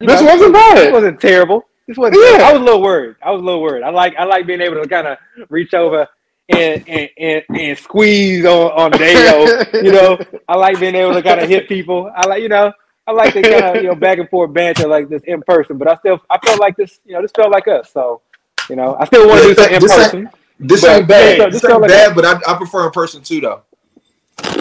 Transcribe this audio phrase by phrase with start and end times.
[0.00, 0.78] this know, wasn't bad.
[0.78, 1.64] This wasn't terrible.
[1.86, 2.22] This wasn't.
[2.22, 2.44] Yeah.
[2.44, 3.16] I was a little worried.
[3.22, 3.82] I was a little worried.
[3.82, 6.06] I like I like being able to kind of reach over
[6.48, 9.82] and and, and, and squeeze on on Dayo.
[9.82, 12.10] you know, I like being able to kind of hit people.
[12.14, 12.72] I like you know.
[13.06, 15.78] I like the kind of you know back and forth banter like this in person,
[15.78, 17.90] but I still I felt like this you know this felt like us.
[17.90, 18.20] So
[18.68, 20.30] you know I still want to do something in person.
[20.60, 21.52] This ain't bad.
[21.52, 23.62] This, this ain't bad, but I, I prefer in person too though.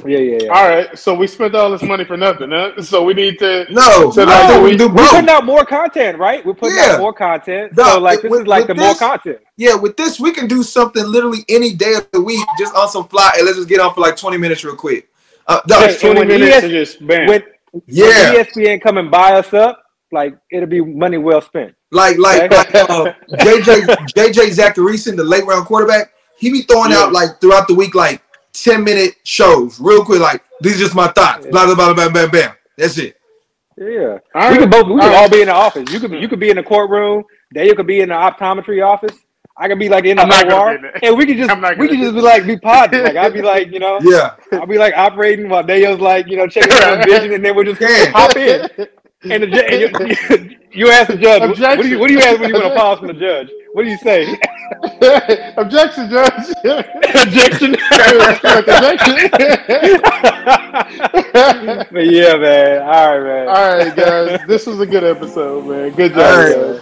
[0.05, 0.49] Yeah, yeah, yeah.
[0.49, 2.81] All right, so we spent all this money for nothing, huh?
[2.81, 4.09] So we need to no.
[4.11, 4.87] So no, we do.
[4.87, 4.97] both.
[4.97, 6.45] We're putting out more content, right?
[6.45, 6.93] We're putting yeah.
[6.93, 7.75] out more content.
[7.75, 9.39] No, so like this with, is like the this, more content.
[9.57, 12.89] Yeah, with this we can do something literally any day of the week, just on
[12.89, 15.09] some fly, and let's just get on for like twenty minutes real quick.
[15.45, 17.27] Uh, no, hey, twenty minutes ES, just bam.
[17.27, 17.43] When,
[17.85, 21.75] yeah, when ESPN come and buy us up, like it'll be money well spent.
[21.91, 23.85] Like like, like uh, JJ
[24.15, 26.99] JJ Zachariason, the late round quarterback, he be throwing yeah.
[26.99, 28.21] out like throughout the week like
[28.63, 30.19] 10 minute shows real quick.
[30.19, 31.45] Like, these are just my thoughts.
[31.45, 31.51] Yeah.
[31.51, 32.53] Blah, blah, blah, blah, blah, blah.
[32.77, 33.17] That's it.
[33.77, 34.17] Yeah.
[34.33, 35.91] All we could both, we could all, all be in the office.
[35.91, 37.23] You could be, you could be in the courtroom.
[37.53, 39.15] Daniel could be in the optometry office.
[39.59, 42.21] I could be like in the OR, and we could just we could just be
[42.21, 43.03] like be podding.
[43.03, 46.37] Like I'd be like, you know, yeah, I'd be like operating while Daniel's like, you
[46.37, 47.81] know, checking out vision, and then we'll just
[48.13, 48.69] hop in.
[49.31, 52.39] And, the, and you, you, ask the judge, what do you what do you ask
[52.39, 53.49] when you want to pause from the judge?
[53.73, 54.23] What do you say?
[55.57, 56.49] Objection, Judge.
[57.15, 57.75] Objection.
[61.91, 62.81] but yeah, man.
[62.81, 63.47] All right, man.
[63.47, 64.39] All right, guys.
[64.47, 65.91] This was a good episode, man.
[65.91, 66.79] Good job, All right.
[66.79, 66.81] guys.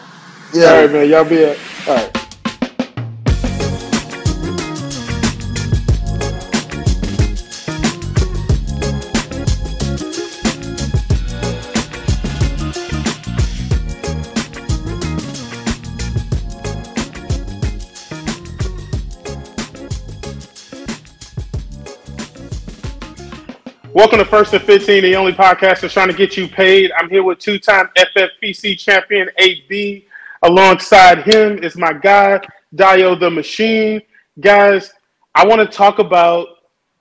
[0.53, 0.65] Yeah.
[0.65, 1.09] All right, man.
[1.09, 1.59] Y'all be it.
[1.87, 2.24] All right.
[23.95, 26.91] Welcome to First and 15, the only podcast that's trying to get you paid.
[26.97, 30.05] I'm here with two time FFPC champion AB.
[30.43, 32.41] Alongside him is my guy,
[32.75, 34.01] Dio the Machine.
[34.41, 34.91] Guys,
[35.33, 36.45] I want to talk about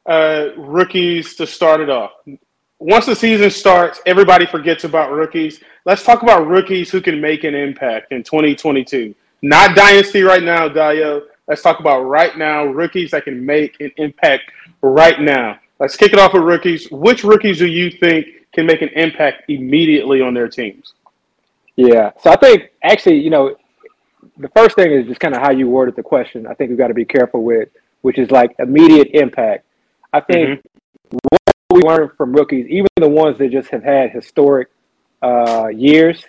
[0.07, 2.13] uh, rookies to start it off.
[2.79, 5.59] Once the season starts, everybody forgets about rookies.
[5.85, 9.17] Let's talk about rookies who can make an impact in 2022.
[9.43, 11.23] Not dynasty right now, Dio.
[11.49, 14.45] Let's talk about right now rookies that can make an impact
[14.81, 15.59] right now.
[15.85, 16.91] Let's kick it off with rookies.
[16.91, 20.95] Which rookies do you think can make an impact immediately on their teams?
[21.77, 22.13] Yeah.
[22.23, 23.55] So I think actually, you know,
[24.39, 26.47] the first thing is just kind of how you worded the question.
[26.47, 27.69] I think we've got to be careful with,
[28.01, 29.67] which is like immediate impact.
[30.11, 31.19] I think mm-hmm.
[31.29, 31.43] what
[31.75, 34.69] we learned from rookies, even the ones that just have had historic
[35.21, 36.25] uh, years,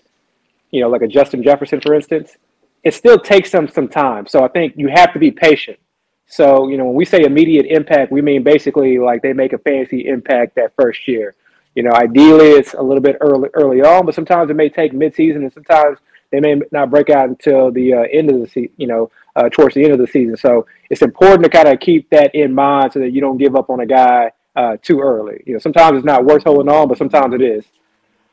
[0.72, 2.36] you know, like a Justin Jefferson, for instance,
[2.84, 4.28] it still takes them some time.
[4.28, 5.80] So I think you have to be patient.
[6.28, 9.58] So, you know, when we say immediate impact, we mean basically like they make a
[9.60, 11.36] fancy impact that first year.
[11.76, 14.94] You know, ideally it's a little bit early early on, but sometimes it may take
[14.94, 16.00] midseason, and sometimes
[16.32, 18.72] they may not break out until the uh, end of the season.
[18.78, 20.38] You know, uh, towards the end of the season.
[20.38, 23.56] So it's important to kind of keep that in mind so that you don't give
[23.56, 25.44] up on a guy uh, too early.
[25.46, 27.66] You know, sometimes it's not worth holding on, but sometimes it is.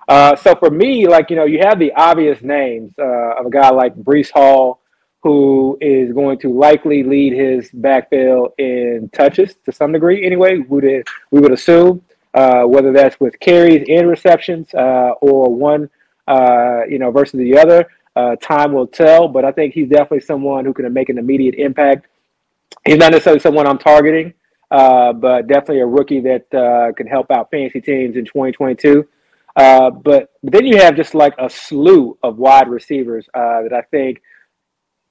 [0.09, 3.51] Uh, so for me, like you know, you have the obvious names uh, of a
[3.51, 4.81] guy like Breece Hall,
[5.23, 10.27] who is going to likely lead his backfield in touches to some degree.
[10.27, 12.03] Anyway, would we would assume
[12.35, 15.89] uh, whether that's with carries and receptions uh, or one,
[16.27, 17.89] uh, you know, versus the other.
[18.15, 21.55] Uh, time will tell, but I think he's definitely someone who can make an immediate
[21.55, 22.09] impact.
[22.85, 24.35] He's not necessarily someone I'm targeting,
[24.71, 29.07] uh, but definitely a rookie that uh, can help out fantasy teams in 2022.
[29.55, 34.21] but, but then you have just like a slew of wide receivers that I think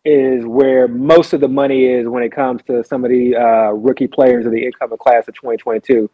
[0.04, 3.72] is where most of the money is when it comes to some of the uh,
[3.72, 6.10] rookie players of the incoming class of 2022.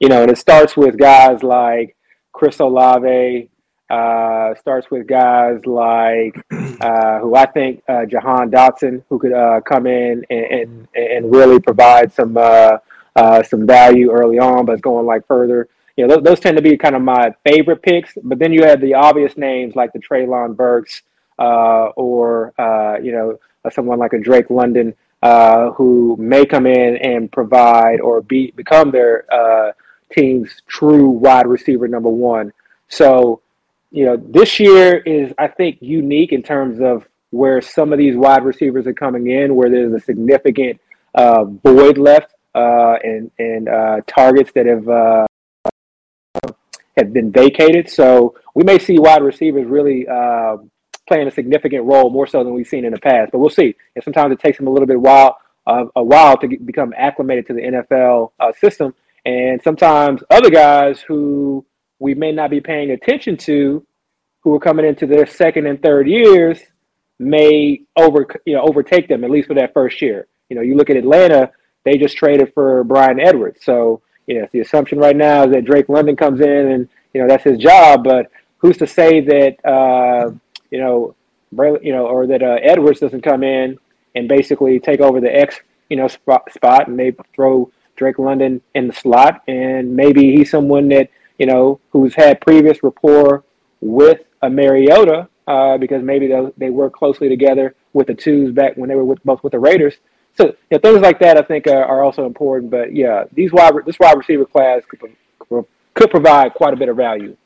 [0.00, 1.96] You know, and it starts with guys like
[2.32, 3.48] Chris Olave,
[3.90, 6.34] uh, starts with guys like
[6.80, 11.34] uh, who I think uh, Jahan Dotson, who could uh, come in and, and, and
[11.34, 12.78] really provide some uh,
[13.14, 15.68] uh, some value early on, but going like further.
[15.96, 18.14] You know, those, those, tend to be kind of my favorite picks.
[18.22, 21.02] But then you have the obvious names like the Treylon Burks,
[21.96, 23.38] or uh, you know
[23.70, 28.90] someone like a Drake London uh, who may come in and provide or be become
[28.90, 29.72] their uh,
[30.12, 32.52] team's true wide receiver number one.
[32.88, 33.40] So
[33.90, 38.16] you know this year is I think unique in terms of where some of these
[38.16, 40.80] wide receivers are coming in, where there's a significant
[41.14, 43.68] uh, void left uh, and and
[44.06, 44.88] targets that have
[46.96, 47.88] have been vacated.
[47.88, 50.58] So we may see wide receivers really uh,
[51.08, 53.32] playing a significant role more so than we've seen in the past.
[53.32, 53.74] But we'll see.
[53.94, 56.92] And sometimes it takes him a little bit while uh, a while to get, become
[56.96, 58.94] acclimated to the NFL uh, system.
[59.24, 61.64] And sometimes other guys who
[61.98, 63.86] we may not be paying attention to
[64.40, 66.58] who are coming into their second and third years
[67.18, 70.26] may over you know overtake them at least for that first year.
[70.48, 71.52] You know, you look at Atlanta;
[71.84, 75.64] they just traded for Bryan Edwards, so you know the assumption right now is that
[75.64, 78.02] Drake London comes in and you know that's his job.
[78.02, 80.32] But who's to say that uh,
[80.72, 81.14] you know,
[81.82, 83.78] you know, or that uh, Edwards doesn't come in
[84.16, 88.62] and basically take over the X you know spot, spot and maybe throw Drake London
[88.74, 93.44] in the slot, and maybe he's someone that you know who's had previous rapport
[93.82, 98.76] with a Mariota uh, because maybe they, they work closely together with the twos back
[98.76, 99.94] when they were with both with the Raiders.
[100.34, 102.70] So things like that I think are, are, also important.
[102.70, 106.96] But yeah, these wide this wide receiver class could, could provide quite a bit of
[106.96, 107.36] value.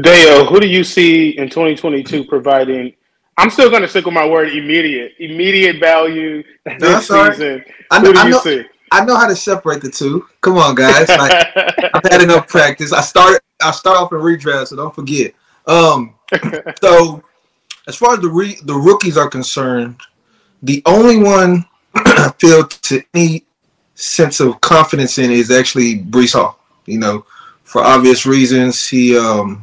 [0.00, 2.94] Dale, who do you see in 2022 providing?
[3.36, 6.42] I'm still going to stick with my word immediate, immediate value
[6.78, 7.64] this season.
[7.90, 8.64] I know, who do I know, you see?
[8.92, 10.26] I know how to separate the two.
[10.40, 11.08] Come on, guys.
[11.08, 11.46] Like,
[11.94, 12.92] I've had enough practice.
[12.92, 15.34] I start I start off in redraft, so don't forget.
[15.66, 16.14] Um,
[16.82, 17.22] so
[17.88, 20.00] as far as the re- the rookies are concerned,
[20.62, 21.64] the only one
[21.94, 23.44] I feel to any
[23.94, 26.60] sense of confidence in is actually Breece Hall.
[26.86, 27.26] You know,
[27.64, 29.62] for obvious reasons, he um,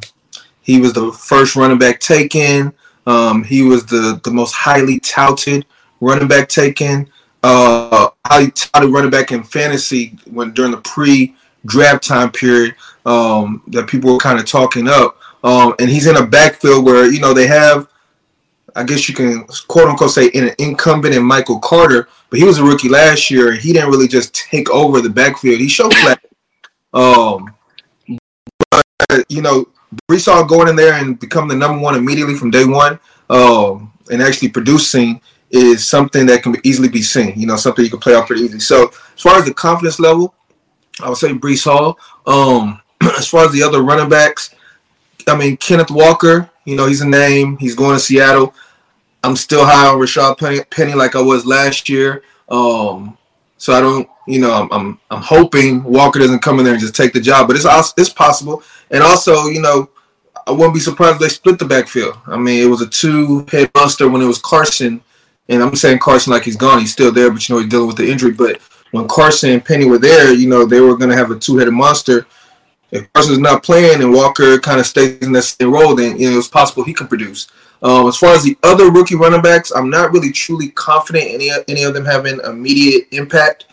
[0.62, 2.72] he was the first running back taken.
[3.06, 5.66] Um, he was the the most highly touted
[6.00, 7.10] running back taken.
[7.42, 11.34] Uh, highly touted running back in fantasy when during the pre
[11.66, 12.74] draft time period
[13.06, 15.18] um, that people were kind of talking up.
[15.44, 17.88] Um, and he's in a backfield where you know they have,
[18.76, 22.58] I guess you can quote unquote say, an incumbent in Michael Carter, but he was
[22.58, 23.50] a rookie last year.
[23.50, 25.60] And he didn't really just take over the backfield.
[25.60, 26.24] He showed flat.
[26.94, 27.54] Um,
[29.08, 29.66] but you know,
[30.10, 32.98] Hall going in there and become the number one immediately from day one,
[33.30, 37.38] um, and actually producing is something that can easily be seen.
[37.38, 38.60] You know, something you can play off pretty easily.
[38.60, 40.34] So as far as the confidence level,
[41.02, 41.98] I would say Breece Hall.
[42.26, 42.80] Um,
[43.18, 44.54] as far as the other running backs,
[45.28, 47.56] I mean, Kenneth Walker, you know, he's a name.
[47.58, 48.54] He's going to Seattle.
[49.24, 52.24] I'm still high on Rashaad Penny like I was last year.
[52.48, 53.16] Um,
[53.62, 56.82] so I don't, you know, I'm, I'm, I'm hoping Walker doesn't come in there and
[56.82, 58.60] just take the job, but it's it's possible.
[58.90, 59.88] And also, you know,
[60.48, 62.18] I wouldn't be surprised if they split the backfield.
[62.26, 65.00] I mean, it was a two head monster when it was Carson,
[65.48, 66.80] and I'm saying Carson like he's gone.
[66.80, 68.32] He's still there, but you know he's dealing with the injury.
[68.32, 68.60] But
[68.90, 71.58] when Carson and Penny were there, you know, they were going to have a two
[71.58, 72.26] headed monster
[72.92, 76.30] if Carson's not playing and Walker kind of stays in that same role, then you
[76.30, 77.48] know it's possible he can produce.
[77.82, 81.50] Um, as far as the other rookie running backs, I'm not really truly confident any
[81.68, 83.66] any of them having immediate impact.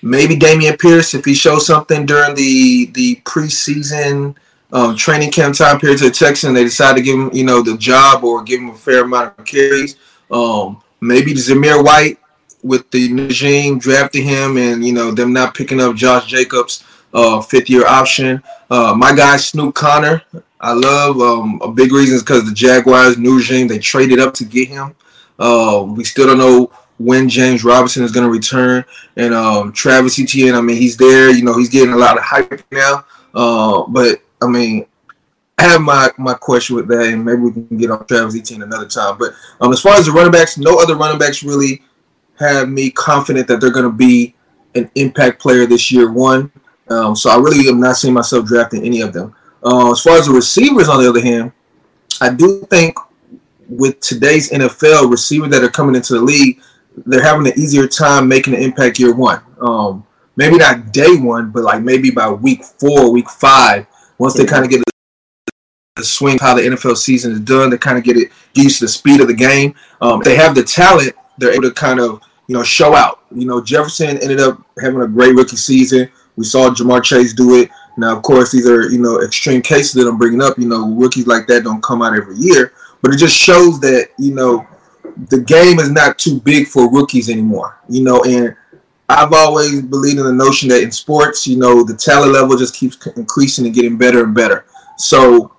[0.00, 4.34] Maybe Dameon Pierce if he shows something during the the preseason
[4.72, 7.62] um, training camp time period to the Texans, they decide to give him you know
[7.62, 9.96] the job or give him a fair amount of carries.
[10.30, 12.18] Um, maybe Zamir White
[12.62, 17.40] with the regime drafting him and you know them not picking up Josh Jacobs uh,
[17.40, 18.42] fifth year option.
[18.70, 20.22] Uh, my guy Snoop Conner,
[20.62, 21.20] I love.
[21.20, 24.68] Um, a big reason is because the Jaguars, new regime, they traded up to get
[24.68, 24.94] him.
[25.38, 28.84] Uh, we still don't know when James Robinson is going to return.
[29.16, 31.30] And um, Travis Etienne, I mean, he's there.
[31.30, 33.04] You know, he's getting a lot of hype now.
[33.34, 34.86] Uh, but I mean,
[35.58, 38.62] I have my, my question with that, and maybe we can get on Travis Etienne
[38.62, 39.18] another time.
[39.18, 41.82] But um, as far as the running backs, no other running backs really
[42.38, 44.34] have me confident that they're going to be
[44.74, 46.10] an impact player this year.
[46.10, 46.50] One,
[46.88, 49.34] um, so I really am not seeing myself drafting any of them.
[49.64, 51.52] Uh, as far as the receivers, on the other hand,
[52.20, 52.96] I do think
[53.68, 56.60] with today's NFL, receivers that are coming into the league,
[57.06, 59.40] they're having an easier time making an impact year one.
[59.60, 63.86] Um, maybe not day one, but like maybe by week four, week five,
[64.18, 64.82] once they kind of get
[65.96, 68.86] the swing how the NFL season is done, they kind of get it used to
[68.86, 69.74] the speed of the game.
[70.00, 73.20] Um, they have the talent, they're able to kind of you know show out.
[73.34, 76.10] You know, Jefferson ended up having a great rookie season.
[76.36, 77.70] We saw Ja'Marr Chase do it.
[77.96, 80.58] Now, of course, these are you know extreme cases that I'm bringing up.
[80.58, 82.72] You know, rookies like that don't come out every year,
[83.02, 84.66] but it just shows that you know
[85.28, 87.78] the game is not too big for rookies anymore.
[87.88, 88.56] You know, and
[89.08, 92.74] I've always believed in the notion that in sports, you know, the talent level just
[92.74, 94.64] keeps increasing and getting better and better.
[94.96, 95.52] So,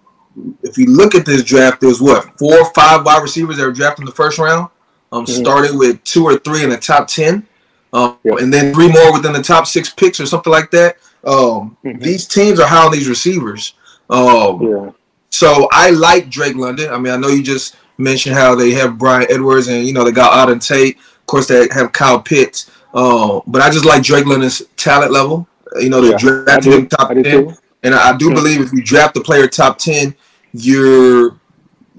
[0.64, 3.72] if you look at this draft, there's what four or five wide receivers that were
[3.72, 4.70] drafted in the first round.
[5.12, 5.44] Um, mm-hmm.
[5.44, 7.48] started with two or three in the top ten
[7.94, 8.40] um, yep.
[8.40, 10.98] and then three more within the top six picks or something like that.
[11.24, 12.00] Um, mm-hmm.
[12.00, 13.74] These teams are high on these receivers.
[14.10, 14.92] Um, yeah.
[15.30, 16.92] So I like Drake London.
[16.92, 20.04] I mean, I know you just mentioned how they have Bryan Edwards and you know
[20.04, 20.98] they got Auden Tate.
[20.98, 22.70] Of course, they have Kyle Pitts.
[22.94, 25.48] Uh, but I just like Drake London's talent level.
[25.80, 27.54] You know, they yeah, drafted him top ten, too.
[27.82, 30.16] and I do believe if you draft the player top ten,
[30.54, 31.40] you're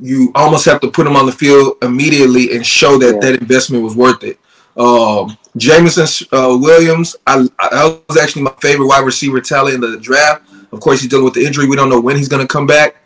[0.00, 3.20] you almost have to put him on the field immediately and show that yeah.
[3.20, 4.38] that investment was worth it.
[4.76, 9.98] Um, Jameson uh, Williams, I, I, was actually my favorite wide receiver talent in the
[9.98, 10.42] draft.
[10.72, 11.68] Of course, he's dealing with the injury.
[11.68, 12.96] We don't know when he's going to come back.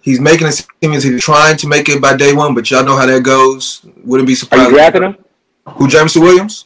[0.00, 2.84] He's making it seem as he's trying to make it by day one, but y'all
[2.84, 3.84] know how that goes.
[4.04, 4.68] Wouldn't be surprised.
[4.68, 5.16] Are you drafting him?
[5.74, 6.64] Who Jameson Williams?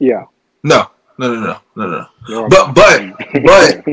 [0.00, 0.24] Yeah.
[0.64, 2.06] No, no, no, no, no, no.
[2.28, 3.12] You're But but
[3.44, 3.84] but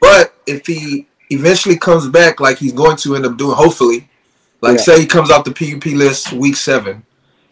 [0.00, 4.08] but if he eventually comes back like he's going to end up doing, hopefully,
[4.60, 4.82] like Yeah.
[4.82, 7.04] say he comes off the PUP list week seven,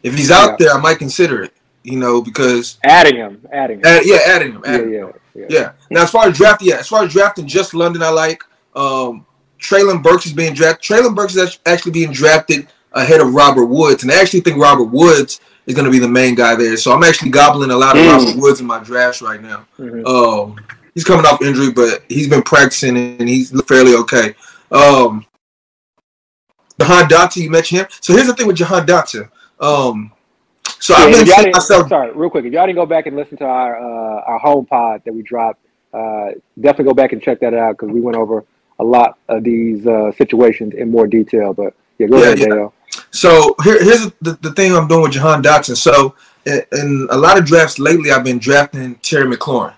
[0.03, 0.57] if he's out Yeah.
[0.59, 1.53] there, I might consider it.
[1.91, 3.85] You know, because adding him, adding him.
[3.87, 5.13] uh, yeah, adding him, yeah, adding him.
[5.35, 5.47] yeah, yeah.
[5.49, 5.73] Yeah.
[5.91, 8.43] Now, as far as drafting, yeah, as far as drafting, just London, I like.
[8.75, 9.25] Um,
[9.61, 10.83] Treylon Burks is being drafted.
[10.83, 14.85] Treylon Burks is actually being drafted ahead of Robert Woods, and I actually think Robert
[14.91, 16.77] Woods is going to be the main guy there.
[16.77, 18.13] So I'm actually gobbling a lot of Mm.
[18.27, 19.67] Robert Woods in my drafts right now.
[19.79, 20.07] Mhm.
[20.07, 20.57] Um,
[20.95, 24.35] he's coming off injury, but he's been practicing and he's fairly okay.
[24.73, 25.27] Um,
[26.81, 27.89] Jahan Dotson, you mentioned him.
[28.01, 29.29] So here's the thing with Jahan Dotson.
[29.61, 30.13] Um,
[30.81, 31.89] so Yeah, I've been saying myself.
[31.89, 32.45] sorry, real quick.
[32.45, 35.23] If y'all didn't go back and listen to our uh, our home pod that we
[35.23, 35.61] dropped,
[35.95, 36.31] uh,
[36.61, 38.45] definitely go back and check that out because we went over
[38.81, 41.55] a lot of these uh, situations in more detail.
[41.55, 42.47] But yeah, go Yeah, ahead, yeah.
[42.47, 42.75] Dale.
[43.11, 45.77] So here, here's the, the thing I'm doing with Jahan Dotson.
[45.77, 46.15] So
[46.47, 49.75] in, in a lot of drafts lately, I've been drafting Terry McLaurin.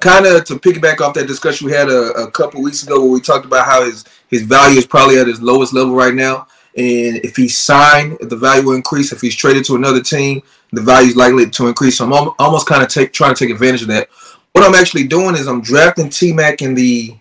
[0.00, 3.10] Kind of to piggyback off that discussion we had a, a couple weeks ago where
[3.12, 6.46] we talked about how his, his value is probably at his lowest level right now.
[6.78, 9.10] And if he's signed, the value will increase.
[9.10, 10.42] If he's traded to another team,
[10.72, 11.98] the value is likely to increase.
[11.98, 14.08] So I'm almost kind of take, trying to take advantage of that.
[14.52, 17.16] What I'm actually doing is I'm drafting T Mac in the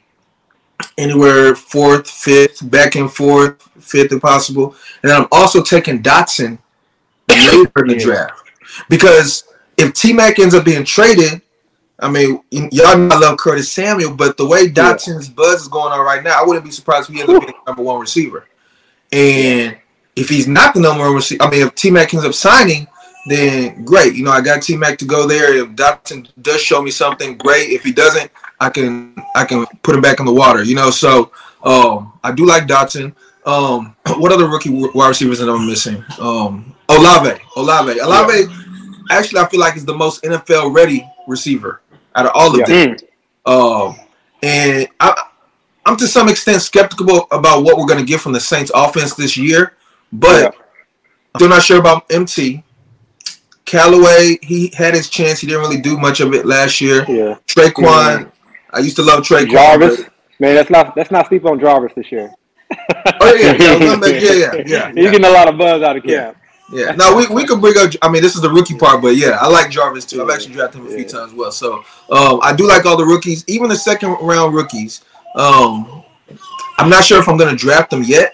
[0.95, 4.75] anywhere fourth, fifth, back and forth, fifth if possible.
[5.01, 6.59] And I'm also taking Dotson
[7.27, 8.03] later in the Yeah.
[8.03, 8.43] draft.
[8.89, 9.45] Because
[9.75, 11.41] if T Mac ends up being traded,
[11.99, 15.91] I mean, y'all know I love Curtis Samuel, but the way Dotson's buzz is going
[15.91, 18.45] on right now, I wouldn't be surprised if he ends up being number one receiver.
[19.11, 19.77] And
[20.15, 22.87] if he's not the number one receiver, I mean, if T Mac ends up signing,
[23.27, 24.15] then great.
[24.15, 25.55] You know, I got T Mac to go there.
[25.57, 27.69] If Dotson does show me something, great.
[27.69, 30.63] If he doesn't, I can I can put him back in the water.
[30.63, 31.31] You know, so
[31.63, 33.13] um, I do like Dotson.
[33.45, 36.03] Um, what other rookie wide receivers that I'm missing?
[36.19, 38.53] Um, Olave, Olave, Olave.
[39.09, 41.81] Actually, I feel like is the most NFL ready receiver
[42.15, 42.65] out of all of Yeah.
[42.65, 42.97] them.
[43.45, 43.95] Um,
[44.43, 45.26] and I,
[45.87, 49.15] I'm to some extent skeptical about what we're going to get from the Saints offense
[49.15, 49.73] this year,
[50.11, 51.41] but Yeah.
[51.41, 52.63] I'm not sure about MT.
[53.65, 55.39] Callaway, he had his chance.
[55.39, 57.05] He didn't really do much of it last year.
[57.07, 58.31] Yeah, Tre'Quan,
[58.73, 59.49] I used to love Tre'Quan.
[59.51, 60.01] Jarvis.
[60.39, 62.31] Man, let's not let's not sleep on Jarvis this year.
[63.21, 66.05] Oh yeah, yeah, yeah, yeah, yeah, yeah, He's getting a lot of buzz out of
[66.05, 66.25] Yeah.
[66.25, 66.37] camp.
[66.71, 66.91] Yeah.
[66.91, 67.91] Now we, we could bring up.
[68.01, 70.21] I mean, this is the rookie part, but yeah, I like Jarvis too.
[70.21, 71.51] I've actually drafted him a few times as well.
[71.51, 71.77] So
[72.09, 75.03] um, I do like all the rookies, even the second round rookies.
[75.35, 76.03] Um,
[76.77, 78.33] I'm not sure if I'm going to draft them yet.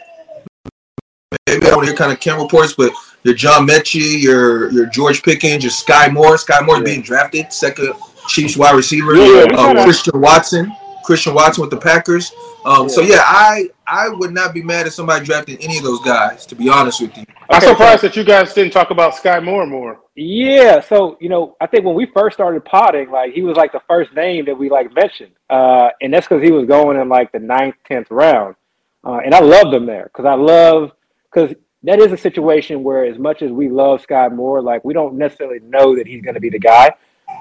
[1.48, 2.92] Maybe I want to hear kind of camp reports, but
[3.24, 6.36] your John Metchie, your your George Pickens, your Skyy Moore.
[6.36, 6.84] Skyy Moore Yeah.
[6.84, 7.94] being drafted, second
[8.28, 9.16] Chiefs wide receiver.
[9.16, 10.74] Yeah, Um, Christian Watson,
[11.04, 12.32] Christian Watson with the Packers.
[12.66, 16.02] Um, So yeah, I I would not be mad if somebody drafted any of those
[16.02, 16.46] guys.
[16.48, 17.26] To be honest with you.
[17.50, 20.00] I'm Okay, surprised that you guys didn't talk about Skyy Moore more.
[20.16, 23.72] Yeah, so you know, I think when we first started potting, like he was like
[23.72, 27.10] the first name that we like mentioned, uh, and that's because he was going in
[27.10, 28.56] like the ninth, tenth round,
[29.04, 30.92] uh, and I loved him there because I love
[31.32, 34.94] because that is a situation where as much as we love Skyy Moore, like we
[34.94, 36.92] don't necessarily know that he's going to be the guy,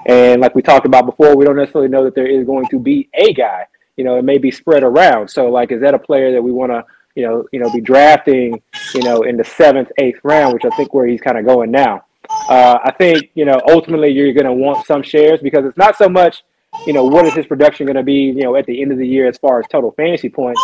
[0.07, 2.79] and like we talked about before, we don't necessarily know that there is going to
[2.79, 3.67] be a guy.
[3.97, 5.29] You know, it may be spread around.
[5.29, 6.83] So like, is that a player that we want to
[7.15, 8.61] you know, you know, be drafting,
[8.93, 11.71] you know, in the seventh, eighth round, which I think where he's kind of going
[11.71, 12.05] now.
[12.49, 15.95] Uh, I think, you know, ultimately you're going to want some shares because it's not
[15.95, 16.43] so much,
[16.87, 18.97] you know, what is his production going to be, you know, at the end of
[18.97, 20.61] the year as far as total fantasy points.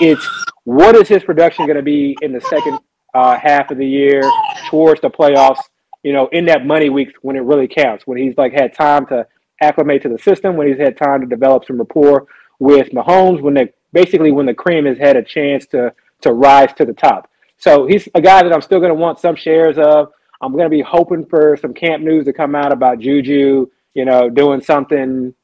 [0.00, 0.26] It's
[0.64, 2.78] what is his production going to be in the second
[3.12, 4.22] uh, half of the year
[4.68, 5.60] towards the playoffs,
[6.02, 9.04] you know, in that money week when it really counts, when he's like had time
[9.06, 9.26] to
[9.60, 12.26] acclimate to the system, when he's had time to develop some rapport
[12.60, 16.72] with Mahomes, when they basically when the cream has had a chance to to rise
[16.74, 17.28] to the top.
[17.56, 20.12] So he's a guy that I'm still going to want some shares of.
[20.40, 24.04] I'm going to be hoping for some camp news to come out about Juju, you
[24.04, 25.34] know, doing something,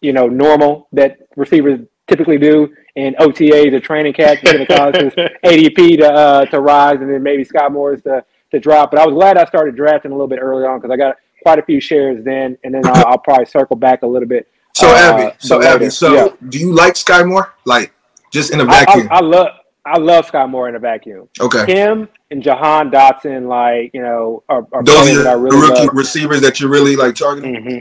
[0.00, 4.42] you know, normal that receivers typically do in OTAs or training camp.
[4.42, 5.12] Going to cause his
[5.44, 8.90] ADP to uh, to rise, and then maybe Scott Morris to to drop.
[8.90, 11.16] But I was glad I started drafting a little bit early on because I got
[11.42, 14.48] quite a few shares then, and then I'll, I'll probably circle back a little bit.
[14.76, 15.74] So uh, Abby, so later.
[15.74, 16.28] Abby, so Yeah.
[16.48, 17.54] do you like Skyy Moore?
[17.64, 17.92] Like
[18.32, 19.08] just in a vacuum?
[19.10, 19.46] I, I love
[19.86, 21.28] I love Skyy Moore in a vacuum.
[21.40, 21.64] okay.
[21.72, 25.86] Him and Jahan Dotson, like you know, are, are Those are that the really rookie
[25.86, 25.94] love.
[25.94, 27.54] receivers that you're really like targeting.
[27.54, 27.78] Mm-hmm.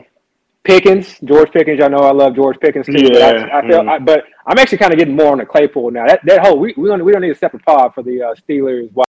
[0.66, 1.82] Pickens, George Pickens.
[1.84, 3.10] I know I love George Pickens too.
[3.10, 3.90] but I, I feel, mm.
[3.90, 6.08] I, but I'm actually kind of getting more on the Claypool now.
[6.08, 8.36] That that whole we we don't we don't need a separate pod for the uh,
[8.36, 8.90] Steelers.
[8.94, 9.06] wide.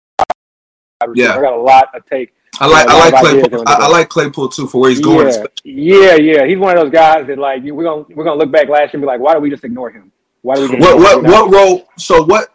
[1.15, 1.35] Yeah.
[1.37, 2.33] I got a lot of take.
[2.61, 3.65] I like I like a lot of ideas Claypool.
[3.67, 5.27] I, I like Claypool too for where he's going.
[5.29, 6.47] Yeah, yeah, yeah.
[6.47, 8.91] He's one of those guys that like we're gonna we're gonna look back last year
[8.95, 10.13] and be like, why did we just ignore him?
[10.43, 10.77] Why did we?
[10.77, 11.89] What what what role?
[11.97, 12.53] So what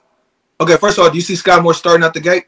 [0.60, 2.46] Okay, first of all, do you see Skyy Moore starting out the gate,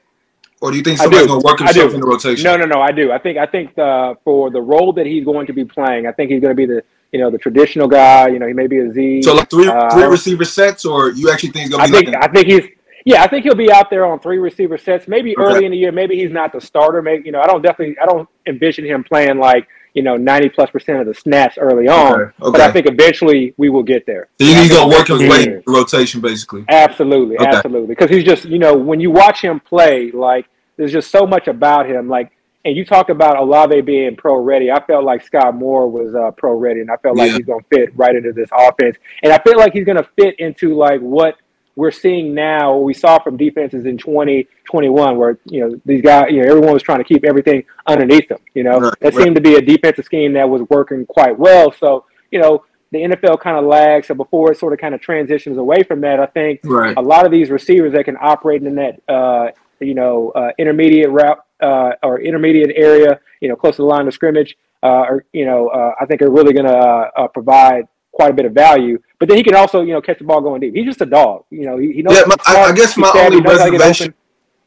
[0.62, 2.44] or do you think somebody's going to work himself in the rotation?
[2.44, 2.82] No, no, no.
[2.82, 3.12] I do.
[3.12, 6.12] I think I think the, for the role that he's going to be playing, I
[6.12, 8.28] think he's going to be the you know the traditional guy.
[8.30, 9.22] You know, he may be a Z.
[9.22, 11.98] So like three uh, three receiver sets, or you actually think he's going to be?
[11.98, 12.72] I think I think he's
[13.10, 15.08] yeah, I think he'll be out there on three receiver sets.
[15.08, 15.44] Maybe okay.
[15.44, 17.02] early in the year, maybe he's not the starter.
[17.02, 20.48] Maybe you know, I don't definitely, I don't envision him playing like you know ninety
[20.48, 22.14] plus percent of the snaps early on.
[22.14, 22.22] Okay.
[22.22, 22.52] Okay.
[22.52, 24.28] But I think eventually we will get there.
[24.40, 26.66] So he's gonna work his way rotation, basically.
[26.70, 27.88] Absolutely, absolutely.
[27.88, 30.46] Because he's just you know when you watch him play, like
[30.78, 32.08] there's just so much about him.
[32.08, 32.32] Like,
[32.64, 34.70] and you talked about Olave being pro ready.
[34.70, 37.38] I felt like Skyy Moore was uh, pro ready, and I felt like yeah.
[37.38, 38.98] he's gonna fit right into this offense.
[39.24, 41.38] And I feel like he's gonna fit into like what
[41.80, 46.26] we're seeing now what we saw from defenses in 2021 where you know these guys
[46.30, 49.24] you know everyone was trying to keep everything underneath them you know right, that right.
[49.24, 52.98] seemed to be a defensive scheme that was working quite well so you know the
[52.98, 56.20] NFL kind of lags so before it sort of kind of transitions away from that
[56.20, 56.98] I think right.
[56.98, 61.10] a lot of these receivers that can operate in that uh, you know uh, intermediate
[61.12, 65.26] route uh, or intermediate area you know close to the line of scrimmage uh, or
[65.32, 67.88] you know uh, I think are really going to uh, provide
[68.20, 69.02] quite a bit of value.
[69.18, 70.76] But then he can also, you know, catch the ball going deep.
[70.76, 71.46] He's just a dog.
[71.50, 72.18] You know, he, he knows.
[72.18, 74.14] Yeah, my, I, I, guess my only reservation,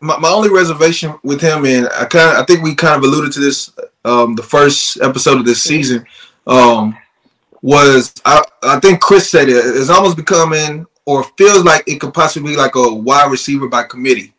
[0.00, 3.02] my, my only reservation with him, and I kind of, I think we kind of
[3.02, 3.70] alluded to this
[4.06, 6.06] um, the first episode of this season,
[6.46, 6.96] um,
[7.60, 9.56] was I, I think Chris said it.
[9.56, 13.82] It's almost becoming or feels like it could possibly be like a wide receiver by
[13.82, 14.32] committee.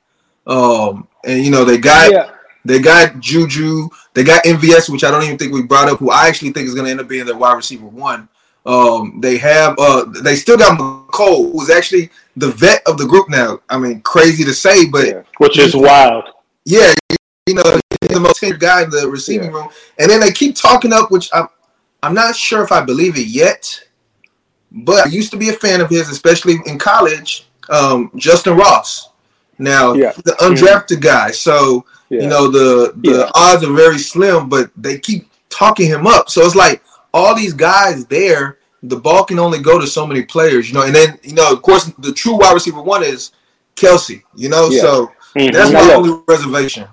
[0.47, 2.11] Um, and you know they got.
[2.11, 2.29] Yeah.
[2.65, 3.89] They got Juju.
[4.13, 6.65] They got MVS, which I don't even think we brought up, who I actually think
[6.65, 8.29] is going to end up being their wide receiver one.
[8.65, 13.29] Um, they have uh, they still got Mecole, who's actually the vet of the group
[13.29, 13.59] now.
[13.69, 15.23] I mean, crazy to say, but yeah.
[15.37, 16.25] which is wild.
[16.65, 16.93] Yeah,
[17.45, 19.57] you know, he's the most tenured guy in the receiving yeah.
[19.57, 21.47] room, and then they keep talking up, which I'm
[22.01, 23.83] I'm not sure if I believe it yet,
[24.71, 27.47] but I used to be a fan of his, especially in college.
[27.69, 29.09] Um, Justin Ross.
[29.57, 30.11] Now, yeah.
[30.25, 35.29] the undrafted guy, so you know the the odds are very slim, but they keep
[35.49, 36.29] talking him up.
[36.29, 36.81] So it's like
[37.13, 40.83] all these guys there, the ball can only go to so many players, you know.
[40.83, 43.31] And then, you know, of course, the true wide receiver one is
[43.75, 44.69] Kelce, you know.
[44.69, 44.81] Yeah.
[44.81, 45.53] So mm-hmm.
[45.53, 46.87] that's my only reservation.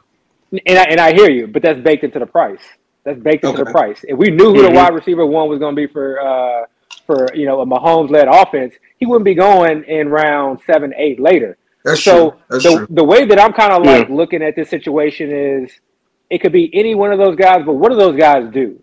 [0.67, 2.61] And I, and I hear you, but that's baked into the price.
[3.05, 3.65] That's baked into okay.
[3.65, 4.01] the price.
[4.05, 4.75] If we knew who mm-hmm.
[4.75, 6.67] the wide receiver one was going to be for uh,
[7.07, 11.19] for you know a Mahomes led offense, he wouldn't be going in round seven, eight
[11.19, 11.57] later.
[11.85, 12.41] That's so true.
[12.49, 12.87] That's the, true.
[12.91, 14.15] the way that I'm kind of like yeah.
[14.15, 15.73] looking at this situation is,
[16.29, 18.83] it could be any one of those guys, but what do those guys do?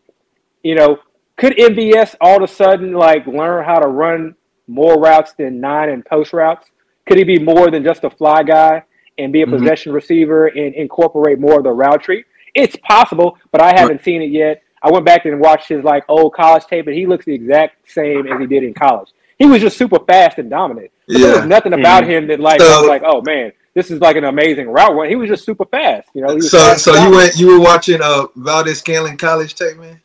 [0.64, 0.98] You know,
[1.38, 4.36] could MVS all of a sudden like learn how to run
[4.68, 6.70] more routes than nine and post routes?
[7.08, 8.84] Could he be more than just a fly guy
[9.18, 9.58] and be a mm-hmm.
[9.58, 12.26] possession receiver and incorporate more of the route tree?
[12.54, 14.64] It's possible, but I haven't seen it yet.
[14.82, 17.90] I went back and watched his like old college tape, and he looks the exact
[17.90, 19.10] same as he did in college.
[19.38, 20.92] He was just super fast and dominant.
[21.08, 21.20] Yeah.
[21.20, 22.12] There was nothing about mm-hmm.
[22.12, 25.08] him that like so, was like, oh man, this is like an amazing route run.
[25.08, 26.10] He was just super fast.
[26.16, 26.40] You know.
[26.40, 30.02] so so you went you were watching uh Valdes-Scantling college tape, man.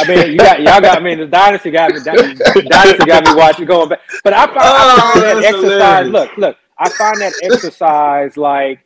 [0.00, 0.98] I mean, you got y'all got.
[0.98, 2.00] I mean, the dynasty got me.
[2.00, 4.00] The dynasty got me watching going back.
[4.24, 6.06] But I find, oh, I find that exercise.
[6.06, 6.12] Hilarious.
[6.12, 6.56] Look, look.
[6.78, 8.80] I find that exercise like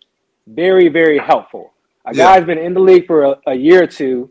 [0.46, 1.72] very, very helpful.
[2.06, 2.24] A yeah.
[2.24, 4.30] guy's been in the league for a, a, year or two.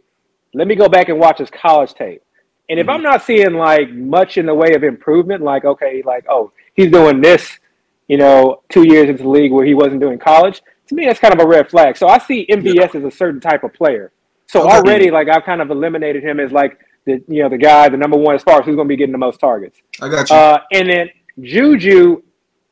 [0.53, 2.21] Let me go back and watch his college tape.
[2.69, 2.95] And if mm-hmm.
[2.95, 6.91] I'm not seeing like much in the way of improvement, like okay, like oh, he's
[6.91, 7.59] doing this,
[8.07, 10.61] you know, two years into the league where he wasn't doing college.
[10.87, 11.95] To me, that's kind of a red flag.
[11.95, 12.99] So I see MVS yeah.
[12.99, 14.11] as a certain type of player
[14.53, 17.89] so already, like I've kind of eliminated him as like the you know the guy,
[17.89, 19.79] the number one as far as who's going to be getting the most targets.
[19.99, 20.35] I got you.
[20.35, 21.09] Uh, and then
[21.41, 22.21] Juju,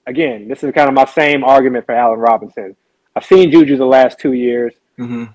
[0.06, 2.76] again, this is kind of my same argument for Allen Robinson.
[3.16, 4.76] I've seen Juju the last two years.
[5.00, 5.26] Mm-hmm.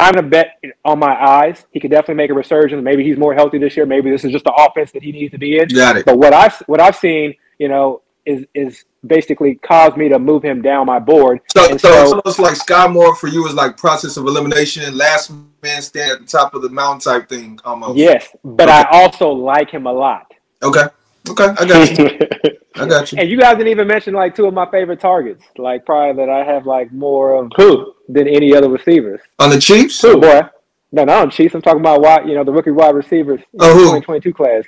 [0.00, 1.66] I'm gonna bet on my eyes.
[1.70, 2.82] He could definitely make a resurgence.
[2.82, 3.84] Maybe he's more healthy this year.
[3.84, 5.68] Maybe this is just the offense that he needs to be in.
[5.68, 6.06] Got it.
[6.06, 10.42] But what I what I've seen, you know, is is basically caused me to move
[10.42, 11.40] him down my board.
[11.56, 14.96] So, so, so, it's almost like Skyy Moore for you is like process of elimination,
[14.96, 17.96] last man stand at the top of the mountain type thing almost.
[17.96, 18.78] Yes, but okay.
[18.78, 20.32] I also like him a lot.
[20.62, 20.84] Okay.
[21.28, 22.18] Okay, I got you.
[22.76, 23.18] I got you.
[23.18, 26.30] And you guys didn't even mention like two of my favorite targets, like probably that
[26.30, 29.20] I have like more of who than any other receivers.
[29.38, 30.00] On the Chiefs?
[30.00, 30.42] Who boy?
[30.92, 31.54] No, not on Chiefs.
[31.54, 34.64] I'm talking about why you know the rookie wide receivers oh, in the 2022 class.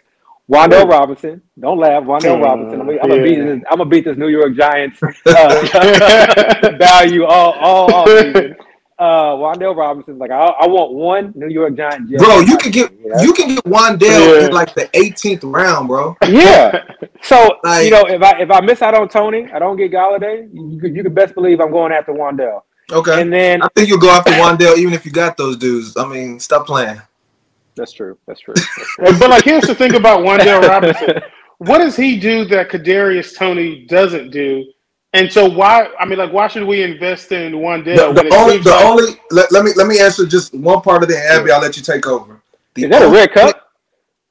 [0.53, 1.43] Wan'Dale Robinson.
[1.59, 2.05] Don't laugh.
[2.05, 2.81] Wan'Dale mm, Robinson.
[2.83, 3.62] I'm, I'm gonna beat this.
[3.71, 5.12] I'm gonna beat this New York Giants uh,
[6.79, 8.57] value all all, all season.
[8.99, 10.19] Uh, Wan'Dale Robinson.
[10.19, 12.11] Like I, I want one New York Giant.
[12.19, 13.23] Bro, you can get you, know?
[13.23, 14.47] you can get Wan'Dale yeah.
[14.47, 16.17] in like the 18th round, bro.
[16.29, 16.85] Yeah.
[17.25, 19.93] So like, you know, if I if I miss out on Toney, I don't get
[19.93, 20.49] Golladay.
[20.53, 22.62] You could you could best believe I'm going after Wan'Dale.
[22.91, 23.21] Okay.
[23.21, 25.97] And then I think you'll go after Wan'Dale even if you got those dudes.
[25.97, 27.01] I mean, stop playing.
[27.76, 28.18] That's true.
[28.26, 28.54] That's true.
[28.76, 29.18] That's true.
[29.18, 31.22] but like, here's the thing about Wan'Dale Robinson.
[31.58, 34.64] What does he do that Kadarius Toney doesn't do
[35.12, 35.88] And so why?
[35.98, 38.14] I mean, like, why should we invest in Wan'Dale?
[38.14, 39.20] The, the only, the like- only.
[39.30, 41.50] Let, let, me let me answer just one part of the Abby.
[41.50, 42.40] I'll let you take over.
[42.74, 43.62] The Is that only, a red cup?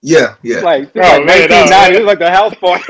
[0.04, 0.62] Yeah, yeah.
[0.62, 2.84] Like, oh, like man, 1990, it's like the house party.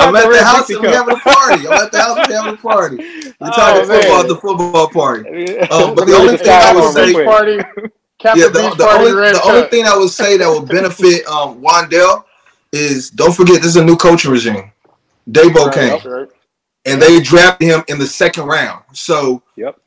[0.00, 1.68] I'm at the house and we having a party.
[1.68, 2.96] I'm at the house and we having a party.
[2.96, 4.00] We're oh, talking man.
[4.00, 5.58] football, the football party.
[5.58, 7.60] Um, but the only thing I would say, party,
[8.24, 12.24] yeah, the, the only, the only thing I would say that would benefit um, Wan'Dale
[12.72, 14.72] is don't forget this is a new coaching regime.
[15.30, 16.28] Daboll right, came, right.
[16.86, 18.84] and they drafted him in the second round.
[18.92, 19.78] So, yep,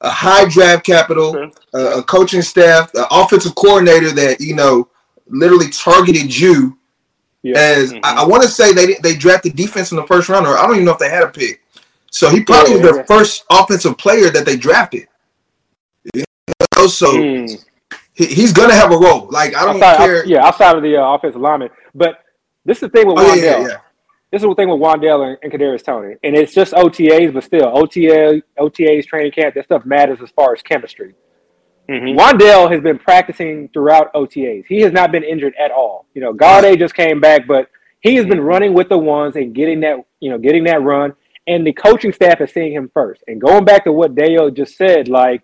[0.00, 1.54] a high draft capital, okay.
[1.74, 4.88] a, a coaching staff, an offensive coordinator that you know
[5.26, 6.78] literally targeted you.
[7.42, 7.56] Yeah.
[7.56, 8.04] As mm-hmm.
[8.04, 10.66] I, I want to say they they drafted defense in the first round, or I
[10.66, 11.62] don't even know if they had a pick.
[12.10, 15.06] So he probably yeah, was the first offensive player that they drafted.
[16.14, 16.24] You
[16.76, 17.64] know, so mm.
[18.18, 19.28] He, he's gonna have a role.
[19.30, 20.26] Like I don't outside, care.
[20.26, 22.18] yeah, outside of the uh, offensive lineman, but
[22.64, 23.76] this is the thing with oh, Yeah, yeah,
[24.32, 27.44] this is the thing with Wan'Dale and, and Kadarius Toney, and it's just OTAs, but
[27.44, 31.14] still OTA, OTAs, training camp, that stuff matters as far as chemistry.
[31.88, 32.18] Mm-hmm.
[32.18, 34.64] Wan'Dale has been practicing throughout OTAs.
[34.68, 36.06] He has not been injured at all.
[36.12, 37.68] You know, Golladay just came back, but
[38.00, 41.14] he has been running with the ones and getting that, you know, getting that run.
[41.46, 43.22] And the coaching staff is seeing him first.
[43.26, 45.42] And going back to what Dale just said, like,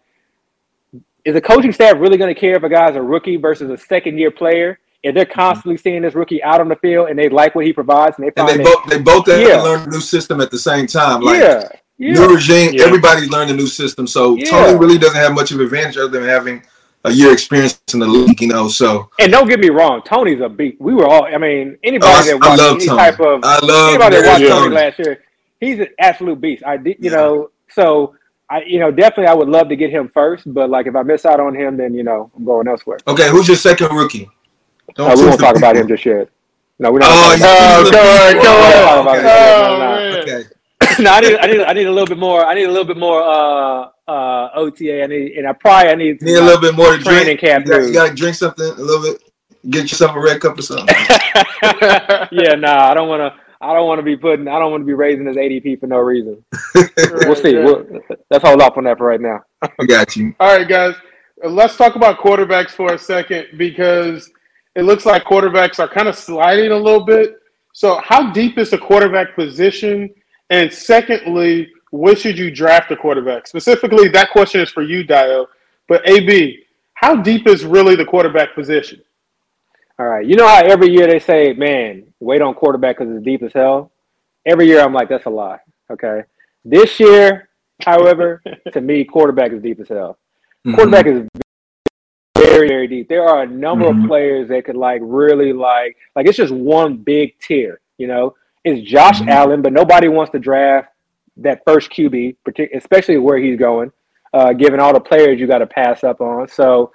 [1.25, 3.79] is the coaching staff really going to care if a guy's a rookie versus a
[3.79, 4.79] second year player?
[5.05, 7.73] if they're constantly seeing this rookie out on the field and they like what he
[7.73, 9.57] provides and they and they both they both have yeah.
[9.59, 11.21] to learn a new system at the same time.
[11.21, 11.69] Like yeah.
[11.99, 12.15] Yeah.
[12.15, 12.85] new regime, yeah.
[12.85, 14.07] everybody's learned a new system.
[14.07, 14.51] So yeah.
[14.51, 16.63] Toney really doesn't have much of an advantage other than having
[17.05, 18.67] a year experience in the league, you know.
[18.67, 20.81] So and don't get me wrong, Toney's a beat.
[20.81, 21.27] We were all.
[21.27, 22.99] I mean, anybody oh, that watched any Toney.
[22.99, 25.23] type of I love anybody that watched Toney last year,
[25.61, 26.65] he's an absolute beast.
[26.65, 27.51] I did, you know.
[27.69, 28.17] So
[28.51, 31.03] I, you know, definitely I would love to get him first, but like if I
[31.03, 32.99] miss out on him, then you know I'm going elsewhere.
[33.07, 34.29] Okay, who's your second rookie?
[34.95, 36.29] Don't no, we won't talk about him just yet.
[36.79, 37.09] No, we're not.
[37.11, 40.19] Oh, oh, go go on.
[40.19, 40.45] Okay.
[41.03, 42.45] no, I need, I need, I need a little bit more.
[42.45, 45.05] I need a little bit more uh, uh, OTA.
[45.05, 47.41] I need, and I probably I need, need a little bit more to training drink.
[47.41, 47.67] camp.
[47.67, 49.23] You got, to drink something a little bit.
[49.71, 50.87] Get yourself a red cup or something.
[52.33, 53.44] yeah, nah, I don't want to.
[53.65, 54.47] I don't want to be putting.
[54.47, 56.45] I don't want to be raising this ADP for no reason.
[56.75, 57.57] we'll see.
[57.57, 57.87] We'll,
[58.31, 59.41] let's hold off on that for right now.
[59.63, 60.35] I got you.
[60.39, 60.95] All right, guys.
[61.43, 64.31] Uh, let's talk about quarterbacks for a second because
[64.77, 67.41] it looks like quarterbacks are kind of sliding a little bit.
[67.73, 70.11] So, how deep is the quarterback position?
[70.51, 73.47] And secondly, when should you draft a quarterback?
[73.47, 75.47] Specifically, that question is for you, Dio.
[75.89, 79.01] But AB, how deep is really the quarterback position?
[79.99, 80.27] All right.
[80.27, 83.53] You know how every year they say, man, wait on quarterback because it's deep as
[83.53, 83.93] hell?
[84.47, 85.59] Every year I'm like, that's a lie.
[85.91, 86.23] Okay.
[86.65, 87.49] This year,
[87.83, 90.19] however, to me, quarterback is deep as hell.
[90.67, 90.75] Mm-hmm.
[90.75, 91.29] Quarterback is
[92.37, 93.09] very, very deep.
[93.09, 94.03] There are a number mm-hmm.
[94.03, 97.81] of players that could like really like like it's just one big tier.
[97.99, 98.35] You know,
[98.65, 99.29] it's Josh mm-hmm.
[99.29, 100.89] Allen, but nobody wants to draft
[101.37, 102.37] that first QB,
[102.75, 103.93] especially where he's going,
[104.33, 106.49] uh, given all the players you got to pass up on.
[106.49, 106.93] So,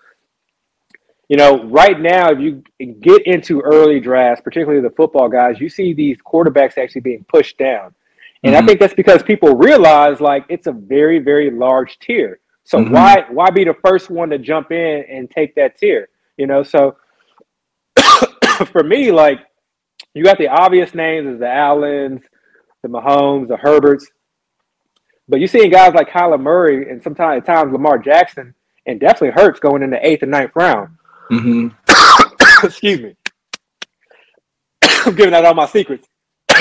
[1.30, 2.64] you know, right now, if you
[3.02, 7.58] get into early drafts, particularly the football guys, you see these quarterbacks actually being pushed
[7.60, 7.94] down.
[8.44, 8.64] And mm-hmm.
[8.64, 12.40] I think that's because people realize like it's a very, very large tier.
[12.64, 12.94] So mm-hmm.
[12.94, 16.10] why why be the first one to jump in and take that tier?
[16.38, 16.98] You know, so
[18.66, 19.40] for me, like
[20.16, 22.24] you got the obvious names as the Allens,
[22.82, 24.06] the Mahomes, the Herberts,
[25.28, 28.56] but you're seeing guys like Kyler Murray and sometimes at times Lamar Jackson,
[28.88, 30.96] and definitely Hurts going in the eighth and ninth round.
[31.32, 32.66] Mm-hmm.
[32.66, 33.16] Excuse me.
[35.06, 36.08] I'm giving out all my secrets.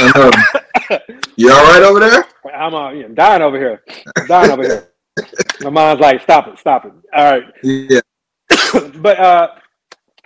[1.36, 2.24] you all right over there?
[2.54, 3.82] I'm, uh, I'm dying over here.
[4.16, 4.88] I'm dying over here.
[5.60, 6.92] My mind's like, stop it, stop it.
[7.14, 7.44] All right.
[7.62, 8.00] Yeah.
[9.00, 9.48] but uh,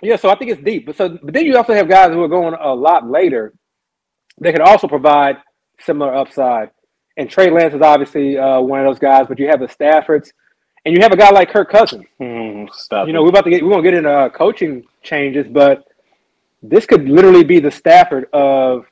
[0.01, 0.85] yeah, so I think it's deep.
[0.85, 3.53] But so, but then you also have guys who are going a lot later.
[4.39, 5.37] They can also provide
[5.79, 6.71] similar upside.
[7.17, 9.27] And Trey Lance is obviously uh, one of those guys.
[9.27, 10.31] But you have the Staffords,
[10.85, 12.05] and you have a guy like Kirk Cousins.
[12.19, 13.07] Mm, stop.
[13.07, 15.85] You know, we're about to get we're gonna get into uh, coaching changes, but
[16.61, 18.85] this could literally be the Stafford of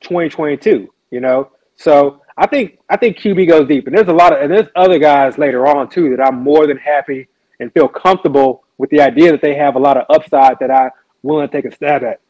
[0.00, 0.92] 2022.
[1.10, 4.40] You know, so I think I think QB goes deep, and there's a lot of
[4.42, 7.28] and there's other guys later on too that I'm more than happy
[7.60, 10.90] and feel comfortable with the idea that they have a lot of upside that I
[11.22, 12.20] willing to take a stab at.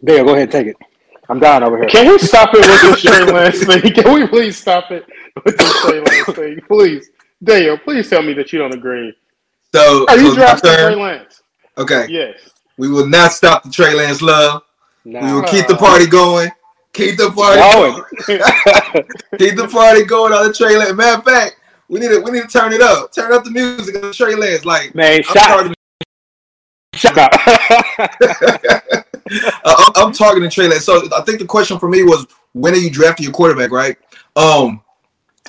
[0.00, 0.76] There, go ahead and take it.
[1.28, 1.88] I'm dying over here.
[1.88, 3.92] Can we stop it with this Trey Lance thing?
[3.92, 5.04] Can we please stop it
[5.44, 6.60] with this Trey Lance thing?
[6.66, 7.10] Please,
[7.42, 9.14] Dale, please tell me that you don't agree.
[9.74, 11.42] So, are you so drafting Trey Lance?
[11.76, 12.06] Okay.
[12.08, 12.50] Yes.
[12.76, 14.62] We will not stop the Trey Lance love.
[15.04, 15.20] No.
[15.20, 16.50] We will keep the party going.
[16.92, 18.02] Keep the party going.
[19.38, 20.94] Keep the party going on the Trey Lance.
[20.94, 21.56] Matter of fact,
[21.88, 23.12] we need to we need to turn it up.
[23.12, 24.64] Turn up the music on the Trey Lance.
[24.64, 25.76] Like man, I'm shut,
[26.94, 27.30] shut up.
[29.64, 30.84] I'm, I'm targeting Trey Lance.
[30.84, 33.96] So I think the question for me was, when are you drafting your quarterback, right?
[34.34, 34.82] Um,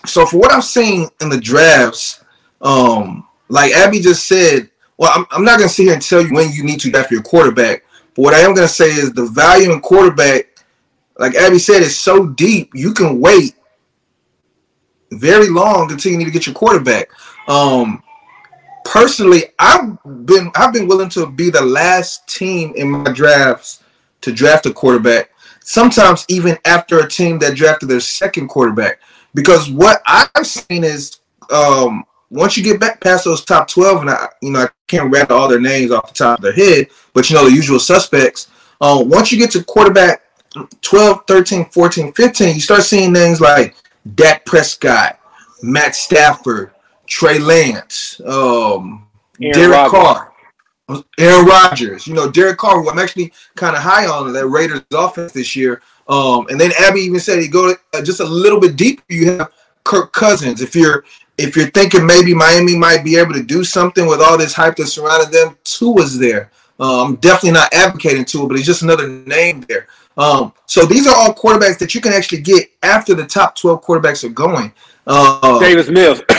[0.05, 2.23] so for what I've seen in the drafts,
[2.61, 6.33] um, like Abby just said, well, I'm, I'm not gonna sit here and tell you
[6.33, 7.83] when you need to draft your quarterback,
[8.15, 10.45] but what I am gonna say is the value in quarterback,
[11.17, 13.55] like Abby said, is so deep you can wait
[15.11, 17.09] very long until you need to get your quarterback.
[17.47, 18.03] Um,
[18.85, 23.83] personally, I've been I've been willing to be the last team in my drafts
[24.21, 25.31] to draft a quarterback.
[25.61, 28.99] Sometimes even after a team that drafted their second quarterback,
[29.33, 31.19] because what I've seen is
[31.51, 35.11] um, once you get back past those top twelve, and I you know I can't
[35.11, 37.79] rattle all their names off the top of their head, but you know the usual
[37.79, 38.49] suspects.
[38.81, 40.21] Um, once you get to quarterback
[40.81, 43.75] 12, 13, 14, 15, you start seeing names like
[44.15, 45.19] Dak Prescott,
[45.61, 46.71] Matt Stafford,
[47.05, 49.07] Trey Lance, um,
[49.39, 49.91] Derek.
[49.91, 50.33] Carr,
[51.17, 52.07] Aaron Rodgers.
[52.07, 55.55] You know, Derek Carr, who I'm actually kind of high on that Raiders offense this
[55.55, 55.81] year.
[56.09, 59.03] Um, and then Abby even said he go uh, just a little bit deeper.
[59.09, 60.61] You have Kirk Cousins.
[60.61, 61.05] If you're
[61.37, 64.75] if you're thinking maybe Miami might be able to do something with all this hype
[64.77, 66.51] that surrounded them, Tua's there.
[66.79, 69.87] Uh, I'm definitely not advocating Tua, but he's just another name there.
[70.17, 73.83] Um, so these are all quarterbacks that you can actually get after the top 12
[73.83, 74.73] quarterbacks are going.
[75.07, 76.21] Uh, Davis Mills.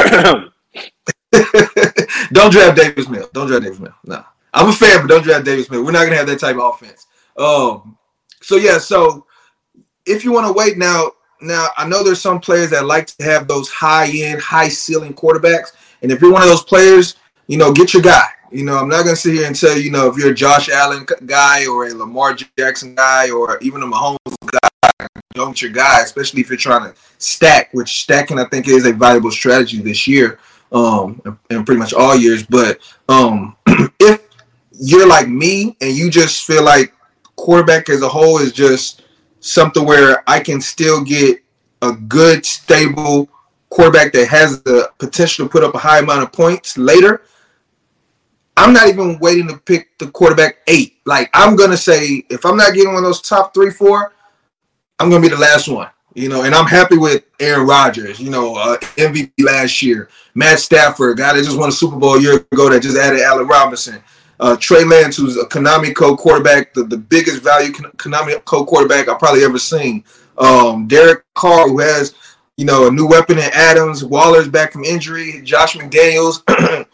[2.33, 3.31] don't draft Davis Mills.
[3.33, 3.95] Don't draft Davis Mills.
[4.05, 4.25] No.
[4.53, 5.85] I'm a fan, but don't draft Davis Mills.
[5.85, 7.07] We're not gonna have that type of offense.
[7.37, 7.97] Um,
[8.43, 9.27] so yeah, so
[10.07, 13.25] if you want to wait now, now I know there's some players that like to
[13.25, 17.57] have those high end, high ceiling quarterbacks, and if you're one of those players, you
[17.57, 18.27] know, get your guy.
[18.51, 20.69] You know, I'm not gonna sit here and tell you, know, if you're a Josh
[20.69, 26.03] Allen guy or a Lamar Jackson guy or even a Mahomes guy, don't your guy,
[26.03, 30.09] especially if you're trying to stack, which stacking I think is a valuable strategy this
[30.09, 30.39] year,
[30.73, 32.43] um, and pretty much all years.
[32.43, 33.57] But um,
[34.01, 34.27] if
[34.73, 36.93] you're like me and you just feel like
[37.37, 39.00] quarterback as a whole is just
[39.40, 41.42] something where I can still get
[41.83, 43.29] a good, stable
[43.70, 47.22] quarterback that has the potential to put up a high amount of points later,
[48.57, 50.98] I'm not even waiting to pick the quarterback eight.
[51.07, 54.12] Like I'm gonna say, if I'm not getting one of those top three, four,
[54.98, 55.88] I'm gonna be the last one.
[56.12, 58.18] You know, and I'm happy with Aaron Rodgers.
[58.18, 62.16] You know, uh, MVP last year, Matt Stafford, guy that just won a Super Bowl
[62.16, 64.03] a year ago, that just added Allen Robinson.
[64.40, 69.07] Uh, Trey Lance, who's a Konami code quarterback, the, the biggest value Konami code quarterback
[69.07, 70.03] I've probably ever seen.
[70.38, 72.14] Um, Derek Carr, who has,
[72.57, 74.03] you know, a new weapon in Adams.
[74.03, 75.42] Waller's back from injury.
[75.44, 76.42] Josh McDaniels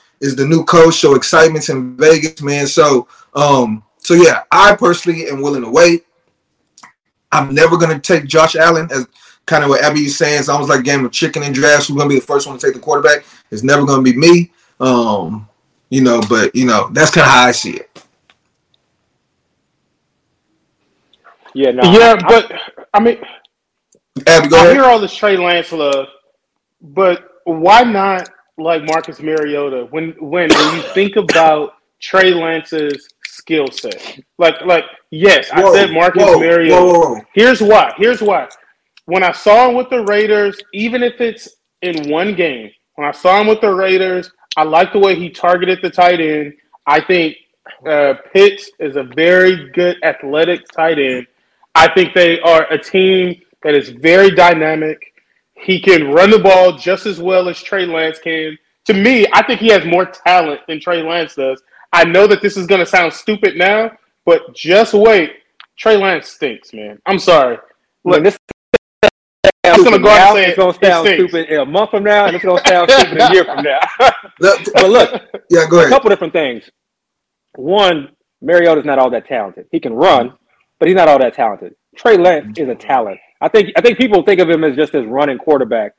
[0.20, 2.66] is the new coach, so excitement's in Vegas, man.
[2.66, 6.04] So, um, so yeah, I personally am willing to wait.
[7.30, 9.06] I'm never gonna take Josh Allen as
[9.46, 10.40] kind of what Abby is saying.
[10.40, 11.86] It's almost like game of chicken and drafts.
[11.86, 13.24] Who's gonna be the first one to take the quarterback?
[13.52, 14.50] It's never gonna be me.
[14.80, 15.48] Um,
[15.90, 18.02] you know, but you know, that's kind of how I see it.
[21.54, 22.52] Yeah, no, yeah, I, but
[22.92, 23.18] I mean,
[24.26, 26.08] Abby, I hear all this Trey Lance love,
[26.82, 33.68] but why not like Marcus Mariota when when when you think about Trey Lance's skill
[33.70, 34.20] set?
[34.38, 36.74] Like like yes, whoa, I said Marcus whoa, Mariota.
[36.74, 37.94] Whoa, Here's why.
[37.96, 38.48] Here's why.
[39.06, 41.48] When I saw him with the Raiders, even if it's
[41.82, 45.30] in one game, when I saw him with the Raiders, I like the way he
[45.30, 46.54] targeted the tight end.
[46.86, 47.36] I think
[47.86, 51.26] uh, Pitts is a very good athletic tight end.
[51.74, 55.12] I think they are a team that is very dynamic.
[55.54, 58.56] He can run the ball just as well as Trey Lance can.
[58.86, 61.62] To me, I think he has more talent than Trey Lance does.
[61.92, 63.90] I know that this is going to sound stupid now,
[64.24, 65.32] but just wait.
[65.76, 66.98] Trey Lance stinks, man.
[67.06, 67.58] I'm sorry.
[68.04, 68.38] Look, this
[69.64, 72.62] I'm gonna go now, it's gonna sound stupid a month from now, and it's gonna
[72.66, 73.78] sound stupid a year from now.
[74.40, 75.88] but look, yeah, go ahead.
[75.88, 76.70] A couple different things.
[77.56, 79.66] One, Mariota's not all that talented.
[79.72, 80.34] He can run,
[80.78, 81.74] but he's not all that talented.
[81.96, 83.18] Trey Lance is a talent.
[83.40, 85.92] I think I think people think of him as just as running quarterback.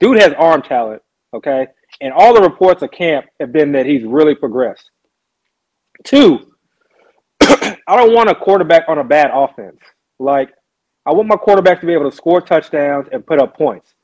[0.00, 1.02] Dude has arm talent,
[1.34, 1.66] okay?
[2.00, 4.90] And all the reports of camp have been that he's really progressed.
[6.04, 6.52] Two,
[7.40, 9.78] I don't want a quarterback on a bad offense.
[10.18, 10.50] Like
[11.08, 13.94] I want my quarterback to be able to score touchdowns and put up points.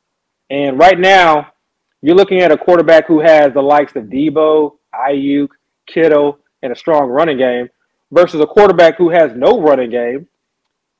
[0.49, 1.53] And right now,
[2.01, 5.49] you're looking at a quarterback who has the likes of Deebo, Aiyuk,
[5.87, 7.69] Kittle, and a strong running game
[8.11, 10.27] versus a quarterback who has no running game,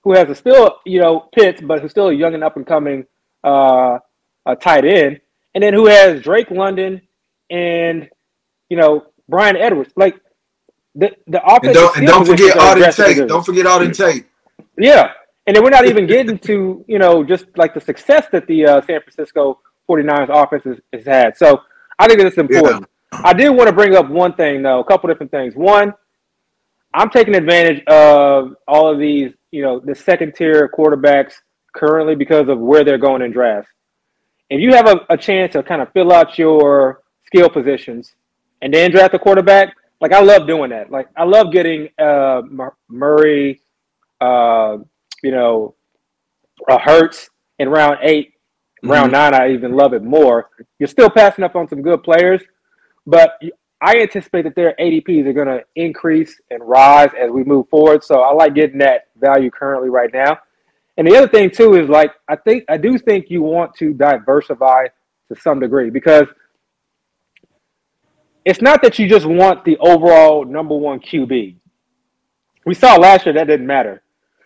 [0.03, 2.67] who has a still, you know, Pitts, but who's still a young and up and
[2.67, 3.07] coming
[3.43, 3.99] uh,
[4.45, 5.23] a tight end,
[5.55, 7.01] and then who has Drake London
[7.49, 8.11] and,
[8.69, 9.91] you know, Bryan Edwards.
[9.97, 10.21] Like,
[10.95, 11.69] the, the offense.
[11.69, 13.27] And don't, and don't forget Auden Tate.
[13.27, 14.27] Don't forget Auden Tate.
[14.77, 15.13] Yeah.
[15.47, 18.67] And then we're not even getting to, you know, just like the success that the
[18.67, 21.37] uh, San Francisco 49ers offense has, has had.
[21.37, 21.61] So
[21.99, 22.87] I think that's important.
[23.13, 23.21] Yeah.
[23.25, 25.55] I did want to bring up one thing, though, a couple different things.
[25.55, 25.93] One,
[26.95, 31.35] I'm taking advantage of all of these, you know, the second tier quarterbacks
[31.75, 33.71] currently because of where they're going in drafts.
[34.49, 38.15] If you have a, a chance to kind of fill out your skill positions
[38.63, 40.91] and then draft a quarterback, like I love doing that.
[40.91, 42.43] Like I love getting uh,
[42.89, 43.61] Murray,
[44.21, 44.79] uh,
[45.25, 45.75] you know,
[46.69, 48.91] a Hurts in round 8 mm-hmm.
[48.91, 49.35] round nine.
[49.35, 50.51] I even love it more.
[50.79, 52.43] You're still passing up on some good players,
[53.07, 53.41] but
[53.81, 58.05] I anticipate that their ADPs are going to increase and rise as we move forward.
[58.05, 60.39] So I like getting that value currently right now.
[60.97, 63.93] And the other thing too is like I think I do think you want to
[63.93, 64.87] diversify
[65.29, 66.27] to some degree because
[68.45, 71.57] it's not that you just want the overall number one QB.
[72.65, 74.03] We saw last year that didn't matter.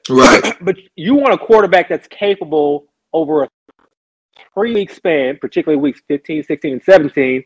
[0.09, 0.55] Right.
[0.61, 3.49] but you want a quarterback that's capable over a
[4.55, 7.45] three week span, particularly weeks 15, 16, and 17,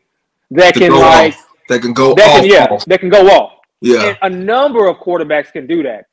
[0.51, 1.47] that can like off.
[1.69, 2.85] that can go that off, can, yeah, off.
[2.85, 3.53] that can go off.
[3.81, 4.15] Yeah.
[4.21, 6.05] And a number of quarterbacks can do that.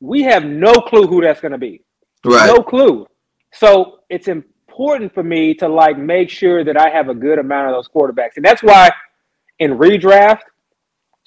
[0.00, 1.82] We have no clue who that's going to be.
[2.24, 2.46] Right.
[2.46, 3.06] No clue.
[3.52, 7.68] So it's important for me to like make sure that I have a good amount
[7.68, 8.36] of those quarterbacks.
[8.36, 8.90] And that's why
[9.58, 10.40] in redraft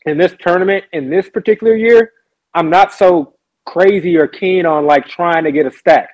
[0.05, 2.11] in this tournament in this particular year,
[2.53, 3.35] I'm not so
[3.69, 6.09] crazy or keen on like trying to get a stack.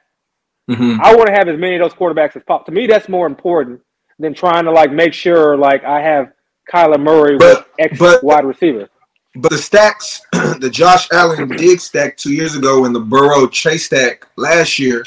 [0.69, 0.99] Mm-hmm.
[1.01, 2.65] I want to have as many of those quarterbacks as possible.
[2.65, 3.79] To me, that's more important
[4.19, 6.33] than trying to like make sure like I have
[6.71, 8.89] Kyler Murray But- with X but- wide receiver.
[9.37, 13.85] But the stacks, the Josh Allen Diggs stack two years ago and the Burrow Chase
[13.85, 15.03] stack last year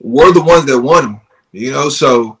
[0.00, 1.20] were the ones that won them.
[1.52, 2.38] You know, so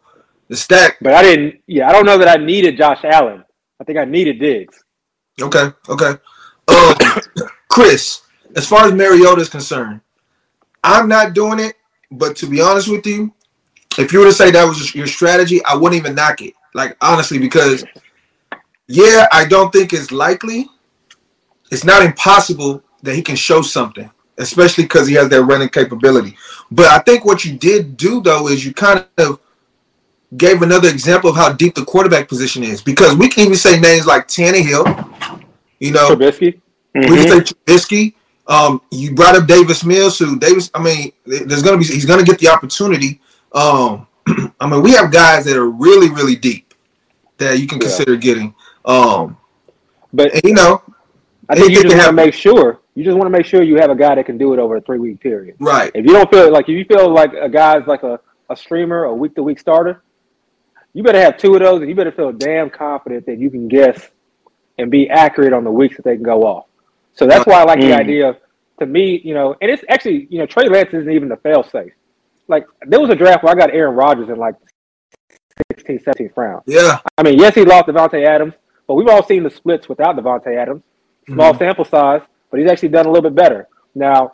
[0.48, 0.96] the stack.
[1.00, 1.60] But I didn't.
[1.68, 3.44] Yeah, I don't know that I needed Josh Allen.
[3.80, 4.82] I think I needed Diggs.
[5.40, 6.14] Okay, okay.
[6.66, 6.94] Um,
[7.68, 8.22] Chris,
[8.56, 10.00] as far as Mariota is concerned,
[10.82, 11.74] I'm not doing it.
[12.10, 13.32] But to be honest with you,
[13.98, 16.54] if you were to say that was your strategy, I wouldn't even knock it.
[16.74, 17.84] Like honestly, because
[18.86, 20.68] yeah, I don't think it's likely.
[21.70, 26.36] It's not impossible that he can show something, especially because he has that running capability.
[26.70, 29.40] But I think what you did do though is you kind of
[30.36, 32.82] gave another example of how deep the quarterback position is.
[32.82, 35.44] Because we can even say names like Tannehill,
[35.78, 36.60] you know, Trubisky.
[36.94, 37.72] we can say mm-hmm.
[37.72, 38.14] Trubisky.
[38.50, 40.70] Um, you brought up Davis Mills, who Davis.
[40.74, 43.20] I mean, there's gonna be he's gonna get the opportunity.
[43.52, 44.06] Um,
[44.60, 46.74] I mean, we have guys that are really, really deep
[47.38, 47.86] that you can Yeah.
[47.86, 48.54] consider getting.
[48.84, 49.36] Um,
[50.12, 50.82] But and, you know,
[51.48, 52.80] I think you just want to make sure.
[52.96, 54.76] You just want to make sure you have a guy that can do it over
[54.76, 55.54] a three week period.
[55.60, 55.90] right?
[55.94, 58.18] If you don't feel like if you feel like a guy's like a,
[58.50, 60.02] a streamer, a week to week starter,
[60.92, 63.68] you better have two of those, and you better feel damn confident that you can
[63.68, 64.10] guess
[64.76, 66.66] and be accurate on the weeks that they can go off.
[67.12, 67.98] So that's why I like the Mm.
[67.98, 68.36] idea of
[68.78, 71.62] to me, you know, and it's actually, you know, Trey Lance isn't even the fail
[71.62, 71.92] safe.
[72.48, 74.54] Like there was a draft where I got Aaron Rodgers in like
[75.72, 76.62] 16th, 17th round.
[76.66, 78.54] Yeah, I mean, yes, he lost Davante Adams,
[78.86, 80.82] but we've all seen the splits without Davante Adams.
[81.28, 83.68] Small sample size, but he's actually done a little bit better.
[83.94, 84.32] Now,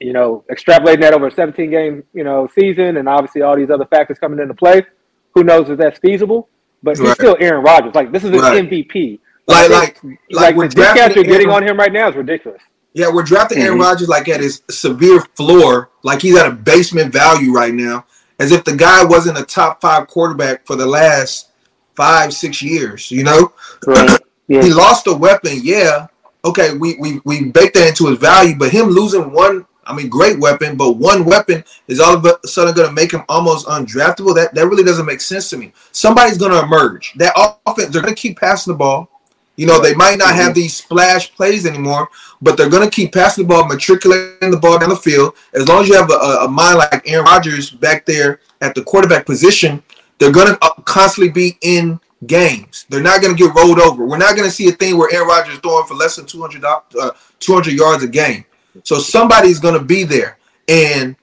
[0.00, 3.70] you know, extrapolating that over a 17 game, you know, season, and obviously all these
[3.70, 4.82] other factors coming into play.
[5.34, 6.48] Who knows if that's feasible?
[6.82, 7.14] But he's Right.
[7.16, 7.94] still Aaron Rodgers.
[7.94, 8.64] Like this is an Right.
[8.64, 9.20] MVP.
[9.48, 12.16] Like like like, like we're the drafting you're getting Aaron- on him right now is
[12.16, 12.62] ridiculous.
[12.94, 13.82] Yeah, we're drafting Aaron Mhm.
[13.82, 18.04] Rodgers like at his severe floor, like he's at a basement value right now,
[18.38, 21.48] as if the guy wasn't a top five quarterback for the last
[21.94, 23.10] five, six years.
[23.10, 23.52] You know,
[23.86, 24.18] Right.
[24.48, 24.62] Yeah.
[24.62, 25.60] he lost a weapon.
[25.62, 26.06] Yeah,
[26.44, 30.08] okay, we we we baked that into his value, but him losing one, I mean,
[30.08, 33.66] great weapon, but one weapon is all of a sudden going to make him almost
[33.66, 34.34] undraftable.
[34.34, 35.74] That that really doesn't make sense to me.
[35.92, 37.12] Somebody's going to emerge.
[37.16, 37.34] That
[37.66, 39.17] offense, they're going to keep passing the ball.
[39.58, 42.08] You know, they might not have these splash plays anymore,
[42.40, 45.34] but they're going to keep passing the ball, matriculating the ball down the field.
[45.52, 48.84] As long as you have a, a mind like Aaron Rodgers back there at the
[48.84, 49.82] quarterback position,
[50.18, 52.86] they're going to constantly be in games.
[52.88, 54.06] They're not going to get rolled over.
[54.06, 56.26] We're not going to see a thing where Aaron Rodgers is throwing for less than
[56.26, 58.44] 200, uh, 200 yards a game.
[58.84, 60.38] So somebody's going to be there.
[60.68, 61.16] And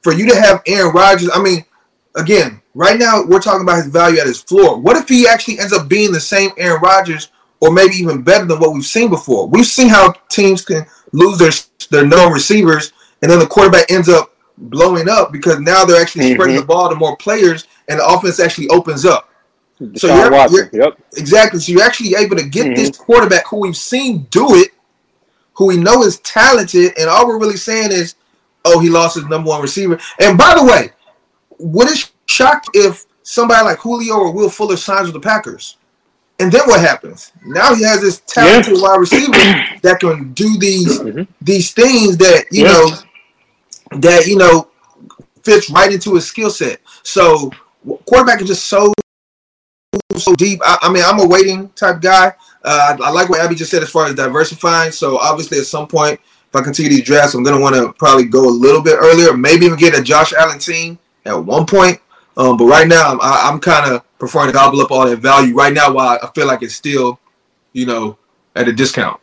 [0.00, 1.66] for you to have Aaron Rodgers, I mean,
[2.14, 4.80] again, right now we're talking about his value at his floor.
[4.80, 7.28] What if he actually ends up being the same Aaron Rodgers
[7.64, 9.48] or maybe even better than what we've seen before?
[9.48, 11.50] We've seen how teams can lose their
[11.90, 16.26] their known receivers and then the quarterback ends up blowing up because now they're actually
[16.30, 16.34] Mhm.
[16.34, 19.28] spreading the ball to more players and the offense actually opens up.
[19.96, 20.98] So you're- you're- Yep.
[21.16, 21.60] Exactly.
[21.60, 22.76] So you're actually able to get Mhm.
[22.76, 24.70] this quarterback who we've seen do it,
[25.54, 28.14] who we know is talented, and all we're really saying is,
[28.64, 29.98] oh, he lost his number one receiver.
[30.18, 30.92] And by the way,
[31.58, 35.76] would it shock if somebody like Julio or Will Fuller signs with the Packers?
[36.40, 37.30] And then what happens?
[37.44, 39.32] Now he has this talented wide receiver
[39.82, 41.28] that can do these Mhm.
[41.40, 42.72] these things that you Yeah.
[42.72, 44.68] know that you know
[45.44, 46.80] fits right into his skill set.
[47.02, 47.50] So
[48.06, 48.92] quarterback is just so
[50.16, 50.60] so deep.
[50.64, 52.32] I, I mean, I'm a waiting type guy.
[52.64, 54.90] Uh, I, I like what Abby just said as far as diversifying.
[54.92, 56.18] So obviously, at some point,
[56.48, 59.36] if I continue these drafts, I'm gonna want to probably go a little bit earlier,
[59.36, 62.00] maybe even get a Josh Allen team at one point.
[62.36, 65.54] Um, but right now, I'm, I'm kind of preferring to gobble up all that value
[65.54, 67.20] right now while I feel like it's still,
[67.72, 68.18] you know,
[68.56, 69.20] at a discount.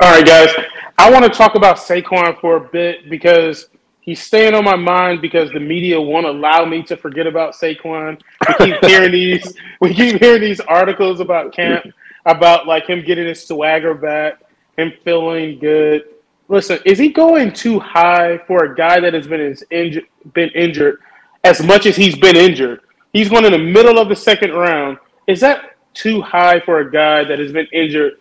[0.00, 0.50] All right, guys.
[0.96, 3.68] I want to talk about Saquon for a bit because
[4.00, 8.20] he's staying on my mind because the media won't allow me to forget about Saquon.
[8.48, 11.86] We keep hearing these we keep hearing these articles about camp
[12.26, 14.42] about like him getting his swagger back,
[14.76, 16.04] him feeling good.
[16.48, 20.04] Listen, is he going too high for a guy that has been injured
[20.34, 21.00] been injured
[21.44, 22.80] as much as he's been injured?
[23.12, 24.98] He's going in the middle of the second round.
[25.26, 28.14] Is that too high for a guy that has been injured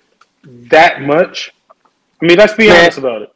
[0.43, 1.53] that much?
[2.21, 2.81] I mean, let's be Man.
[2.81, 3.33] honest about it.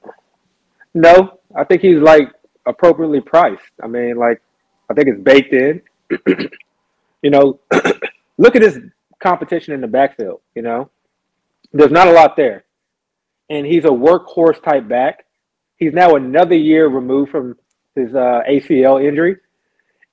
[0.93, 2.31] No, I think he's like
[2.65, 3.71] appropriately priced.
[3.81, 4.41] I mean, like
[4.89, 5.81] I think it's baked in.
[7.21, 7.59] you know,
[8.37, 8.79] look at his
[9.19, 10.41] competition in the backfield.
[10.55, 10.89] You know,
[11.71, 12.65] there's not a lot there,
[13.49, 15.25] and he's a workhorse type back.
[15.77, 17.57] He's now another year removed from
[17.95, 19.37] his uh, ACL injury,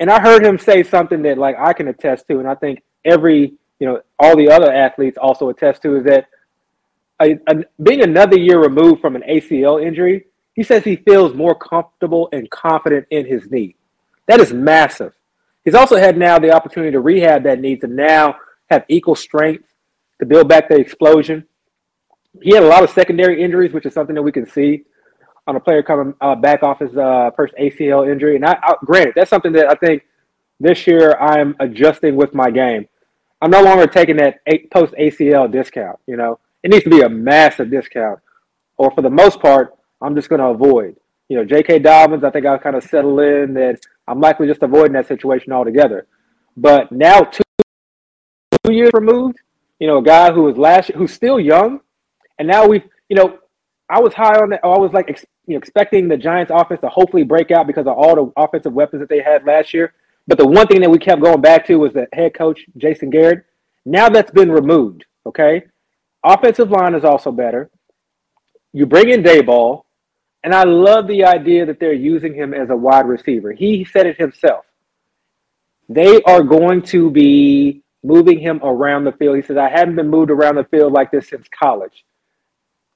[0.00, 2.82] and I heard him say something that like I can attest to, and I think
[3.04, 6.26] every you know all the other athletes also attest to is that
[7.22, 10.24] a, a, being another year removed from an ACL injury
[10.54, 13.76] he says he feels more comfortable and confident in his knee.
[14.26, 15.14] That is massive.
[15.64, 18.36] He's also had now the opportunity to rehab that knee to now
[18.68, 19.64] have equal strength
[20.18, 21.46] to build back the explosion.
[22.42, 24.84] He had a lot of secondary injuries, which is something that we can see
[25.50, 28.36] on a player coming uh, back off his uh, first ACL injury.
[28.36, 30.04] And I, I, granted, that's something that I think
[30.60, 32.86] this year I'm adjusting with my game.
[33.42, 34.38] I'm no longer taking that
[34.72, 35.98] post ACL discount.
[36.06, 38.20] You know, it needs to be a massive discount,
[38.76, 40.96] or for the most part, I'm just going to avoid.
[41.28, 41.80] You know, J.K.
[41.80, 45.52] Dobbins, I think I'll kind of settle in that I'm likely just avoiding that situation
[45.52, 46.06] altogether.
[46.56, 47.42] But now, two,
[48.64, 49.38] two years removed,
[49.80, 51.80] you know, a guy who was last, who's still young,
[52.38, 53.38] and now we've, you know,
[53.90, 54.60] I was high on that.
[54.62, 57.66] Oh, I was like ex, you know, expecting the Giants' offense to hopefully break out
[57.66, 59.94] because of all the offensive weapons that they had last year.
[60.28, 63.10] But the one thing that we kept going back to was the head coach Jason
[63.10, 63.44] Garrett.
[63.84, 65.06] Now that's been removed.
[65.26, 65.64] Okay,
[66.24, 67.68] offensive line is also better.
[68.72, 69.82] You bring in Daboll,
[70.44, 73.52] and I love the idea that they're using him as a wide receiver.
[73.52, 74.64] He said it himself.
[75.88, 79.36] They are going to be moving him around the field.
[79.36, 82.04] He says, I haven't been moved around the field like this since college.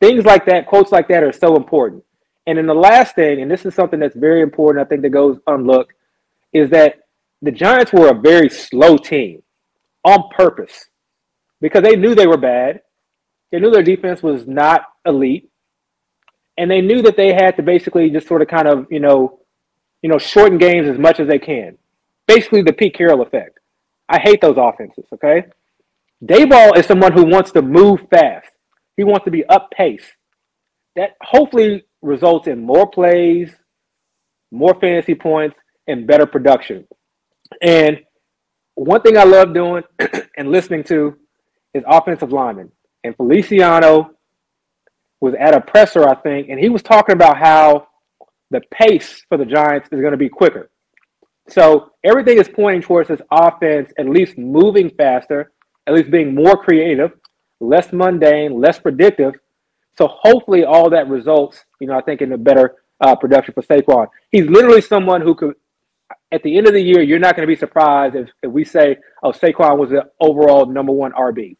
[0.04, 2.04] Things like that, quotes like that, are so important.
[2.46, 5.10] And then the last thing, and this is something that's very important, I think that
[5.10, 5.94] goes unlooked,
[6.52, 6.96] is that
[7.40, 9.42] the Giants were a very slow team
[10.04, 10.90] on purpose
[11.60, 12.82] because they knew they were bad.
[13.50, 15.50] They knew their defense was not elite
[16.56, 19.40] and they knew that they had to basically just sort of kind of you know,
[20.02, 21.78] you know, shorten games as much as they can.
[22.26, 23.58] Basically, the Pete Carroll effect.
[24.08, 25.06] I hate those offenses.
[25.14, 25.44] Okay,
[26.24, 28.53] Daboll is someone who wants to move fast.
[28.96, 30.04] He wants to be up pace.
[30.96, 33.54] That hopefully results in more plays,
[34.52, 36.86] more fantasy points, and better production.
[37.60, 38.00] And
[38.74, 39.82] one thing I love doing
[40.36, 41.16] and listening to
[41.74, 42.70] is offensive linemen.
[43.02, 44.10] And Feliciano
[45.20, 47.88] was at a presser, I think, and he was talking about how
[48.50, 50.70] the pace for the Giants is going to be quicker.
[51.48, 55.52] So everything is pointing towards this offense at least moving faster,
[55.86, 57.12] at least being more creative,
[57.68, 59.34] less mundane, less predictive.
[59.96, 63.62] So hopefully all that results, you know, I think in a better uh, production for
[63.62, 64.08] Saquon.
[64.30, 65.54] He's literally someone who could,
[66.32, 68.64] at the end of the year, you're not going to be surprised if, if we
[68.64, 71.56] say, oh, Saquon was the overall number one RB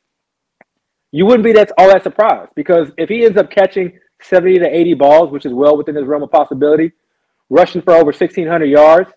[1.15, 4.67] you wouldn't be that all that surprised because if he ends up catching 70 to
[4.67, 6.91] 80 balls, which is well within his realm of possibility,
[7.51, 9.09] rushing for over 1,600 yards,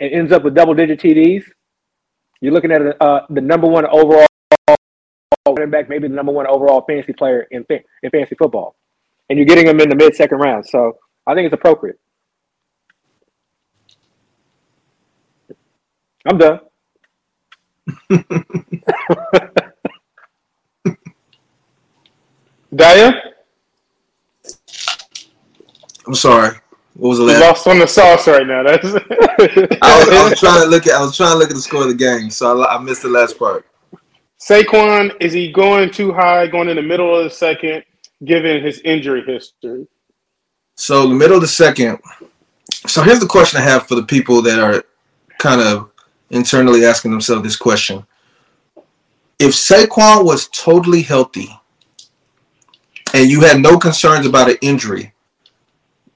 [0.00, 1.44] and ends up with double digit TDs,
[2.40, 4.26] you're looking at uh, the number one overall
[5.48, 8.76] running back, maybe the number one overall fantasy player in, in fantasy football.
[9.28, 10.66] And you're getting him in the mid second round.
[10.66, 11.98] So I think it's appropriate.
[16.24, 16.60] I'm done.
[22.72, 23.20] Daya?
[26.06, 26.56] I'm sorry.
[26.94, 27.40] What was the last?
[27.40, 28.62] Lost on the sauce right now.
[28.62, 28.84] That's.
[28.84, 30.92] I, was, I, was, trying to look at.
[30.94, 33.02] I was trying to look at the score of the game, so I, I missed
[33.02, 33.66] the last part.
[34.42, 37.84] Saquon is he going too high, going in the middle of the second,
[38.24, 39.86] given his injury history?
[40.74, 41.98] So the middle of the second.
[42.86, 44.82] So here's the question I have for the people that are
[45.38, 45.90] kind of
[46.30, 48.04] internally asking themselves this question:
[49.38, 51.48] If Saquon was totally healthy
[53.14, 55.12] and you had no concerns about an injury,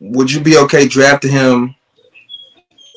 [0.00, 1.76] would you be okay drafting him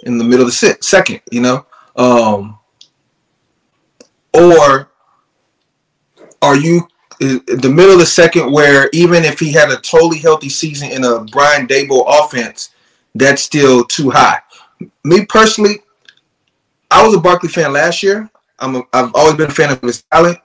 [0.05, 1.21] in the middle of the second?
[1.31, 1.65] You know,
[1.95, 2.57] um,
[4.33, 4.88] or
[6.41, 6.87] are you
[7.19, 11.03] the middle of the second, where even if he had a totally healthy season in
[11.03, 12.69] a Brian Daboll offense,
[13.13, 14.39] that's still too high.
[15.03, 15.81] Me personally,
[16.89, 18.29] I was a Barkley fan last year.
[18.59, 20.37] I'm a, I've always been a fan of his talent.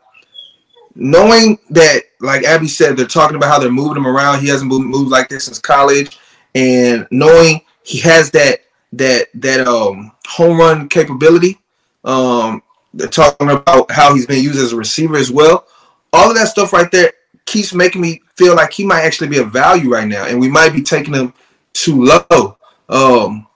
[0.96, 4.40] Knowing that, like Abby said, they're talking about how they're moving him around.
[4.40, 6.18] He hasn't moved, moved like this since college,
[6.54, 8.60] and knowing he has that
[8.92, 11.60] that that um home run capability.
[12.04, 15.66] Um, they're talking about how he's been used as a receiver as well.
[16.14, 17.12] All of that stuff right there
[17.44, 20.48] keeps making me feel like he might actually be a value right now, and we
[20.48, 21.34] might be taking him
[21.72, 22.56] too low.
[22.88, 23.46] Um,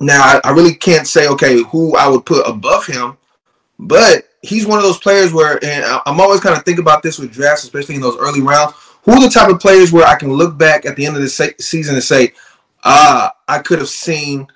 [0.00, 3.16] now I, I really can't say okay who I would put above him,
[3.78, 7.18] but he's one of those players where, and I'm always kind of think about this
[7.18, 8.74] with drafts, especially in those early rounds.
[9.02, 11.22] Who are the type of players where I can look back at the end of
[11.22, 12.34] the se- season and say,
[12.84, 14.46] ah, I could have seen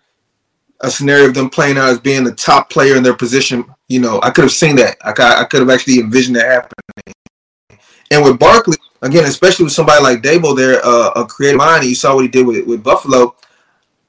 [0.81, 3.65] a scenario of them playing out as being the top player in their position.
[3.93, 4.97] You know, I could have seen that.
[5.05, 5.11] I,
[5.43, 7.15] I could have actually envisioned that happening.
[8.11, 11.95] And with Barkley, again, especially with somebody like Daboll there, uh, a creative mind, you
[11.95, 13.37] saw what he did with, with Buffalo.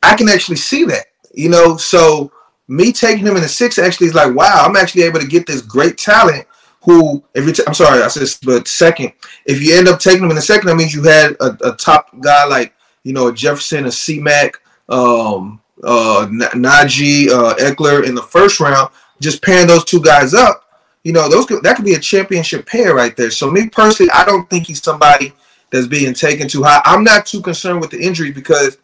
[0.02, 1.08] I can actually see that.
[1.34, 2.32] You know, so
[2.70, 5.46] me taking him in the six actually is like, wow, I'm actually able to get
[5.46, 6.48] this great talent.
[6.84, 9.12] Who, if you, t- I'm sorry, I said, but second,
[9.46, 11.76] if you end up taking him in the second, that means you had a, a
[11.76, 12.74] top guy like
[13.04, 18.90] you know Jefferson, a C Mac, um, uh, Najee, uh, Ekeler in the first round.
[19.24, 20.64] Just pairing those two guys up,
[21.04, 23.32] you know, those could, that could be a championship pair right there.
[23.32, 25.34] So me personally, I don't think he's somebody
[25.72, 26.82] that's being taken too high.
[26.86, 28.78] I'm not too concerned with the injury because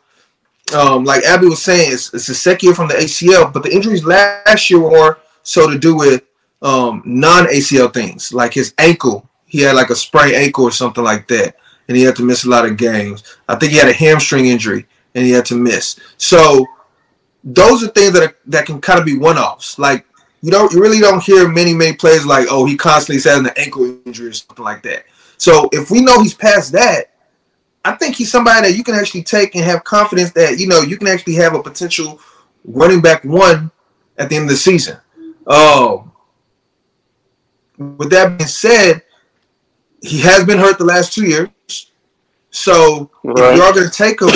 [0.73, 3.73] um, like Abby was saying, it's, it's the second year from the ACL, but the
[3.73, 6.23] injuries last year were so to do with
[6.61, 9.27] um, non ACL things, like his ankle.
[9.45, 11.55] He had like a sprained ankle or something like that,
[11.87, 13.23] and he had to miss a lot of games.
[13.47, 14.85] I think he had a hamstring injury
[15.15, 15.99] and he had to miss.
[16.17, 16.65] So
[17.43, 19.79] those are things that are, that can kind of be one offs.
[19.79, 20.05] Like
[20.41, 23.53] you don't you really don't hear many many players like oh he constantly having an
[23.57, 25.05] ankle injury or something like that.
[25.37, 27.11] So if we know he's past that,
[27.85, 30.81] I think he's somebody that you can actually take and have confidence that you know
[30.81, 32.19] you can actually have a potential
[32.65, 33.71] running back one
[34.17, 34.97] at the end of the season.
[35.47, 36.11] Um,
[37.77, 39.03] with that being said,
[40.01, 41.49] he has been hurt the last two years.
[42.51, 43.53] So right.
[43.53, 44.29] if you are going to take him,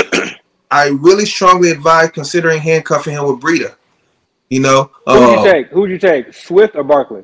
[0.72, 3.76] I really strongly advise considering handcuffing him with Breida.
[4.54, 5.68] You know, who would uh, you take?
[5.70, 7.24] Who would you take, Swift or Barkley?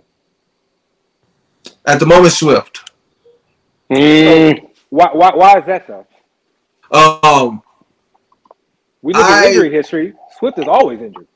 [1.85, 2.91] At the moment, Swift.
[3.91, 4.59] Mm.
[4.59, 5.35] So why, why?
[5.35, 6.07] Why is that though?
[6.91, 7.61] Um,
[9.03, 10.15] we look at injury history.
[10.39, 11.27] Swift is always injured.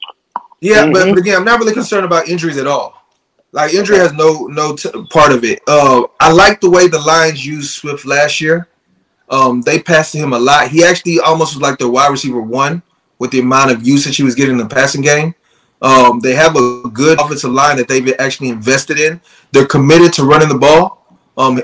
[0.61, 0.93] Yeah, mm-hmm.
[0.93, 2.99] but, but, again, I'm not really concerned about injuries at all.
[3.51, 5.61] Like injury has no no t- part of it.
[5.67, 8.67] Uh, I like the way the Lions used Swift last year.
[9.29, 10.69] Um, they passed to him a lot.
[10.69, 12.81] He actually almost was like the wide receiver one
[13.19, 15.35] with the amount of usage he was getting in the passing game.
[15.83, 19.19] Um, they have a good offensive line that they've actually invested in.
[19.51, 21.19] They're committed to running the ball.
[21.37, 21.61] Um,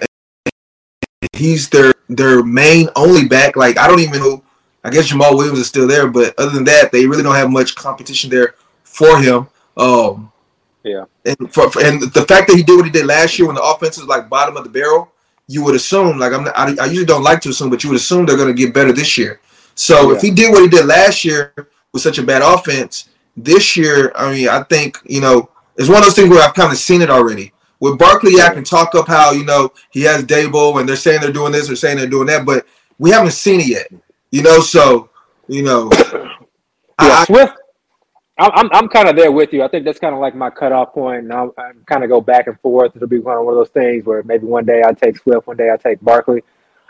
[1.34, 3.56] he's their their main only back.
[3.56, 4.44] Like I don't even know.
[4.84, 7.52] I guess Jamaal Williams is still there, but other than that, they really don't have
[7.52, 9.48] much competition there for him.
[9.76, 10.32] Um,
[10.84, 13.56] yeah, and for, and the fact that he did what he did last year when
[13.56, 15.12] the offense is like bottom of the barrel,
[15.48, 17.90] you would assume like I'm not, I, I usually don't like to assume, but you
[17.90, 19.40] would assume they're going to get better this year.
[19.76, 20.18] So yeah.
[20.18, 21.54] if he did what he did last year
[21.94, 23.09] with such a bad offense,
[23.44, 26.54] this year, I mean, I think you know it's one of those things where I've
[26.54, 27.54] kind of seen it already.
[27.80, 31.22] With Barkley, I can talk up how you know he has Daboll, and they're saying
[31.22, 32.66] they're doing this, they're saying they're doing that, but
[32.98, 33.88] we haven't seen it yet.
[34.32, 35.10] You know, so
[35.48, 36.28] you know, yeah,
[37.00, 37.54] I, Swift.
[38.38, 39.64] I'm I'm kind of there with you.
[39.64, 42.22] I think that's kind of like my cutoff point, and I'll, i kind of go
[42.22, 42.96] back and forth.
[42.96, 45.48] It'll be kind of one of those things where maybe one day I take Swift,
[45.48, 46.44] one day I take Barkley.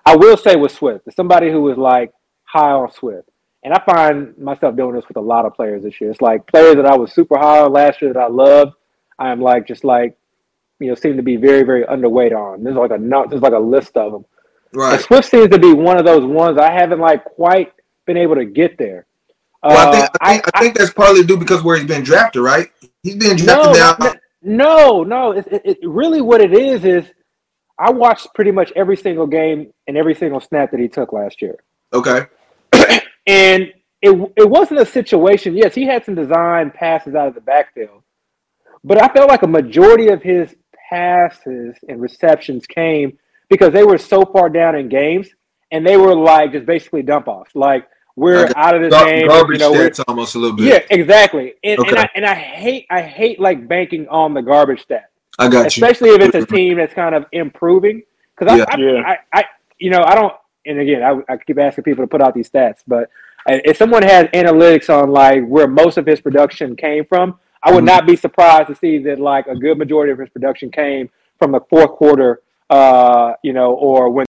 [0.05, 3.29] I will say with Swift, somebody who is like high on Swift,
[3.63, 6.11] and I find myself doing this with a lot of players this year.
[6.11, 8.73] It's like players that I was super high on last year that I loved.
[9.17, 10.17] I am like just like
[10.79, 12.63] you know seem to be very very underweight on.
[12.63, 14.25] There's like a there's like a list of them.
[14.73, 14.93] Right.
[14.93, 17.73] And Swift seems to be one of those ones I haven't like quite
[18.05, 19.07] been able to get there.
[19.63, 22.03] Well, uh, I, think, I, think, I, think that's partly due because where he's been
[22.03, 22.69] drafted, right?
[23.03, 24.13] He's been drafted no, now.
[24.41, 25.31] No, no.
[25.31, 27.11] It, it, it, really what it is is
[27.77, 31.41] I watched pretty much every single game and every single snap that he took last
[31.41, 31.57] year.
[31.93, 32.27] Okay.
[33.29, 35.55] And it it wasn't a situation.
[35.55, 38.01] Yes, he had some design passes out of the backfield,
[38.83, 40.55] but I felt like a majority of his
[40.89, 43.17] passes and receptions came
[43.49, 45.27] because they were so far down in games
[45.71, 47.51] and they were like just basically dump offs.
[47.53, 49.27] Like we're like out of this gar- game.
[49.27, 50.65] Garbage you know, stats almost a little bit.
[50.65, 51.53] Yeah, exactly.
[51.63, 51.89] And, okay.
[51.89, 55.11] and, I, and I hate I hate like banking on the garbage stat.
[55.37, 56.15] I got especially you.
[56.15, 58.01] if it's a team that's kind of improving.
[58.35, 58.65] Because yeah.
[58.69, 59.01] I, I, yeah.
[59.05, 59.43] I, I,
[59.77, 60.33] you know, I don't.
[60.65, 63.09] And again, I, I keep asking people to put out these stats, but
[63.47, 67.79] if someone has analytics on like where most of his production came from, I would
[67.79, 67.85] mm-hmm.
[67.85, 71.51] not be surprised to see that like a good majority of his production came from
[71.51, 74.25] the fourth quarter uh, you know, or when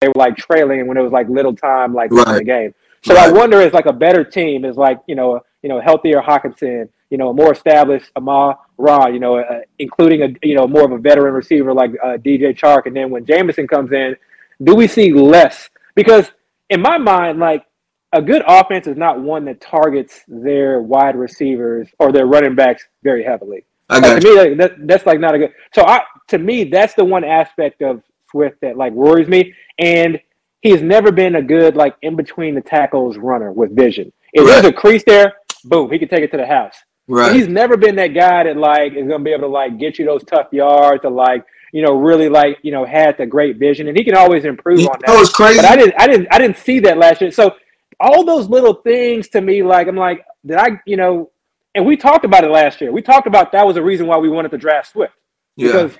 [0.00, 2.28] they were like trailing when it was like little time like right.
[2.28, 2.74] in the game.
[3.04, 3.28] So right.
[3.28, 6.88] I wonder is like a better team is like you know you know healthier Hockenson,
[7.10, 10.92] you know more established Amon Ra, you know uh, including a you know more of
[10.92, 14.16] a veteran receiver like uh, DJ Chark, and then when Jameson comes in,
[14.62, 15.68] do we see less?
[15.94, 16.30] Because
[16.70, 17.64] in my mind, like
[18.12, 22.86] a good offense is not one that targets their wide receivers or their running backs
[23.02, 23.64] very heavily.
[23.90, 25.52] I Like, to me, that, that's like not a good.
[25.74, 29.54] So I, to me, that's the one aspect of Swift that like worries me.
[29.78, 30.20] And
[30.60, 34.12] he has never been a good like in between the tackles runner with vision.
[34.32, 34.62] If right.
[34.62, 35.34] there's a crease there,
[35.64, 36.74] boom, he can take it to the house.
[37.06, 37.28] Right.
[37.28, 39.98] But he's never been that guy that like is gonna be able to like get
[39.98, 43.56] you those tough yards to like you know really like you know had the great
[43.56, 45.08] vision and he can always improve you on that.
[45.08, 45.56] That was crazy.
[45.56, 47.30] But I didn't I didn't I didn't see that last year.
[47.30, 47.54] So
[48.00, 51.30] all those little things to me like I'm like did I you know
[51.74, 52.90] and we talked about it last year.
[52.90, 55.14] We talked about that was the reason why we wanted to draft Swift
[55.56, 55.66] yeah.
[55.66, 55.98] because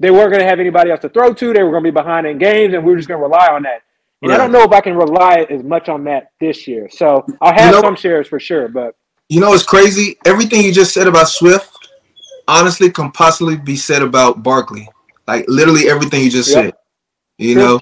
[0.00, 1.52] they weren't going to have anybody else to throw to.
[1.52, 3.48] They were going to be behind in games, and we were just going to rely
[3.48, 3.82] on that.
[4.22, 4.40] And right.
[4.40, 6.88] I don't know if I can rely as much on that this year.
[6.90, 8.68] So I'll have you know, some shares for sure.
[8.68, 8.96] But
[9.28, 10.16] you know, it's crazy.
[10.24, 11.71] Everything you just said about Swift,
[12.48, 14.88] honestly, can possibly be said about Barkley.
[15.26, 16.64] Like literally everything you just yep.
[16.64, 16.74] said.
[17.38, 17.80] You know,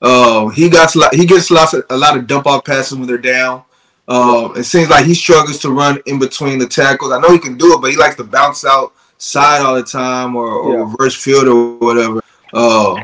[0.00, 3.18] uh, he got he gets lots of, a lot of dump off passes when they're
[3.18, 3.64] down.
[4.06, 7.10] Uh, it seems like he struggles to run in between the tackles.
[7.10, 9.82] I know he can do it, but he likes to bounce out side all the
[9.82, 10.80] time or, or yeah.
[10.80, 12.22] reverse field or whatever.
[12.52, 12.96] Uh,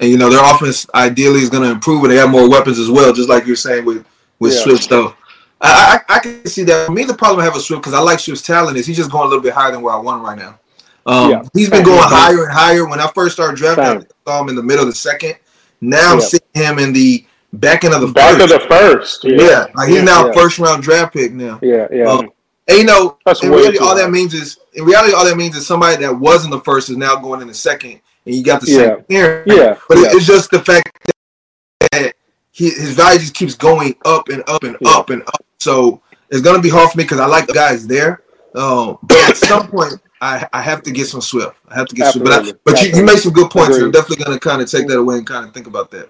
[0.00, 2.78] and you know their offense ideally is going to improve, and they have more weapons
[2.78, 4.06] as well, just like you're saying with
[4.38, 4.62] with yeah.
[4.62, 5.16] Swift stuff.
[5.60, 6.86] I, I, I can see that.
[6.86, 8.96] For me, the problem I have with Swift because I like Swift's talent is he's
[8.96, 10.58] just going a little bit higher than where I want him right now.
[11.06, 11.42] Um, yeah.
[11.54, 12.86] He's been going higher and higher.
[12.86, 15.36] When I first started drafting, I saw him in the middle of the second.
[15.80, 18.52] Now I'm seeing him in the back end of the back first.
[18.52, 19.24] of the first.
[19.24, 19.66] Yeah, yeah.
[19.74, 21.58] like he's now first round draft pick now.
[21.62, 22.04] Yeah, yeah.
[22.04, 22.30] Um,
[22.68, 25.56] and you know, That's in reality, all that means is in reality, all that means
[25.56, 28.44] is somebody that was in the first is now going in the second, and you
[28.44, 28.76] got the yeah.
[28.76, 29.42] second here.
[29.46, 30.08] Yeah, but yeah.
[30.10, 31.12] it's just the fact
[31.92, 32.12] that
[32.50, 34.90] he, his value just keeps going up and up and yeah.
[34.90, 35.46] up and up.
[35.68, 36.00] So
[36.30, 38.22] it's gonna be hard for me because I like the guys there.
[38.54, 41.56] Um, but at some point, I, I have to get some Swift.
[41.68, 42.32] I have to get Absolutely.
[42.32, 42.60] Swift.
[42.64, 43.76] But, I, but you, you make some good points.
[43.76, 46.08] I'm definitely gonna kind of take that away and kind of think about that.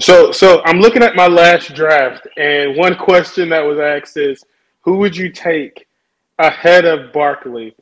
[0.00, 4.42] So, so I'm looking at my last draft, and one question that was asked is,
[4.80, 5.86] who would you take
[6.38, 7.76] ahead of Barkley?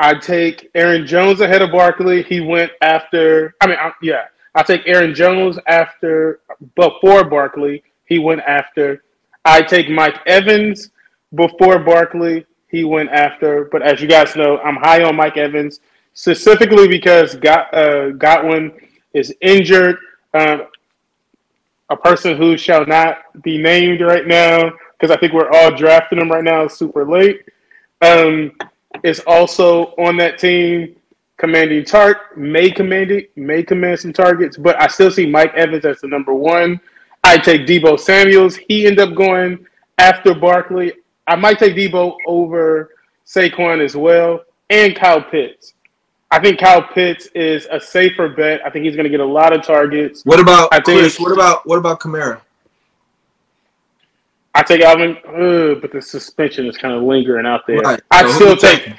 [0.00, 2.24] I'd take Aaron Jones ahead of Barkley.
[2.24, 3.54] He went after.
[3.60, 4.24] I mean, I, yeah,
[4.56, 6.40] I take Aaron Jones after
[6.74, 7.84] before Barkley.
[8.06, 9.04] He went after.
[9.44, 10.90] I take Mike Evans
[11.34, 12.46] before Barkley.
[12.68, 13.68] He went after.
[13.70, 15.80] But as you guys know, I'm high on Mike Evans
[16.14, 18.70] specifically because Got, uh,
[19.12, 19.98] is injured.
[20.34, 20.66] Um,
[21.90, 26.18] a person who shall not be named right now because I think we're all drafting
[26.18, 27.44] him right now super late.
[28.00, 28.52] Um,
[29.02, 30.96] is also on that team,
[31.36, 35.84] commanding target, may command it, may command some targets, but I still see Mike Evans
[35.84, 36.80] as the number one.
[37.24, 38.56] I take Deebo Samuels.
[38.56, 39.66] He ended up going
[39.98, 40.92] after Barkley.
[41.26, 42.90] I might take Deebo over
[43.26, 45.74] Saquon as well, and Kyle Pitts.
[46.30, 48.60] I think Kyle Pitts is a safer bet.
[48.64, 50.22] I think he's going to get a lot of targets.
[50.24, 51.20] What about I think Chris?
[51.20, 52.40] What about what about Kamara?
[54.54, 57.80] I take Alvin, uh, but the suspension is kind of lingering out there.
[57.80, 58.00] Right.
[58.10, 58.80] I so still take.
[58.80, 58.98] Taking?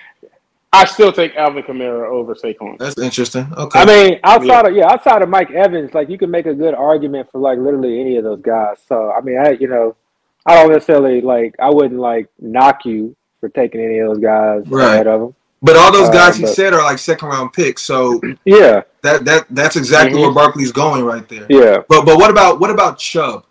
[0.74, 2.80] I still take Alvin Kamara over Saquon.
[2.80, 3.48] That's interesting.
[3.56, 3.80] Okay.
[3.80, 4.68] I mean, outside yeah.
[4.68, 7.60] of yeah, outside of Mike Evans, like you can make a good argument for like
[7.60, 8.78] literally any of those guys.
[8.88, 9.96] So I mean, I you know,
[10.48, 14.68] I don't necessarily like I wouldn't like knock you for taking any of those guys
[14.68, 14.96] right.
[14.96, 15.36] ahead of them.
[15.62, 17.84] But all those guys uh, he said are like second round picks.
[17.84, 20.22] So yeah, that that that's exactly mm-hmm.
[20.22, 21.46] where Barkley's going right there.
[21.50, 21.84] Yeah.
[21.88, 23.46] But but what about what about Chubb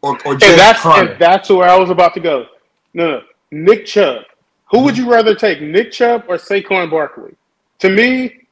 [0.00, 1.10] or or James and that's Conner?
[1.10, 2.46] and that's where I was about to go.
[2.94, 4.22] No, no, Nick Chubb.
[4.70, 7.34] Who would you rather take, Nick Chubb or Saquon Barkley?
[7.80, 8.46] To me,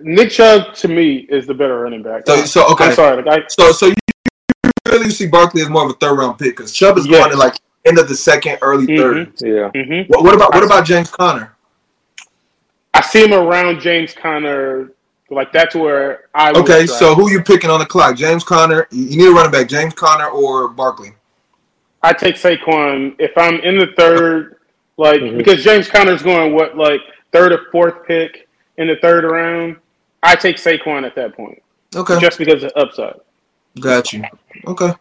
[0.00, 2.26] Nick Chubb to me is the better running back.
[2.26, 2.86] So, so okay.
[2.86, 3.22] I'm sorry.
[3.22, 3.94] Like I, so so you
[4.88, 7.18] really see Barkley as more of a third round pick because Chubb is yes.
[7.18, 8.96] going to like end of the second, early mm-hmm.
[8.96, 9.32] third.
[9.40, 9.70] Yeah.
[9.74, 10.12] Mm-hmm.
[10.12, 11.54] What, what, about what about James Conner?
[12.94, 14.92] I see him around James Conner.
[15.30, 16.52] Like that's where I.
[16.52, 18.16] Okay, so who you picking on the clock?
[18.16, 18.86] James Conner.
[18.90, 19.68] You need a running back.
[19.68, 21.14] James Conner or Barkley.
[22.02, 24.53] I take Saquon if I'm in the third,
[24.96, 25.38] like mm-hmm.
[25.38, 27.00] because James Conner's going what like
[27.32, 29.76] third or fourth pick in the third round.
[30.22, 31.62] I take Saquon at that point.
[31.94, 32.18] Okay.
[32.18, 33.20] Just because of upside.
[33.78, 34.24] Got you.
[34.66, 34.92] Okay.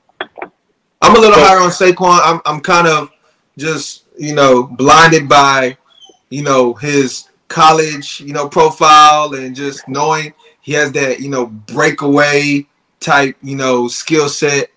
[1.02, 2.20] I'm a little higher on Saquon.
[2.24, 3.10] I'm I'm kind of
[3.58, 5.78] just you know blinded by
[6.30, 11.46] you know his college, you know, profile and just knowing he has that, you know,
[11.46, 12.66] breakaway
[13.00, 14.70] type, you know, skill set.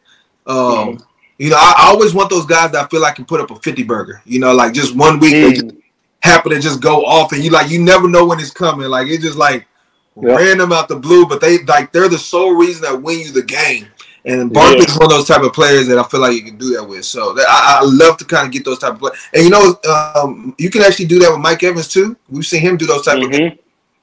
[0.46, 1.02] Um, mm.
[1.39, 3.51] You know, I, I, always want those guys that I feel like can put up
[3.51, 4.22] a 50 burger.
[4.24, 5.43] You know, like just one week mm.
[5.43, 5.74] they just
[6.22, 8.89] happen to just go off and you like you never know when it's coming.
[8.89, 9.66] Like it's just like
[10.16, 10.39] yep.
[10.39, 13.43] random out the blue, but they like they're the sole reason that win you the
[13.43, 13.87] game.
[14.24, 14.99] And Barkley's yeah.
[14.99, 17.05] one of those type of players that I feel like you can do that with.
[17.05, 19.16] So that, I, I, love to kind of get those type of players.
[19.32, 22.16] And you know, um, you can actually do that with Mike Evans too.
[22.28, 23.26] We've seen him do those type mm-hmm.
[23.26, 23.59] of games.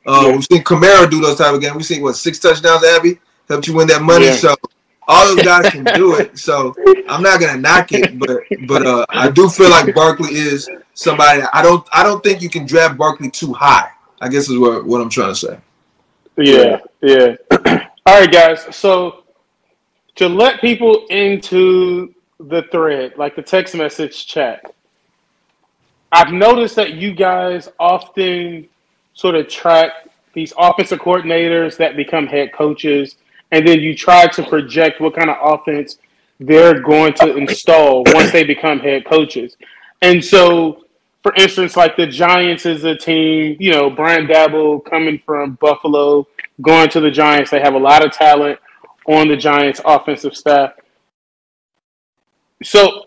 [0.05, 0.31] Uh, yeah.
[0.31, 1.75] We've seen Kamara do those type of games.
[1.75, 3.19] We've seen what six touchdowns, Abby
[3.49, 4.27] helped you win that money.
[4.27, 4.35] Yeah.
[4.35, 4.55] So
[5.07, 6.37] all those guys can do it.
[6.37, 6.75] So
[7.07, 11.41] I'm not gonna knock it, but but uh, I do feel like Barkley is somebody.
[11.53, 13.89] I don't I don't think you can draft Barkley too high.
[14.21, 15.59] I guess is what what I'm trying to say.
[16.37, 17.35] Yeah, yeah.
[18.05, 18.75] all right, guys.
[18.75, 19.23] So
[20.15, 24.73] to let people into the thread, like the text message chat,
[26.11, 28.67] I've noticed that you guys often
[29.13, 29.91] sort of track
[30.33, 33.15] these offensive coordinators that become head coaches,
[33.53, 35.99] and then you try to project what kind of offense
[36.39, 39.55] they're going to install once they become head coaches.
[40.01, 40.85] And so,
[41.21, 46.27] for instance, like the Giants is a team, you know, Brian Daboll coming from Buffalo,
[46.63, 48.57] going to the Giants, they have a lot of talent
[49.07, 50.71] on the Giants offensive staff.
[52.63, 53.05] So,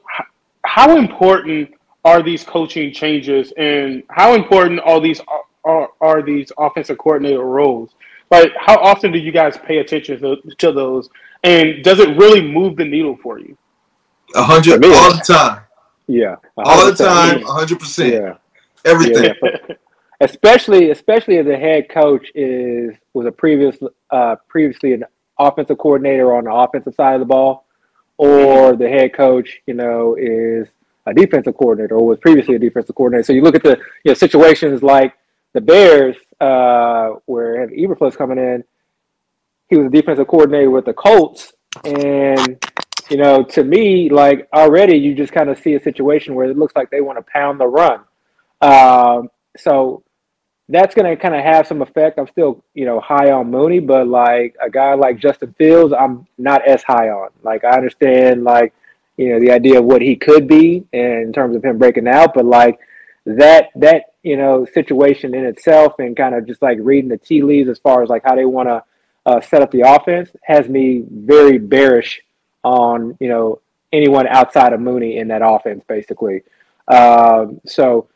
[0.64, 1.70] how important
[2.04, 5.20] are these coaching changes, and how important are these
[5.64, 7.96] are, are these offensive coordinator roles?
[8.30, 11.08] Like, how often do you guys pay attention to, to those,
[11.44, 13.56] and does it really move the needle for you?
[14.34, 15.62] A hundred all the time.
[16.08, 18.12] Yeah, all the time, hundred percent.
[18.12, 18.34] Yeah,
[18.84, 19.34] everything.
[19.42, 19.76] Yeah.
[20.20, 23.76] especially, especially if the head coach is was a previous,
[24.10, 25.04] uh, previously an
[25.38, 27.66] offensive coordinator on the offensive side of the ball,
[28.18, 30.68] or the head coach, you know, is
[31.06, 33.22] a defensive coordinator or was previously a defensive coordinator.
[33.22, 35.14] So you look at the you know situations like
[35.52, 38.64] the Bears, uh, where Eberflus coming in,
[39.68, 41.52] he was a defensive coordinator with the Colts,
[41.84, 42.58] and
[43.10, 46.58] you know, to me, like already you just kind of see a situation where it
[46.58, 48.00] looks like they want to pound the run.
[48.60, 50.02] Um, so
[50.68, 52.18] that's going to kind of have some effect.
[52.18, 56.26] I'm still, you know, high on Mooney, but like a guy like Justin Fields, I'm
[56.38, 57.30] not as high on.
[57.42, 58.72] Like I understand, like
[59.16, 62.34] you know, the idea of what he could be in terms of him breaking out,
[62.34, 62.78] but like
[63.26, 67.42] that that you know situation in itself and kind of just like reading the tea
[67.42, 68.82] leaves as far as like how they want to
[69.26, 72.20] uh, set up the offense has me very bearish
[72.62, 73.60] on you know
[73.92, 76.42] anyone outside of Mooney in that offense, basically.
[76.88, 78.08] Um, so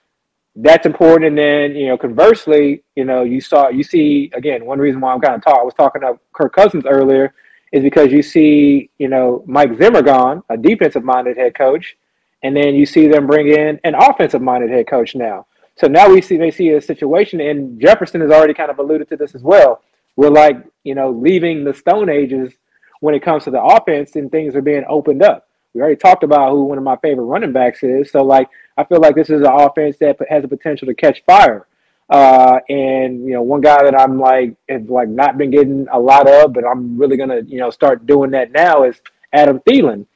[0.57, 1.27] that's important.
[1.27, 5.13] And then, you know, conversely, you know, you saw, you see, again, one reason why
[5.13, 7.35] I'm kind of talking, I was talking to Kirk Cousins earlier,
[7.73, 11.97] is because you see, you know, Mike Zimmer gone, a defensive minded head coach,
[12.43, 15.47] and then you see them bring in an offensive minded head coach now.
[15.77, 19.09] So now we see they see a situation, and Jefferson has already kind of alluded
[19.09, 19.83] to this as well.
[20.17, 22.53] We're like, you know, leaving the Stone Ages
[23.01, 25.49] when it comes to the offense, and things are being opened up.
[25.73, 28.11] We already talked about who one of my favorite running backs is.
[28.11, 31.23] So like I feel like this is an offense that has the potential to catch
[31.25, 31.67] fire.
[32.09, 35.99] Uh, and you know, one guy that I'm like have like not been getting a
[35.99, 39.01] lot of, but I'm really gonna you know start doing that now is
[39.33, 40.07] Adam Thielen.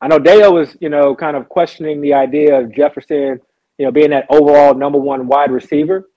[0.00, 3.40] I know Dale was you know kind of questioning the idea of Jefferson,
[3.78, 6.08] you know, being that overall number one wide receiver.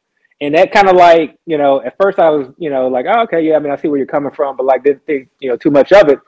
[0.42, 3.24] And that kind of like, you know, at first I was, you know, like, oh,
[3.24, 5.50] okay, yeah, I mean, I see where you're coming from, but like didn't think, you
[5.50, 6.20] know, too much of it.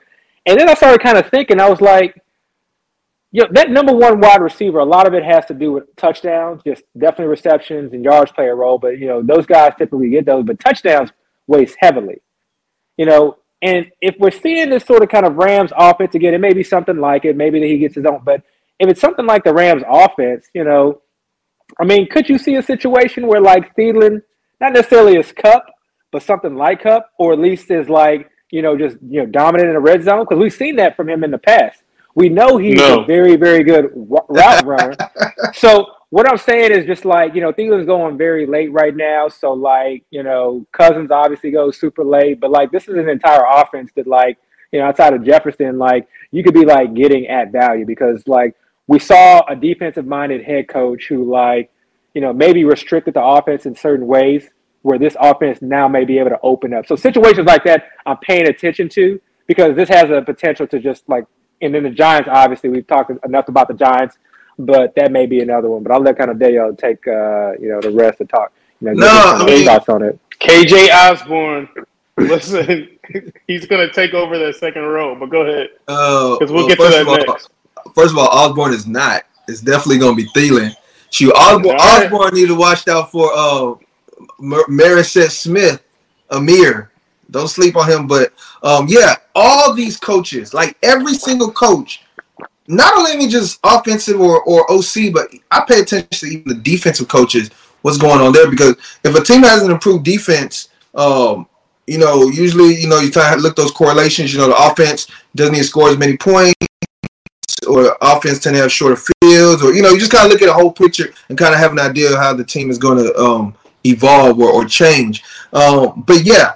[0.44, 2.20] And then I started kind of thinking, I was like,
[3.30, 5.96] you know, that number one wide receiver, a lot of it has to do with
[5.96, 8.76] touchdowns, just definitely receptions and yards play a role.
[8.76, 11.10] But, you know, those guys typically get those, but touchdowns
[11.46, 12.20] weighs heavily.
[12.98, 16.40] You know, and if we're seeing this sort of kind of Rams offense again, it
[16.40, 17.36] may be something like it.
[17.36, 18.42] Maybe that he gets his own, but
[18.78, 21.00] if it's something like the Rams offense, you know,
[21.80, 24.20] I mean, could you see a situation where like Thielen,
[24.60, 25.66] not necessarily as Kupp,
[26.10, 29.68] but something like Kupp, or at least is like you know, just you know, dominant
[29.68, 30.24] in the red zone?
[30.28, 31.82] Because we've seen that from him in the past.
[32.14, 33.00] We know he's no.
[33.00, 34.94] a very, very good route runner.
[35.54, 39.30] so what I'm saying is just like you know, Thielen's going very late right now.
[39.30, 43.42] So like you know, Cousins obviously goes super late, but like this is an entire
[43.50, 44.36] offense that like
[44.72, 48.54] you know, outside of Jefferson, like you could be like getting at value because like
[48.88, 51.70] we saw a defensive minded head coach who like
[52.12, 54.50] you know maybe restricted the offense in certain ways
[54.82, 56.86] where this offense now may be able to open up.
[56.86, 61.08] So situations like that, I'm paying attention to because this has a potential to just
[61.08, 61.24] like.
[61.62, 64.18] And then the Giants, obviously, we've talked enough about the Giants,
[64.58, 65.82] but that may be another one.
[65.82, 68.52] But I'll let kind of Dale take uh, you know the rest to talk.
[68.80, 70.18] You know, no, I mean, thoughts on it.
[70.40, 71.68] KJ Osborn.
[72.18, 72.98] Listen,
[73.46, 75.14] he's going to take over that second row.
[75.14, 77.48] But go ahead, because uh, we'll, well, get to that all, next.
[77.94, 79.24] First of all, Osborn is not.
[79.48, 80.74] It's definitely going to be Thielen.
[81.10, 82.04] Shoot, Osborn, right.
[82.04, 83.74] Osborn need to watch out for uh,
[84.38, 85.82] Marsette Smith,
[86.30, 86.88] Ihmir.
[87.30, 88.06] Don't sleep on him.
[88.06, 88.32] But
[88.62, 92.02] um, yeah, all these coaches, like every single coach,
[92.66, 97.08] not only just offensive or, or OC, but I pay attention to even the defensive
[97.08, 97.50] coaches.
[97.82, 101.46] what's going on there because if a team has an improved defense, um,
[101.86, 104.32] you know, usually, you know, you try to look those correlations.
[104.32, 106.54] You know, the offense doesn't to score as many points,
[107.66, 110.42] or offense tend to have shorter fields, or you know, you just kind of look
[110.42, 112.78] at the whole picture and kind of have an idea of how the team is
[112.78, 113.54] going to um,
[113.84, 115.24] evolve or, or change.
[115.52, 116.54] Um, but yeah,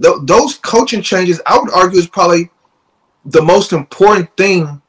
[0.00, 2.50] th- those coaching changes, I would argue, is probably
[3.24, 4.81] the most important thing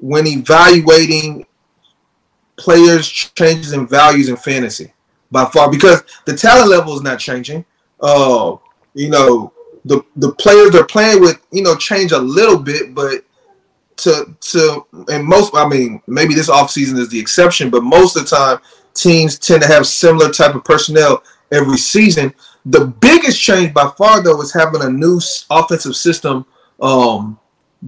[0.00, 1.46] when evaluating
[2.56, 4.92] players' changes in values in fantasy
[5.30, 7.64] by far because the talent level is not changing.
[8.00, 8.56] Uh,
[8.94, 9.52] you know,
[9.84, 13.24] the the players they're playing with, you know, change a little bit, but
[13.96, 18.28] to to and most I mean, maybe this offseason is the exception, but most of
[18.28, 18.58] the time
[18.94, 21.22] teams tend to have similar type of personnel
[21.52, 22.34] every season.
[22.64, 25.20] The biggest change by far though is having a new
[25.50, 26.46] offensive system
[26.80, 27.38] um,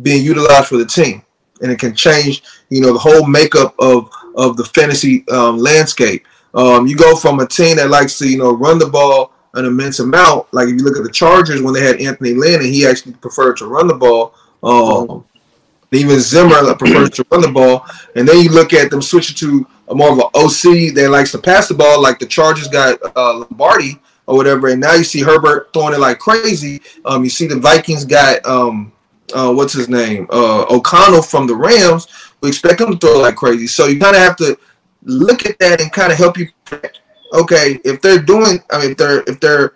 [0.02, 1.22] being utilized for the team.
[1.62, 6.26] And it can change, you know, the whole makeup of of the fantasy um, landscape.
[6.54, 9.64] Um, you go from a team that likes to, you know, run the ball an
[9.64, 10.52] immense amount.
[10.52, 13.14] Like if you look at the Chargers when they had Anthony Lynn and he actually
[13.14, 14.34] preferred to run the ball.
[14.62, 15.24] Um,
[15.92, 17.84] even Zimmer prefers to run the ball.
[18.16, 21.32] And then you look at them switching to a more of an OC that likes
[21.32, 24.68] to pass the ball, like the Chargers got uh, Lombardi or whatever.
[24.68, 26.80] And now you see Herbert throwing it like crazy.
[27.04, 28.91] Um, you see the Vikings got um,
[29.32, 32.08] uh, what's his name, uh, O'Connell from the Rams.
[32.40, 33.66] We expect him to throw like crazy.
[33.66, 34.58] So you kind of have to
[35.04, 36.48] look at that and kind of help you.
[37.34, 39.74] Okay, if they're doing, I mean, if they're if they're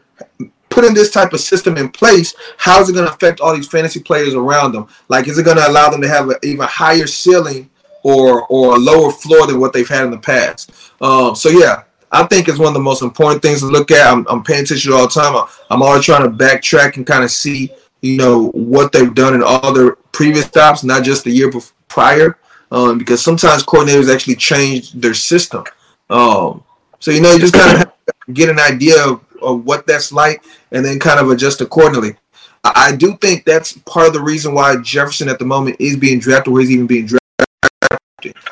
[0.69, 3.69] putting this type of system in place, how is it going to affect all these
[3.69, 4.87] fantasy players around them?
[5.09, 7.71] Like, is it going to allow them to have an even higher ceiling
[8.03, 10.71] or or a lower floor than what they've had in the past?
[11.01, 14.07] Um, so yeah, I think it's one of the most important things to look at.
[14.07, 15.47] I'm, I'm paying attention all the time.
[15.71, 17.71] I'm always trying to backtrack and kind of see,
[18.03, 21.51] you know, what they've done in all their previous stops, not just the year
[21.89, 22.39] prior
[22.71, 25.65] um, because sometimes coordinators actually change their system.
[26.11, 26.65] Um,
[26.99, 30.45] so you know, you just kind of get an idea of, of what that's like,
[30.73, 32.17] and then kind of adjust accordingly.
[32.65, 35.97] I, I do think that's part of the reason why Jefferson at the moment is
[35.97, 37.23] being drafted, where he's even being drafted.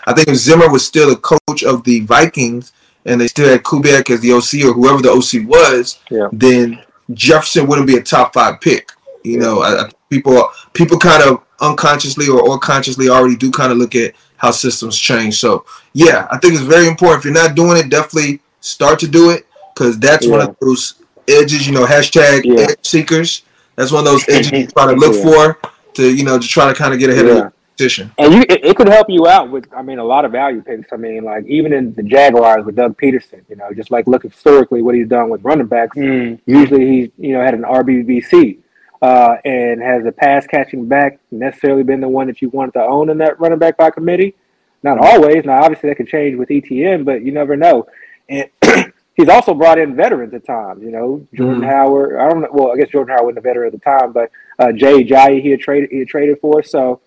[0.07, 2.72] I think if Zimmer was still the coach of the Vikings,
[3.07, 6.28] and they still had Kubiak as the OC or whoever the OC was, yeah.
[6.32, 6.82] then
[7.12, 8.90] Jefferson wouldn't be a top five pick.
[9.25, 13.79] You know, I, people people kind of unconsciously or, or consciously already do kind of
[13.79, 15.39] look at how systems change.
[15.39, 17.20] So yeah, I think it's very important.
[17.20, 20.33] If you're not doing it, definitely start to do it because that's yeah.
[20.33, 21.66] one of those edges.
[21.66, 22.66] You know, hashtag yeah.
[22.70, 23.43] edge seekers.
[23.77, 25.55] That's one of those edges you try to look yeah.
[25.55, 28.12] for to you know to try to kind of get ahead of the competition.
[28.18, 30.62] And you, it, it, could help you out with, I mean, a lot of value
[30.62, 30.93] picks.
[30.93, 34.22] I mean, like even in the Jaguars with Doug Pederson, you know, just like look
[34.22, 35.97] historically what he's done with running backs.
[35.97, 36.41] Mm.
[36.47, 38.59] Usually he you know had an RBBC
[39.05, 42.80] uh, and has a pass catching back necessarily been the one that you wanted to
[42.80, 44.34] own in that running back by committee?
[44.82, 45.44] Not always.
[45.44, 47.86] Now, obviously, that can change with ETN, but you never know.
[48.30, 48.48] And
[49.14, 50.82] he's also brought in veterans at times.
[50.82, 51.70] You know, Jordan mm-hmm.
[51.70, 52.18] Howard.
[52.18, 52.48] I don't know.
[52.50, 55.42] Well, I guess Jordan Howard wasn't a veteran at the time, but uh, Jay Ajayi
[55.42, 56.62] he had traded he had traded for.
[56.62, 57.02] So,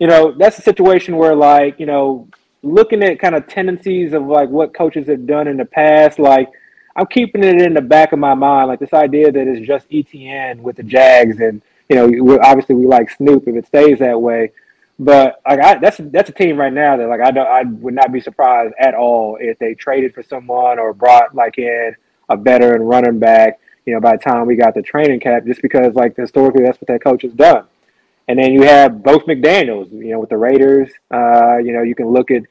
[0.00, 2.26] you know, that's a situation where like you know,
[2.64, 6.48] looking at kind of tendencies of like what coaches have done in the past, like
[6.98, 9.88] I'm keeping it in the back of my mind, like this idea that it's just
[9.88, 14.20] ETN with the Jags, and you know, obviously we like Snoop if it stays that
[14.20, 14.50] way.
[14.98, 17.94] But like I, that's that's a team right now that like I don't I would
[17.94, 21.94] not be surprised at all if they traded for someone or brought like in
[22.28, 23.60] a veteran running back.
[23.86, 26.80] You know, by the time we got the training cap, just because like historically that's
[26.80, 27.64] what that coach has done.
[28.26, 30.90] And then you have both McDaniels, you know, with the Raiders.
[31.12, 32.42] Uh, you know, you can look at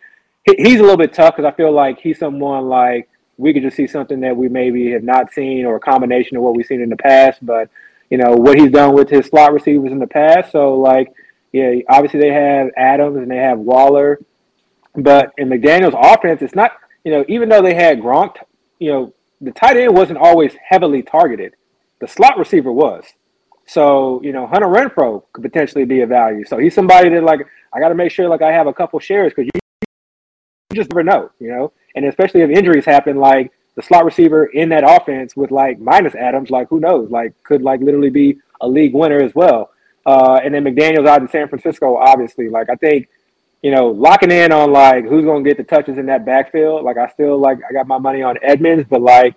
[0.45, 3.77] he's a little bit tough because I feel like he's someone like we could just
[3.77, 6.81] see something that we maybe have not seen or a combination of what we've seen
[6.81, 7.45] in the past.
[7.45, 7.69] But
[8.09, 10.51] you know what he's done with his slot receivers in the past.
[10.51, 11.13] So like,
[11.51, 14.19] yeah, obviously they have Adams and they have Waller,
[14.95, 16.71] but in McDaniel's offense, it's not.
[17.03, 18.35] You know, even though they had Gronk,
[18.79, 21.53] you know, the tight end wasn't always heavily targeted.
[22.01, 23.05] The slot receiver was.
[23.65, 26.43] So, you know, Hunter Renfrow could potentially be a value.
[26.43, 28.99] So he's somebody that like I got to make sure like I have a couple
[28.99, 29.61] shares because you
[30.73, 34.69] just never know, you know and especially if injuries happen, like the slot receiver in
[34.69, 38.67] that offense with like minus Adams, like who knows, like could like literally be a
[38.67, 39.71] league winner as well.
[40.05, 42.49] Uh, and then McDaniel's out in San Francisco, obviously.
[42.49, 43.09] Like I think,
[43.63, 46.83] you know, locking in on like who's gonna get the touches in that backfield.
[46.83, 49.35] Like I still like I got my money on Edmonds, but like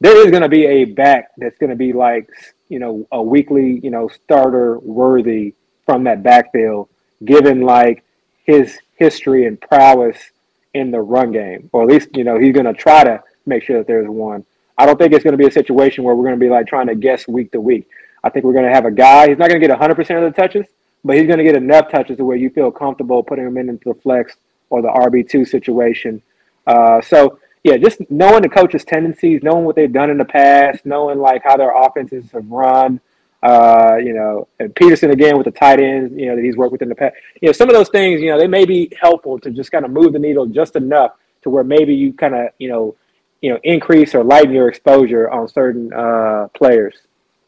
[0.00, 2.28] there is gonna be a back that's gonna be like
[2.68, 5.54] you know a weekly you know starter worthy
[5.84, 6.88] from that backfield,
[7.24, 8.04] given like
[8.44, 10.31] his history and prowess
[10.74, 13.62] in the run game, or at least you know he's going to try to make
[13.62, 14.44] sure that there's one.
[14.78, 16.66] I don't think it's going to be a situation where we're going to be like
[16.66, 17.88] trying to guess week to week.
[18.24, 19.28] I think we're going to have a guy.
[19.28, 20.66] He's not going to get 100% of the touches,
[21.04, 23.68] but he's going to get enough touches to where you feel comfortable putting him in
[23.68, 24.36] into the flex
[24.70, 26.22] or the RB two situation.
[26.66, 30.84] Uh, so yeah, just knowing the coach's tendencies, knowing what they've done in the past,
[30.84, 33.00] knowing like how their offenses have run.
[33.42, 36.72] Uh, you know, and Pederson again with the tight ends, you know, that he's worked
[36.72, 37.16] with in the past.
[37.40, 39.84] You know, some of those things, you know, they may be helpful to just kind
[39.84, 41.12] of move the needle just enough
[41.42, 42.94] to where maybe you kind of, you know,
[43.40, 46.94] you know, increase or lighten your exposure on certain uh, players.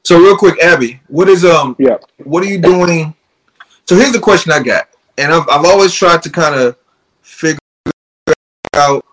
[0.05, 3.15] So real quick, Abby, what is um, yeah, what are you doing?
[3.87, 6.77] So here's the question I got, and I've I've always tried to kind of
[7.23, 7.59] figure
[8.75, 9.05] out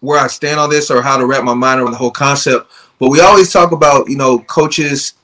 [0.00, 2.72] where I stand on this or how to wrap my mind around the whole concept.
[2.98, 5.14] But we always talk about you know coaches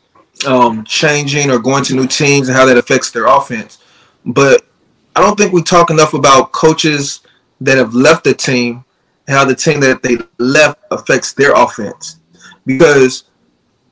[0.46, 3.78] um, changing or going to new teams and how that affects their offense.
[4.24, 4.66] But
[5.14, 7.20] I don't think we talk enough about coaches
[7.60, 8.84] that have left the team
[9.26, 12.18] and how the team that they left affects their offense.
[12.66, 13.24] Because,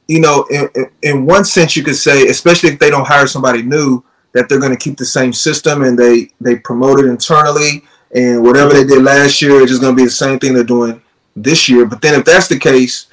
[0.08, 0.68] you know, in,
[1.02, 4.60] in one sense, you could say, especially if they don't hire somebody new, that they're
[4.60, 7.82] going to keep the same system and they they promote it internally
[8.14, 10.64] and whatever they did last year is just going to be the same thing they're
[10.64, 11.00] doing
[11.36, 11.86] this year.
[11.86, 13.06] But then if that's the case,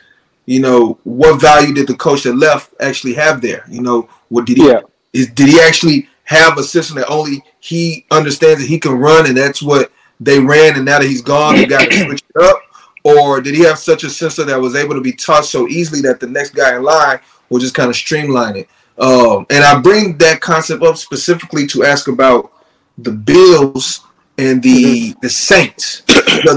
[0.47, 3.65] you know, what value did the coach that left actually have there?
[3.69, 4.79] You know, what did he yeah.
[5.13, 9.27] is did he actually have a system that only he understands that he can run
[9.27, 12.41] and that's what they ran and now that he's gone they got to switch it
[12.41, 12.61] up?
[13.03, 16.01] Or did he have such a system that was able to be taught so easily
[16.01, 17.19] that the next guy in line
[17.49, 18.69] will just kind of streamline it?
[18.97, 22.51] Um, and I bring that concept up specifically to ask about
[22.97, 24.01] the Bills
[24.37, 25.19] and the mm-hmm.
[25.21, 26.03] the Saints.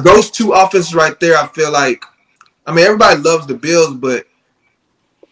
[0.03, 2.05] those two offenses right there, I feel like
[2.67, 4.27] I mean, everybody loves the Bills, but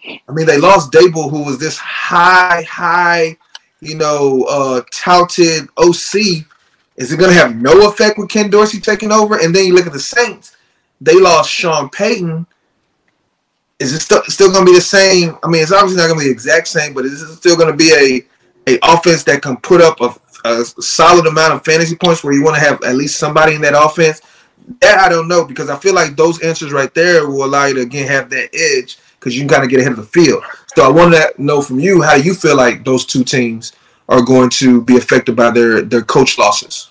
[0.05, 3.37] I mean, they lost Daboll, who was this high, high,
[3.81, 6.45] you know, uh, touted OC.
[6.97, 9.39] Is it going to have no effect with Ken Dorsey taking over?
[9.39, 10.57] And then you look at the Saints;
[11.01, 12.47] they lost Sean Payton.
[13.79, 15.39] Is it still still going to be the same?
[15.43, 17.57] I mean, it's obviously not going to be the exact same, but is it still
[17.57, 20.15] going to be a a offense that can put up a,
[20.45, 23.61] a solid amount of fantasy points where you want to have at least somebody in
[23.61, 24.21] that offense?
[24.81, 27.75] That I don't know because I feel like those answers right there will allow you
[27.75, 30.43] to again have that edge because you can kind of get ahead of the field.
[30.75, 33.73] So I want to know from you how you feel like those two teams
[34.09, 36.91] are going to be affected by their their coach losses.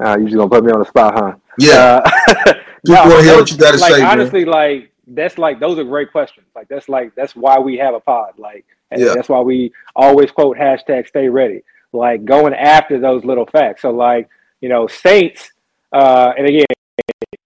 [0.00, 1.34] Uh, you just gonna put me on the spot, huh?
[1.58, 2.00] Yeah.
[2.04, 2.54] Uh,
[2.86, 4.02] no, want to hear what you got to like, say.
[4.02, 4.52] Honestly, man.
[4.52, 6.46] like that's like those are great questions.
[6.54, 8.34] Like that's like that's why we have a pod.
[8.38, 8.64] Like
[8.96, 9.12] yeah.
[9.14, 11.62] that's why we always quote hashtag Stay Ready.
[11.92, 13.82] Like going after those little facts.
[13.82, 14.28] So like
[14.60, 15.52] you know Saints,
[15.92, 16.66] uh, and again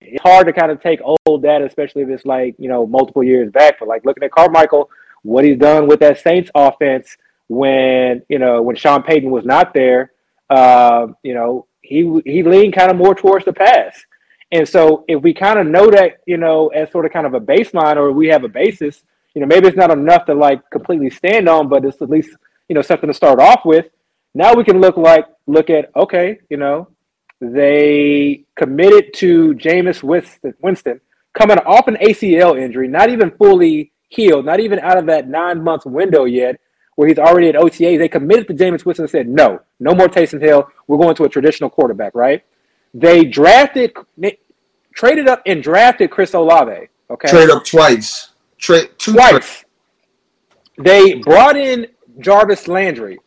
[0.00, 3.24] it's hard to kind of take old data, especially if it's like, you know, multiple
[3.24, 3.78] years back.
[3.78, 4.88] But like looking at Carmichael,
[5.22, 7.16] what he's done with that Saints offense
[7.48, 10.12] when, you know, when Sean Payton was not there,
[10.50, 14.04] uh, you know, he he leaned kind of more towards the pass.
[14.52, 17.34] And so if we kind of know that, you know, as sort of kind of
[17.34, 19.02] a baseline or we have a basis,
[19.34, 22.30] you know, maybe it's not enough to like completely stand on, but it's at least,
[22.68, 23.86] you know, something to start off with.
[24.34, 26.88] Now we can look like look at, okay, you know,
[27.40, 31.00] they committed to Jameis Winston
[31.34, 35.62] coming off an ACL injury, not even fully healed, not even out of that nine
[35.62, 36.58] month window yet,
[36.94, 37.98] where he's already at OTA.
[37.98, 40.66] They committed to Jameis Winston and said, no, no more Taysom Hill.
[40.86, 42.42] We're going to a traditional quarterback, right?
[42.94, 43.92] They drafted,
[44.94, 46.88] traded up and drafted Chris Olave.
[47.10, 47.28] Okay.
[47.28, 48.30] Trade up twice.
[48.56, 49.64] Trade twice.
[50.78, 51.86] They brought in
[52.18, 53.18] Jarvis Landry.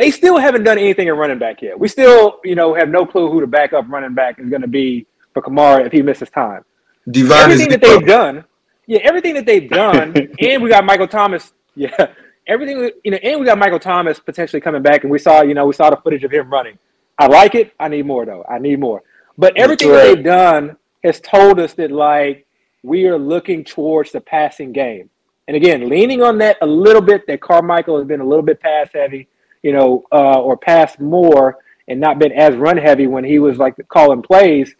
[0.00, 1.78] They still haven't done anything at running back yet.
[1.78, 4.68] We still, you know, have no clue who the backup running back is going to
[4.68, 6.64] be for Kamara if he misses time.
[7.10, 8.42] Divine everything that they've done,
[8.86, 12.14] yeah, everything that they've done, and we got Michael Thomas, yeah,
[12.46, 15.52] everything, you know, and we got Michael Thomas potentially coming back, and we saw, you
[15.52, 16.78] know, we saw the footage of him running.
[17.18, 17.74] I like it.
[17.78, 18.42] I need more though.
[18.48, 19.02] I need more.
[19.36, 19.96] But everything right.
[19.96, 22.46] that they've done has told us that like
[22.82, 25.10] we are looking towards the passing game.
[25.46, 28.60] And again, leaning on that a little bit, that Carmichael has been a little bit
[28.60, 29.28] pass heavy
[29.62, 31.58] you know, uh, or passed more
[31.88, 34.74] and not been as run heavy when he was like calling plays,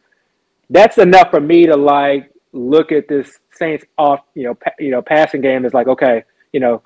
[0.70, 4.90] that's enough for me to like look at this Saints off, you know, pa- you
[4.90, 6.82] know, passing game is like, okay, you know,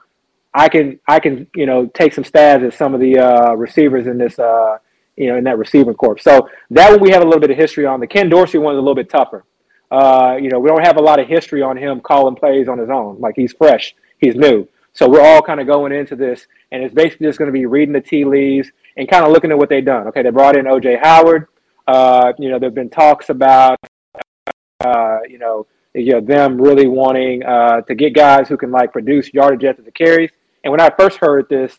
[0.54, 4.06] I can I can you know take some stabs at some of the uh, receivers
[4.06, 4.78] in this uh,
[5.16, 6.18] you know in that receiving corps.
[6.18, 8.00] So that one we have a little bit of history on.
[8.00, 9.44] The Ken Dorsey one is a little bit tougher.
[9.90, 12.78] Uh, you know, we don't have a lot of history on him calling plays on
[12.78, 13.20] his own.
[13.20, 14.66] Like he's fresh, he's new.
[14.94, 17.66] So we're all kind of going into this, and it's basically just going to be
[17.66, 20.06] reading the tea leaves and kind of looking at what they've done.
[20.08, 21.48] Okay, they brought in OJ Howard.
[21.86, 23.76] Uh, you know, there've been talks about,
[24.80, 28.92] uh, you know, you know, them really wanting uh, to get guys who can like
[28.92, 30.30] produce yardage after the carries.
[30.62, 31.78] And when I first heard this,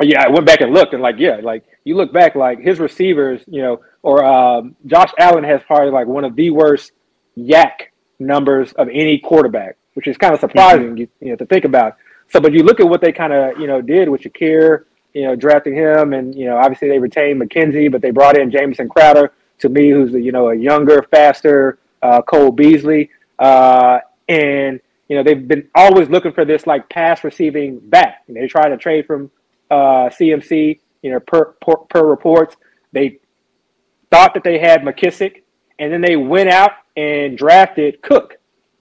[0.00, 2.78] yeah, I went back and looked and like, yeah, like you look back, like his
[2.78, 6.92] receivers, you know, or um, Josh Allen has probably like one of the worst
[7.36, 7.70] YAC
[8.18, 10.96] numbers of any quarterback, which is kind of surprising, mm-hmm.
[10.98, 11.96] you, you know, to think about.
[12.28, 15.24] So, but you look at what they kind of you know did with Shakir, you
[15.24, 18.88] know, drafting him, and you know, obviously they retained McKenzie, but they brought in Jamison
[18.88, 23.98] Crowder, to me, who's you know a younger, faster uh, Cole Beasley, uh,
[24.28, 28.24] and you know they've been always looking for this like pass receiving back.
[28.28, 29.30] And they tried to trade from
[29.70, 30.80] uh, CMC.
[31.02, 32.56] You know, per, per per reports,
[32.92, 33.20] they
[34.10, 35.42] thought that they had McKissic,
[35.78, 38.38] and then they went out and drafted Cook.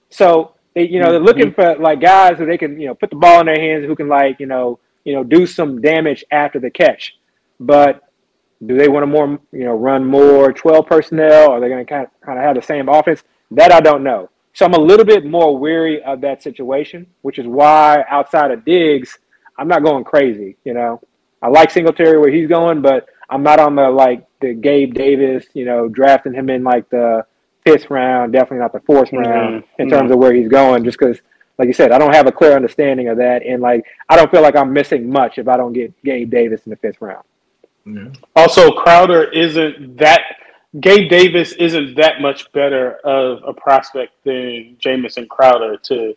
[0.10, 1.14] So they, you know, mm-hmm.
[1.14, 3.60] they're looking for like guys who they can, you know, put the ball in their
[3.60, 7.18] hands, who can like, you know, you know, do some damage after the catch.
[7.60, 8.04] But
[8.64, 11.50] do they want to more, you know, run more twelve personnel?
[11.50, 13.24] Or are they going to kind of kind of have the same offense?
[13.52, 14.30] That I don't know.
[14.54, 18.66] So I'm a little bit more weary of that situation, which is why outside of
[18.66, 19.18] Diggs,
[19.58, 20.58] I'm not going crazy.
[20.64, 21.02] You know,
[21.42, 25.46] I like Singletary where he's going, but I'm not on the like the Gabe Davis,
[25.54, 27.26] you know, drafting him in like the
[27.72, 29.18] fifth round, definitely not the 4th mm-hmm.
[29.18, 31.20] round in terms of where he's going, just because,
[31.58, 34.32] like you said, I don't have a clear understanding of that, and like I don't
[34.32, 37.24] feel like I'm missing much if I don't get Gabe Davis in the fifth round.
[37.86, 38.14] Mm-hmm.
[38.36, 40.22] Also, Crowder isn't that.
[40.82, 46.14] Gabe Davis isn't that much better of a prospect than Jamison Crowder to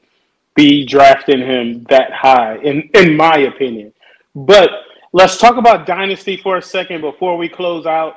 [0.55, 3.93] be drafting him that high, in in my opinion.
[4.35, 4.71] But
[5.13, 8.17] let's talk about dynasty for a second before we close out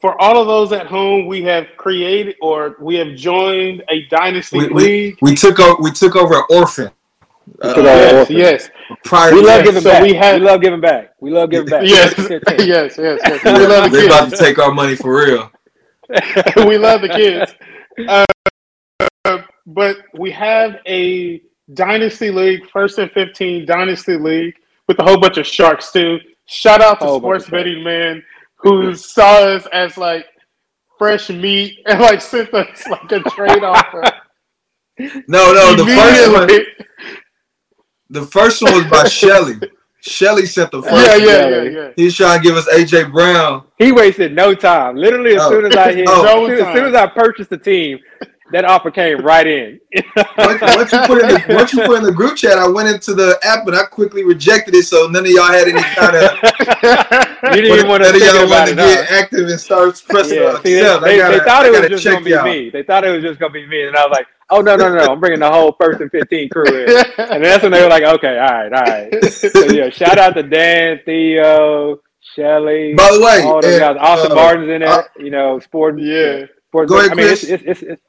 [0.00, 4.58] for all of those at home, we have created or we have joined a dynasty
[4.58, 5.18] we, league.
[5.20, 5.80] We, we, took over.
[5.82, 6.90] We took over an orphan.
[7.62, 8.36] Uh, yes, orphan.
[8.36, 8.70] yes.
[9.04, 10.02] Prior we love giving so back.
[10.02, 11.14] We, have, we love giving back.
[11.20, 11.82] We love giving back.
[11.86, 13.44] yes, yes, yes, yes.
[13.44, 15.50] We love the They're about to take our money for real.
[16.66, 17.54] we love the kids.
[18.08, 18.24] Uh,
[19.66, 21.42] but we have a
[21.74, 24.54] dynasty league, first and fifteen dynasty league
[24.88, 26.18] with a whole bunch of sharks too.
[26.46, 28.22] Shout out to Sports Betting Man
[28.62, 30.26] who saw us as like
[30.98, 34.02] fresh meat and like sent us like a trade offer.
[35.26, 37.16] No, no, the first one.
[38.10, 39.58] The first one was by Shelly.
[40.02, 40.94] Shelly sent the first.
[40.94, 41.90] Yeah, yeah, yeah, yeah.
[41.96, 43.64] He's trying to give us AJ Brown.
[43.78, 44.96] He wasted no time.
[44.96, 45.50] Literally, as oh.
[45.50, 46.24] soon as I hit, oh.
[46.24, 47.98] as, soon, as soon as I purchased the team,
[48.52, 49.80] that offer came right in.
[50.36, 52.88] once, once, you put in the, once you put in the group chat, I went
[52.88, 56.16] into the app and I quickly rejected it, so none of y'all had any kind
[56.16, 56.32] of.
[57.54, 59.16] you didn't even want to think about it, get huh?
[59.18, 60.56] active and start pressing yeah.
[60.62, 62.44] See, they, they, gotta, they, thought it was just gonna be y'all.
[62.44, 62.70] me.
[62.70, 64.92] They thought it was just gonna be me, and I was like, "Oh no, no,
[64.92, 65.12] no!
[65.12, 66.88] I'm bringing the whole first and fifteen crew in."
[67.18, 70.34] and that's when they were like, "Okay, all right, all right." So, yeah, shout out
[70.34, 72.00] to Dan, Theo,
[72.34, 72.94] Shelly.
[72.94, 73.96] By the way, all those and, guys.
[74.00, 74.88] Austin uh, Martin's in there.
[74.88, 75.98] Uh, you know, sport.
[76.00, 76.46] Yeah.
[76.68, 77.42] Sport, Go ahead, I mean, Chris.
[77.42, 78.02] It's, it's, it's,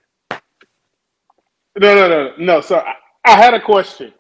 [1.80, 2.62] no, no, no, no.
[2.62, 2.96] So I,
[3.26, 4.14] I had a question.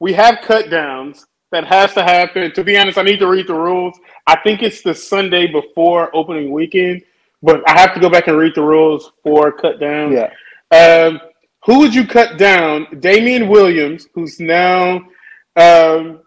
[0.00, 2.52] We have cut downs that has to happen.
[2.52, 3.98] To be honest, I need to read the rules.
[4.26, 7.02] I think it's the Sunday before opening weekend,
[7.42, 10.12] but I have to go back and read the rules for cut down.
[10.12, 10.30] Yeah.
[10.70, 11.20] Um,
[11.64, 12.86] who would you cut down?
[13.00, 14.96] Damien Williams, who's now
[15.56, 16.20] um,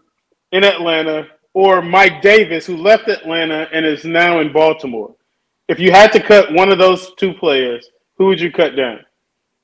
[0.50, 5.14] in Atlanta, or Mike Davis, who left Atlanta and is now in Baltimore?
[5.68, 9.00] If you had to cut one of those two players, who would you cut down?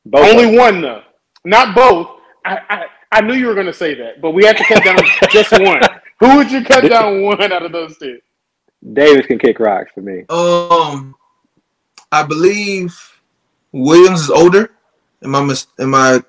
[0.07, 1.03] Both Only one, though.
[1.45, 2.09] Not both.
[2.45, 4.85] I, I, I knew you were going to say that, but we had to cut
[4.85, 4.99] down
[5.31, 5.81] just one.
[6.21, 8.21] Who would you cut down one out of those two?
[8.93, 10.25] Davis can kick rocks for me.
[10.29, 11.15] Um,
[12.13, 12.97] I believe
[13.73, 14.71] Williams is older.
[15.23, 16.23] Am I mis- am I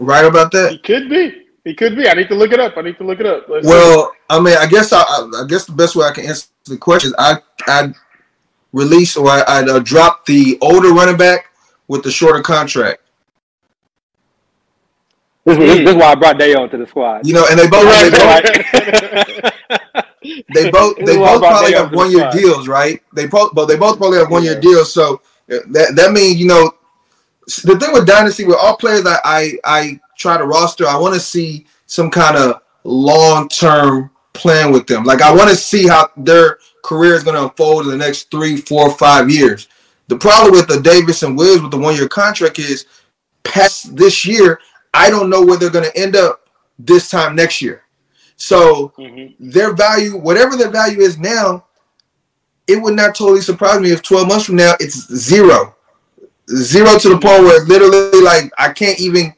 [0.00, 0.72] right about that?
[0.72, 1.46] He could be.
[1.64, 2.08] He could be.
[2.08, 2.76] I need to look it up.
[2.76, 3.48] I need to look it up.
[3.48, 4.18] Let's well, see.
[4.30, 7.08] I mean, I guess I, I guess the best way I can answer the question
[7.08, 7.92] is I I
[8.72, 11.50] release or I I uh, drop the older running back
[11.86, 13.02] with the shorter contract.
[15.50, 17.26] This, this, this, is why I brought Dayo to the squad.
[17.26, 18.10] You know, and they both they
[20.20, 23.02] both, they both, they both probably have one year deals, right?
[23.14, 24.92] They both but they both probably have one year deals.
[24.92, 26.72] So uh, that that means you know
[27.64, 31.14] the thing with dynasty with all players that I I try to roster, I want
[31.14, 35.04] to see some kind of long term plan with them.
[35.04, 38.30] Like I want to see how their career is going to unfold in the next
[38.30, 39.68] three, four, five years.
[40.08, 42.86] The problem with the Davis and Williams with the one year contract is
[43.42, 44.60] past this year,
[44.92, 46.48] I don't know where they're going to end up
[46.78, 47.84] this time next year.
[48.36, 49.50] So mm-hmm.
[49.50, 51.66] their value, whatever their value is now,
[52.66, 55.74] it would not totally surprise me if 12 months from now it's zero.
[56.48, 59.34] Zero to the point where literally like I can't even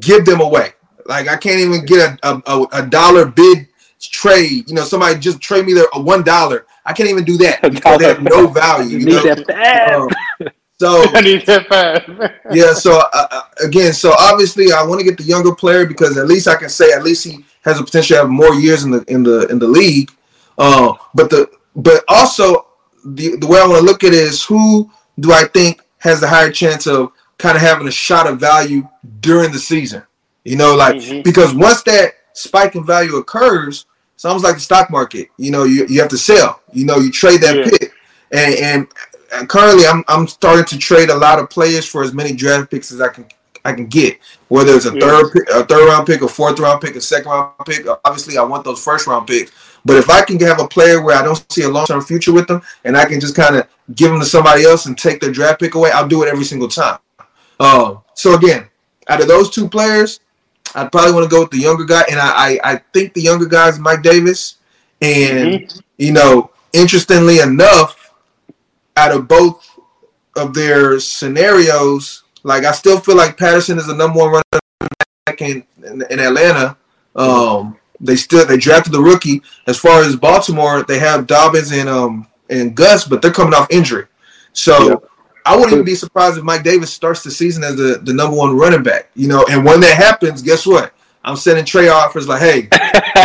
[0.00, 0.72] give them away.
[1.04, 3.68] Like I can't even get a, a, a dollar bid
[4.00, 4.68] trade.
[4.68, 6.66] You know, somebody just trade me their a one dollar.
[6.84, 8.98] I can't even do that because they have no value.
[8.98, 9.32] You, know?
[9.32, 10.08] Um,
[10.78, 12.32] so I need that five.
[12.52, 12.72] yeah.
[12.74, 16.26] So uh, uh, again, so obviously I want to get the younger player because at
[16.26, 18.90] least I can say at least he has a potential to have more years in
[18.90, 20.10] the in the in the league.
[20.58, 22.66] Uh, but the but also
[23.04, 24.90] the the way I want to look at it is who
[25.20, 28.88] do I think has the higher chance of kind of having a shot of value
[29.20, 30.02] during the season.
[30.44, 31.22] You know, like mm-hmm.
[31.22, 35.28] because once that spike in value occurs, it's almost like the stock market.
[35.36, 36.62] You know, you, you have to sell.
[36.72, 37.64] You know, you trade that yeah.
[37.64, 37.92] pick,
[38.30, 38.88] and and
[39.48, 42.92] currently I'm I'm starting to trade a lot of players for as many draft picks
[42.92, 43.26] as I can
[43.64, 44.18] I can get.
[44.48, 45.00] Whether it's a yeah.
[45.00, 47.86] third a third round pick, a fourth round pick, a second round pick.
[48.04, 49.52] Obviously, I want those first round picks.
[49.84, 52.32] But if I can have a player where I don't see a long term future
[52.32, 55.20] with them, and I can just kind of give them to somebody else and take
[55.20, 56.98] their draft pick away, I'll do it every single time.
[57.58, 58.68] Um, so again,
[59.08, 60.20] out of those two players,
[60.74, 63.22] I'd probably want to go with the younger guy, and I I, I think the
[63.22, 64.56] younger guy is Mike Davis.
[65.02, 65.78] And mm-hmm.
[65.98, 68.05] you know, interestingly enough,
[68.96, 69.78] out of both
[70.36, 74.90] of their scenarios, like I still feel like Patterson is the number one running
[75.24, 76.76] back in, in, in Atlanta.
[77.14, 79.42] Um, they still they drafted the rookie.
[79.66, 83.66] As far as Baltimore, they have Dobbins and um and Gus, but they're coming off
[83.70, 84.06] injury.
[84.52, 84.96] So yeah.
[85.44, 88.36] I wouldn't even be surprised if Mike Davis starts the season as the, the number
[88.36, 89.10] one running back.
[89.14, 90.92] You know, and when that happens, guess what?
[91.26, 92.68] I'm sending Trey offers like, hey,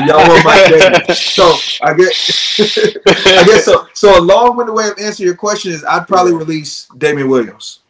[0.08, 1.22] y'all want Mike Davis.
[1.32, 1.54] So
[1.84, 2.60] I guess
[3.08, 3.88] I guess so.
[3.94, 7.82] So a long-winded way of answering your question is I'd probably release Damien Williams.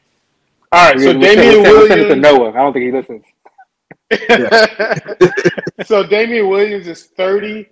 [0.74, 1.88] All right, so Damien Williams.
[1.88, 2.50] Send it to Noah.
[2.50, 3.24] I don't think he listens.
[5.88, 7.70] so Damien Williams is 30.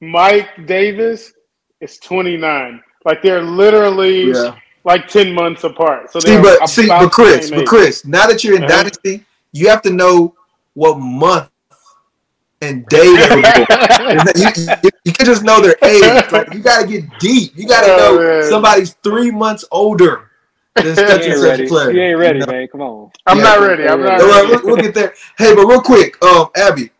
[0.00, 1.32] Mike Davis
[1.80, 2.82] is 29.
[3.04, 4.56] Like they're literally yeah.
[4.84, 6.10] like 10 months apart.
[6.10, 8.82] So see, but see, but Chris, but Chris, now that you're in uh-huh.
[8.82, 10.34] Dynasty, you have to know
[10.74, 11.48] what month
[12.66, 13.04] and day
[14.36, 14.48] you,
[14.82, 16.30] you, you, can just know their age.
[16.30, 17.52] Like you gotta get deep.
[17.56, 18.50] You gotta oh, know man.
[18.50, 20.30] somebody's three months older
[20.82, 21.90] this such and such player.
[21.90, 22.52] You ain't ready, you know?
[22.52, 22.68] man.
[22.68, 23.10] Come on.
[23.26, 23.88] I'm yeah, not ready.
[23.88, 24.50] I'm not ready.
[24.50, 25.14] We'll, we'll, get there.
[25.38, 26.90] Hey, but real quick, um, Abby,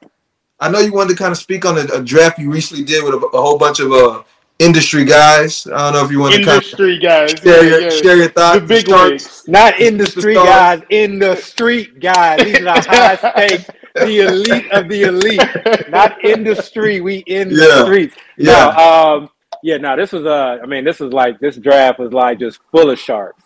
[0.60, 3.04] I know you wanted to kind of speak on a, a draft you recently did
[3.04, 4.22] with a, a, whole bunch of uh
[4.58, 5.66] industry guys.
[5.66, 7.90] I don't know if you want to industry kind of guys share your, yeah.
[7.90, 8.60] share your thoughts.
[8.60, 12.42] The big ones, not industry guys, in the street guys.
[12.42, 13.70] These are the high stakes.
[14.04, 17.00] The elite of the elite, not industry.
[17.00, 17.56] We in yeah.
[17.56, 18.16] the streets.
[18.36, 18.74] Yeah.
[18.76, 19.30] No, um,
[19.62, 19.76] yeah.
[19.78, 20.58] No, this was uh.
[20.62, 23.42] I mean, this was like this draft was like just full of sharks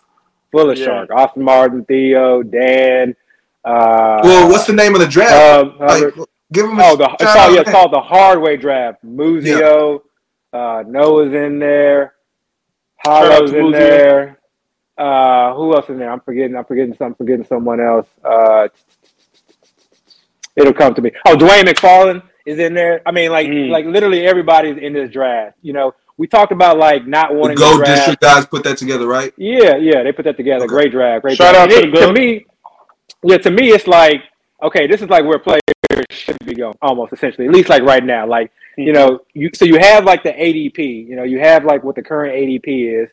[0.51, 0.85] full of yeah.
[0.85, 1.09] shark.
[1.11, 3.15] Austin Martin, Theo, Dan.
[3.63, 5.33] Uh, well, what's the name of the draft?
[5.33, 6.13] Uh, like,
[6.51, 6.79] give them.
[6.79, 9.03] oh, the, it's, called, yeah, it's called the Hardway Draft.
[9.05, 10.01] Muzio,
[10.53, 10.59] yeah.
[10.59, 12.15] uh, Noah's in there.
[13.05, 14.39] Hollow's in there.
[14.97, 16.11] Uh, who else in there?
[16.11, 16.55] I'm forgetting.
[16.55, 17.15] I'm forgetting some.
[17.15, 18.07] Forgetting someone else.
[18.23, 18.67] Uh,
[20.61, 21.11] it'll come to me.
[21.27, 23.01] Oh, Dwain McFarland is in there.
[23.05, 23.69] I mean, like, mm.
[23.69, 25.57] like literally everybody's in this draft.
[25.61, 27.95] You know, we talked about like not wanting the Go draft.
[27.95, 29.33] District guys put that together, right?
[29.37, 30.65] Yeah, yeah, they put that together.
[30.65, 30.73] Okay.
[30.73, 31.71] Great draft, great Shout draft.
[31.71, 32.45] out to, it, to me.
[33.23, 34.23] Yeah, to me, it's like
[34.61, 35.61] okay, this is like where players
[36.11, 38.27] should be going, almost essentially, at least like right now.
[38.27, 38.83] Like mm-hmm.
[38.83, 41.95] you know, you so you have like the ADP, you know, you have like what
[41.95, 43.09] the current ADP is,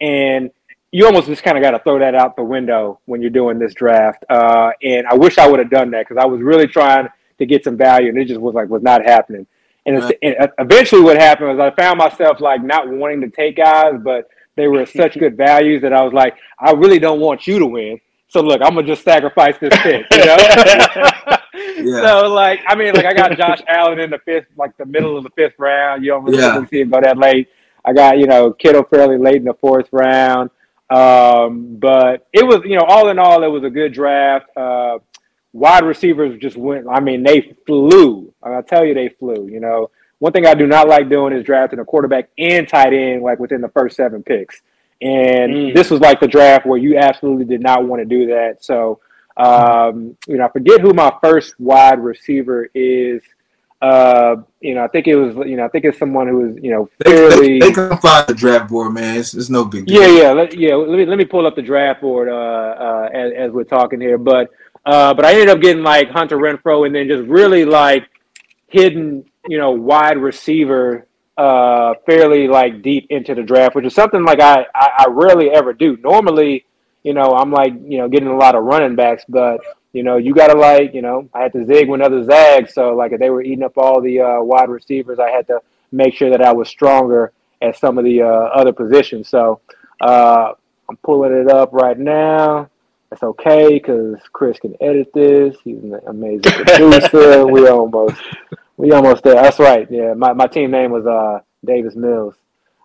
[0.00, 0.50] and
[0.92, 3.58] you almost just kind of got to throw that out the window when you're doing
[3.58, 4.24] this draft.
[4.28, 7.08] Uh, and I wish I would have done that because I was really trying
[7.38, 9.46] to get some value, and it just was like was not happening.
[9.86, 10.18] And, right.
[10.22, 14.28] and eventually, what happened was I found myself like not wanting to take guys, but
[14.54, 17.66] they were such good values that I was like, I really don't want you to
[17.66, 18.00] win.
[18.28, 20.36] So look, I'm gonna just sacrifice this pick, you know.
[21.18, 21.38] yeah.
[21.84, 25.18] So like, I mean, like I got Josh Allen in the fifth, like the middle
[25.18, 26.02] of the fifth round.
[26.02, 26.64] You don't really yeah.
[26.66, 27.48] see him go that late.
[27.84, 30.48] I got you know Kittle fairly late in the fourth round.
[30.92, 34.54] Um, but it was you know all in all, it was a good draft.
[34.56, 34.98] Uh,
[35.52, 36.86] wide receivers just went.
[36.90, 38.32] I mean, they flew.
[38.42, 39.48] I tell you, they flew.
[39.48, 42.92] You know, one thing I do not like doing is drafting a quarterback and tight
[42.92, 44.60] end like within the first seven picks.
[45.00, 45.74] And mm.
[45.74, 48.62] this was like the draft where you absolutely did not want to do that.
[48.62, 49.00] So,
[49.36, 53.22] um, you know, I forget who my first wide receiver is.
[53.82, 56.56] Uh, you know, I think it was, you know, I think it's someone who is,
[56.62, 57.58] you know, fairly.
[57.58, 59.18] They, they, they can find the draft board, man.
[59.18, 60.00] It's, it's no big deal.
[60.00, 60.76] Yeah, yeah, let, yeah.
[60.76, 64.00] Let me let me pull up the draft board uh, uh, as, as we're talking
[64.00, 64.18] here.
[64.18, 64.50] But
[64.86, 68.08] uh, but I ended up getting like Hunter Renfrow, and then just really like
[68.68, 74.24] hidden, you know, wide receiver uh, fairly like deep into the draft, which is something
[74.24, 75.96] like I, I, I rarely ever do.
[75.96, 76.64] Normally,
[77.02, 79.60] you know, I'm like, you know, getting a lot of running backs, but
[79.92, 82.70] you know, you gotta like, you know, I had to zig when others zag.
[82.70, 85.60] So like if they were eating up all the uh, wide receivers, I had to
[85.90, 89.28] make sure that I was stronger at some of the uh, other positions.
[89.28, 89.60] So
[90.00, 90.52] uh,
[90.88, 92.68] I'm pulling it up right now.
[93.10, 95.56] That's okay because Chris can edit this.
[95.62, 97.46] He's an amazing producer.
[97.46, 98.16] we almost
[98.78, 99.34] we almost there.
[99.34, 99.86] That's right.
[99.90, 102.34] Yeah, my, my team name was uh Davis Mills.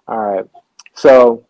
[0.08, 0.46] All right.
[0.94, 1.46] So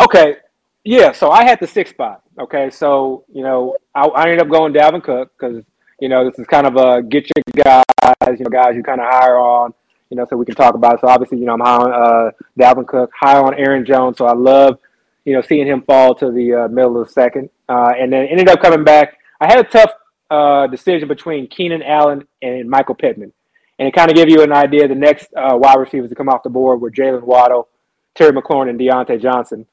[0.00, 0.36] okay.
[0.84, 2.22] Yeah, so I had the sixth spot.
[2.38, 5.64] Okay, so you know, I, I ended up going Dalvin Cook because
[6.00, 9.00] you know this is kind of a get your guys, you know, guys you kind
[9.00, 9.72] of hire on,
[10.10, 10.94] you know, so we can talk about.
[10.94, 11.00] It.
[11.02, 14.18] So obviously, you know, I'm high on uh, Dalvin Cook, high on Aaron Jones.
[14.18, 14.78] So I love
[15.24, 18.26] you know, seeing him fall to the uh, middle of the second, uh, and then
[18.26, 19.18] ended up coming back.
[19.40, 19.92] I had a tough
[20.30, 23.32] uh, decision between Keenan Allen and Michael Pittman,
[23.78, 24.88] and it kind of give you an idea.
[24.88, 27.68] The next uh, wide receivers to come off the board were Jaylen Waddle,
[28.14, 29.66] Terry McLaurin, and Diontae Johnson.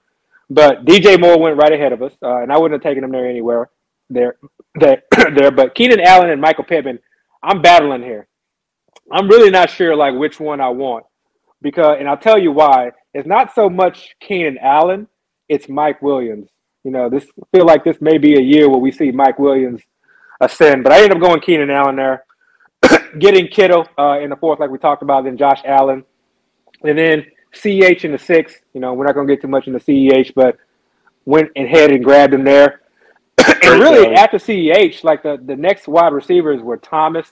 [0.50, 3.12] But DJ Moore went right ahead of us, uh, and I wouldn't have taken him
[3.12, 3.70] there anywhere.
[4.10, 4.38] There,
[4.76, 5.04] there,
[5.36, 5.52] there.
[5.52, 7.00] But Keenan Allen and Michael Pittman,
[7.44, 8.28] I'm battling here.
[9.12, 11.06] I'm really not sure like which one I want
[11.62, 12.92] because, and I'll tell you why.
[13.14, 15.08] It's not so much Keenan Allen,
[15.48, 16.50] it's Mike Williams.
[16.84, 19.82] You know, this feel like this may be a year where we see Mike Williams
[20.40, 22.24] ascend, but I ended up going Keenan Allen there,
[23.20, 26.06] getting Kittle uh, in the fourth, like we talked about, then Josh Allen,
[26.84, 28.62] and then CEH in the sixth.
[28.74, 30.58] You know, we're not going to get too much into CEH, but
[31.26, 32.82] went and ahead and grabbed him there.
[33.38, 37.32] and really, after CEH, like the, the next wide receivers were Thomas,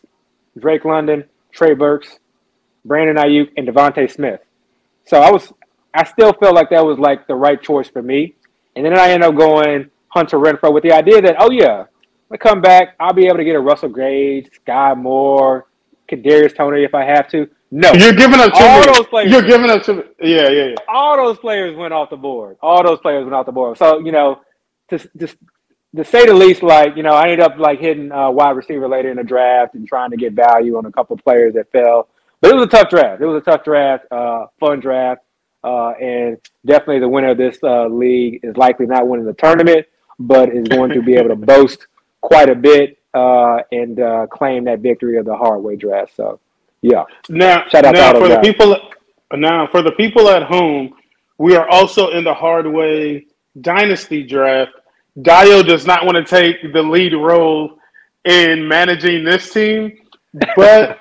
[0.57, 2.19] Drake London, Trey Burks,
[2.85, 4.41] Brandon Aiyuk, and DeVonta Smith.
[5.05, 5.51] So I was,
[5.93, 8.35] I still felt like that was like the right choice for me.
[8.75, 11.85] And then I ended up going Hunter Renfrow with the idea that, oh yeah,
[12.31, 15.67] I come back, I'll be able to get a Russell Gage, Skyy Moore,
[16.09, 17.49] Kadarius Toney if I have to.
[17.69, 19.31] No, you're giving up all those players.
[19.31, 20.75] You're giving up to yeah, yeah, yeah.
[20.87, 22.57] All those players went off the board.
[22.61, 23.77] All those players went off the board.
[23.77, 24.41] So you know,
[24.89, 25.35] to just
[25.95, 28.87] to say the least, like you know, I ended up like hitting uh, wide receiver
[28.87, 32.07] later in the draft and trying to get value on a couple players that fell.
[32.39, 33.21] But it was a tough draft.
[33.21, 35.23] It was a tough draft, uh, fun draft,
[35.63, 39.87] uh, and definitely the winner of this uh, league is likely not winning the tournament,
[40.19, 41.87] but is going to be able to boast
[42.21, 46.15] quite a bit uh, and uh, claim that victory of the hard way draft.
[46.15, 46.39] So.
[46.81, 47.03] Yeah.
[47.29, 48.45] Now, Shout out now for the guys.
[48.45, 48.77] people.
[49.33, 50.93] Now for the people at home,
[51.37, 53.27] we are also in the hard way
[53.61, 54.71] dynasty draft.
[55.21, 57.77] Dio does not want to take the lead role
[58.25, 59.97] in managing this team,
[60.55, 60.99] but.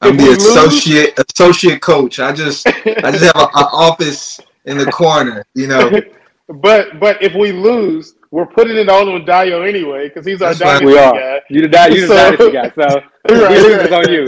[0.00, 2.18] I'm the associate lose, associate coach.
[2.18, 5.90] I just I just have an office in the corner, you know.
[6.48, 10.54] But but if we lose, we're putting it all on Dio anyway because he's our
[10.54, 11.40] dynasty we guy.
[11.50, 13.92] You the, di- you so, the dynasty guy, so right, right.
[13.92, 14.26] on you.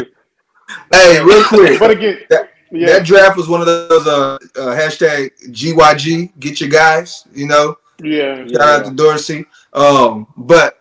[0.92, 1.80] Hey, real quick.
[1.80, 2.86] but again, that, yeah.
[2.86, 7.26] that, draft was one of those uh, uh, hashtag GYG, get your guys.
[7.32, 7.76] You know.
[8.02, 8.46] Yeah.
[8.46, 8.62] Shout yeah.
[8.62, 9.46] out to Dorsey.
[9.72, 10.80] Um, but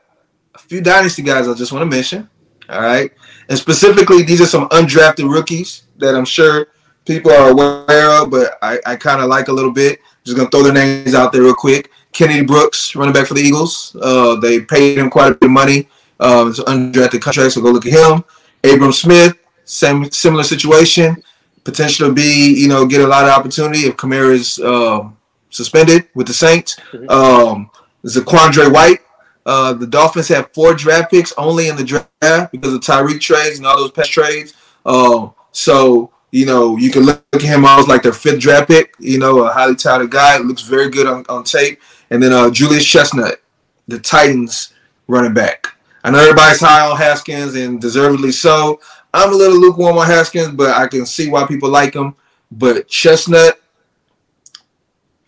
[0.53, 2.29] a few dynasty guys I just want to mention.
[2.69, 3.11] All right,
[3.49, 6.67] and specifically, these are some undrafted rookies that I'm sure
[7.05, 9.99] people are aware of, but I, I kind of like a little bit.
[10.25, 11.89] Just gonna throw their names out there real quick.
[12.13, 13.95] Kennedy Brooks, running back for the Eagles.
[14.01, 15.87] Uh, they paid him quite a bit of money.
[16.19, 18.23] Um, it's an undrafted contract, so go look at him.
[18.63, 19.35] Abram Smith,
[19.65, 21.21] same similar situation.
[21.63, 25.09] Potential to be, you know, get a lot of opportunity if Kamara is uh,
[25.49, 26.75] suspended with the Saints.
[26.91, 27.09] Mm-hmm.
[27.09, 27.69] Um,
[28.05, 28.99] Zaquandre White.
[29.45, 33.57] Uh, the Dolphins have four draft picks only in the draft because of Tyreek trades
[33.57, 34.53] and all those past trades.
[34.85, 38.95] Uh, so you know, you can look at him almost like their fifth draft pick.
[38.99, 40.39] You know, a highly touted guy.
[40.39, 41.79] Looks very good on, on tape.
[42.13, 43.41] And then uh, Julius Chestnut,
[43.87, 44.75] the Titans
[45.07, 45.65] running back.
[46.03, 48.79] I know everybody's high on Haskins and deservedly so.
[49.11, 52.15] I'm a little lukewarm on Haskins, but I can see why people like him.
[52.51, 53.59] But Chestnut,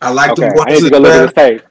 [0.00, 0.46] I like okay.
[0.46, 1.62] him going I need to go look at his tape.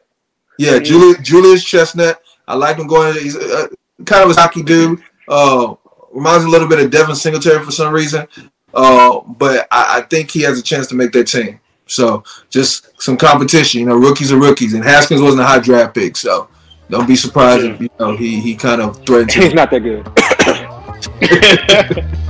[0.59, 0.79] Yeah.
[0.79, 2.21] Julius, Julius Chestnut.
[2.45, 3.13] I like him going.
[3.13, 3.67] He's uh,
[4.05, 5.01] kind of a hockey dude.
[5.29, 5.75] Uh,
[6.11, 8.27] reminds me a little bit of Devin Singletary for some reason.
[8.73, 11.61] Uh, but I, I, think he has a chance to make that team.
[11.87, 13.81] So just some competition.
[13.81, 16.47] You know, rookies are rookies, and Haskins wasn't a high draft pick, so
[16.89, 19.33] don't be surprised if you know he he kind of threatens.
[19.33, 20.05] He's not that good.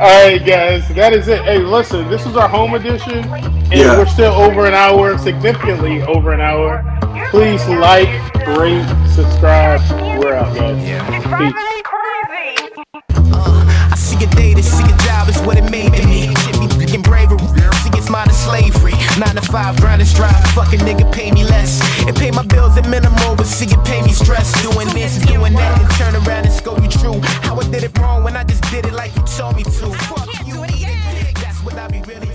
[0.00, 1.42] All right, guys, that is it.
[1.42, 3.98] Hey, listen, this is our home edition, and yeah.
[3.98, 6.82] we're still over an hour, significantly over an hour.
[7.30, 8.08] Please like,
[8.56, 9.80] rate, subscribe.
[10.18, 10.82] We're out, guys.
[10.82, 11.04] Yeah.
[11.36, 11.52] Peace.
[13.14, 16.34] Uh, I see a day to see a job is what it made me.
[16.90, 17.38] Shit bravery.
[17.38, 17.79] See, it's
[18.10, 18.92] modern slavery.
[19.18, 20.44] Nine to five, grind and strive.
[20.52, 21.80] Fucking nigga, pay me less.
[22.06, 24.50] And pay my bills at minimal, but see it pay me stress.
[24.62, 27.20] Doing this, doing that, and turn around and scold you true.
[27.46, 29.86] How I did it wrong when I just did it like you told me to.
[30.10, 31.34] Fuck you, eat it.
[31.36, 32.29] That's what I be really.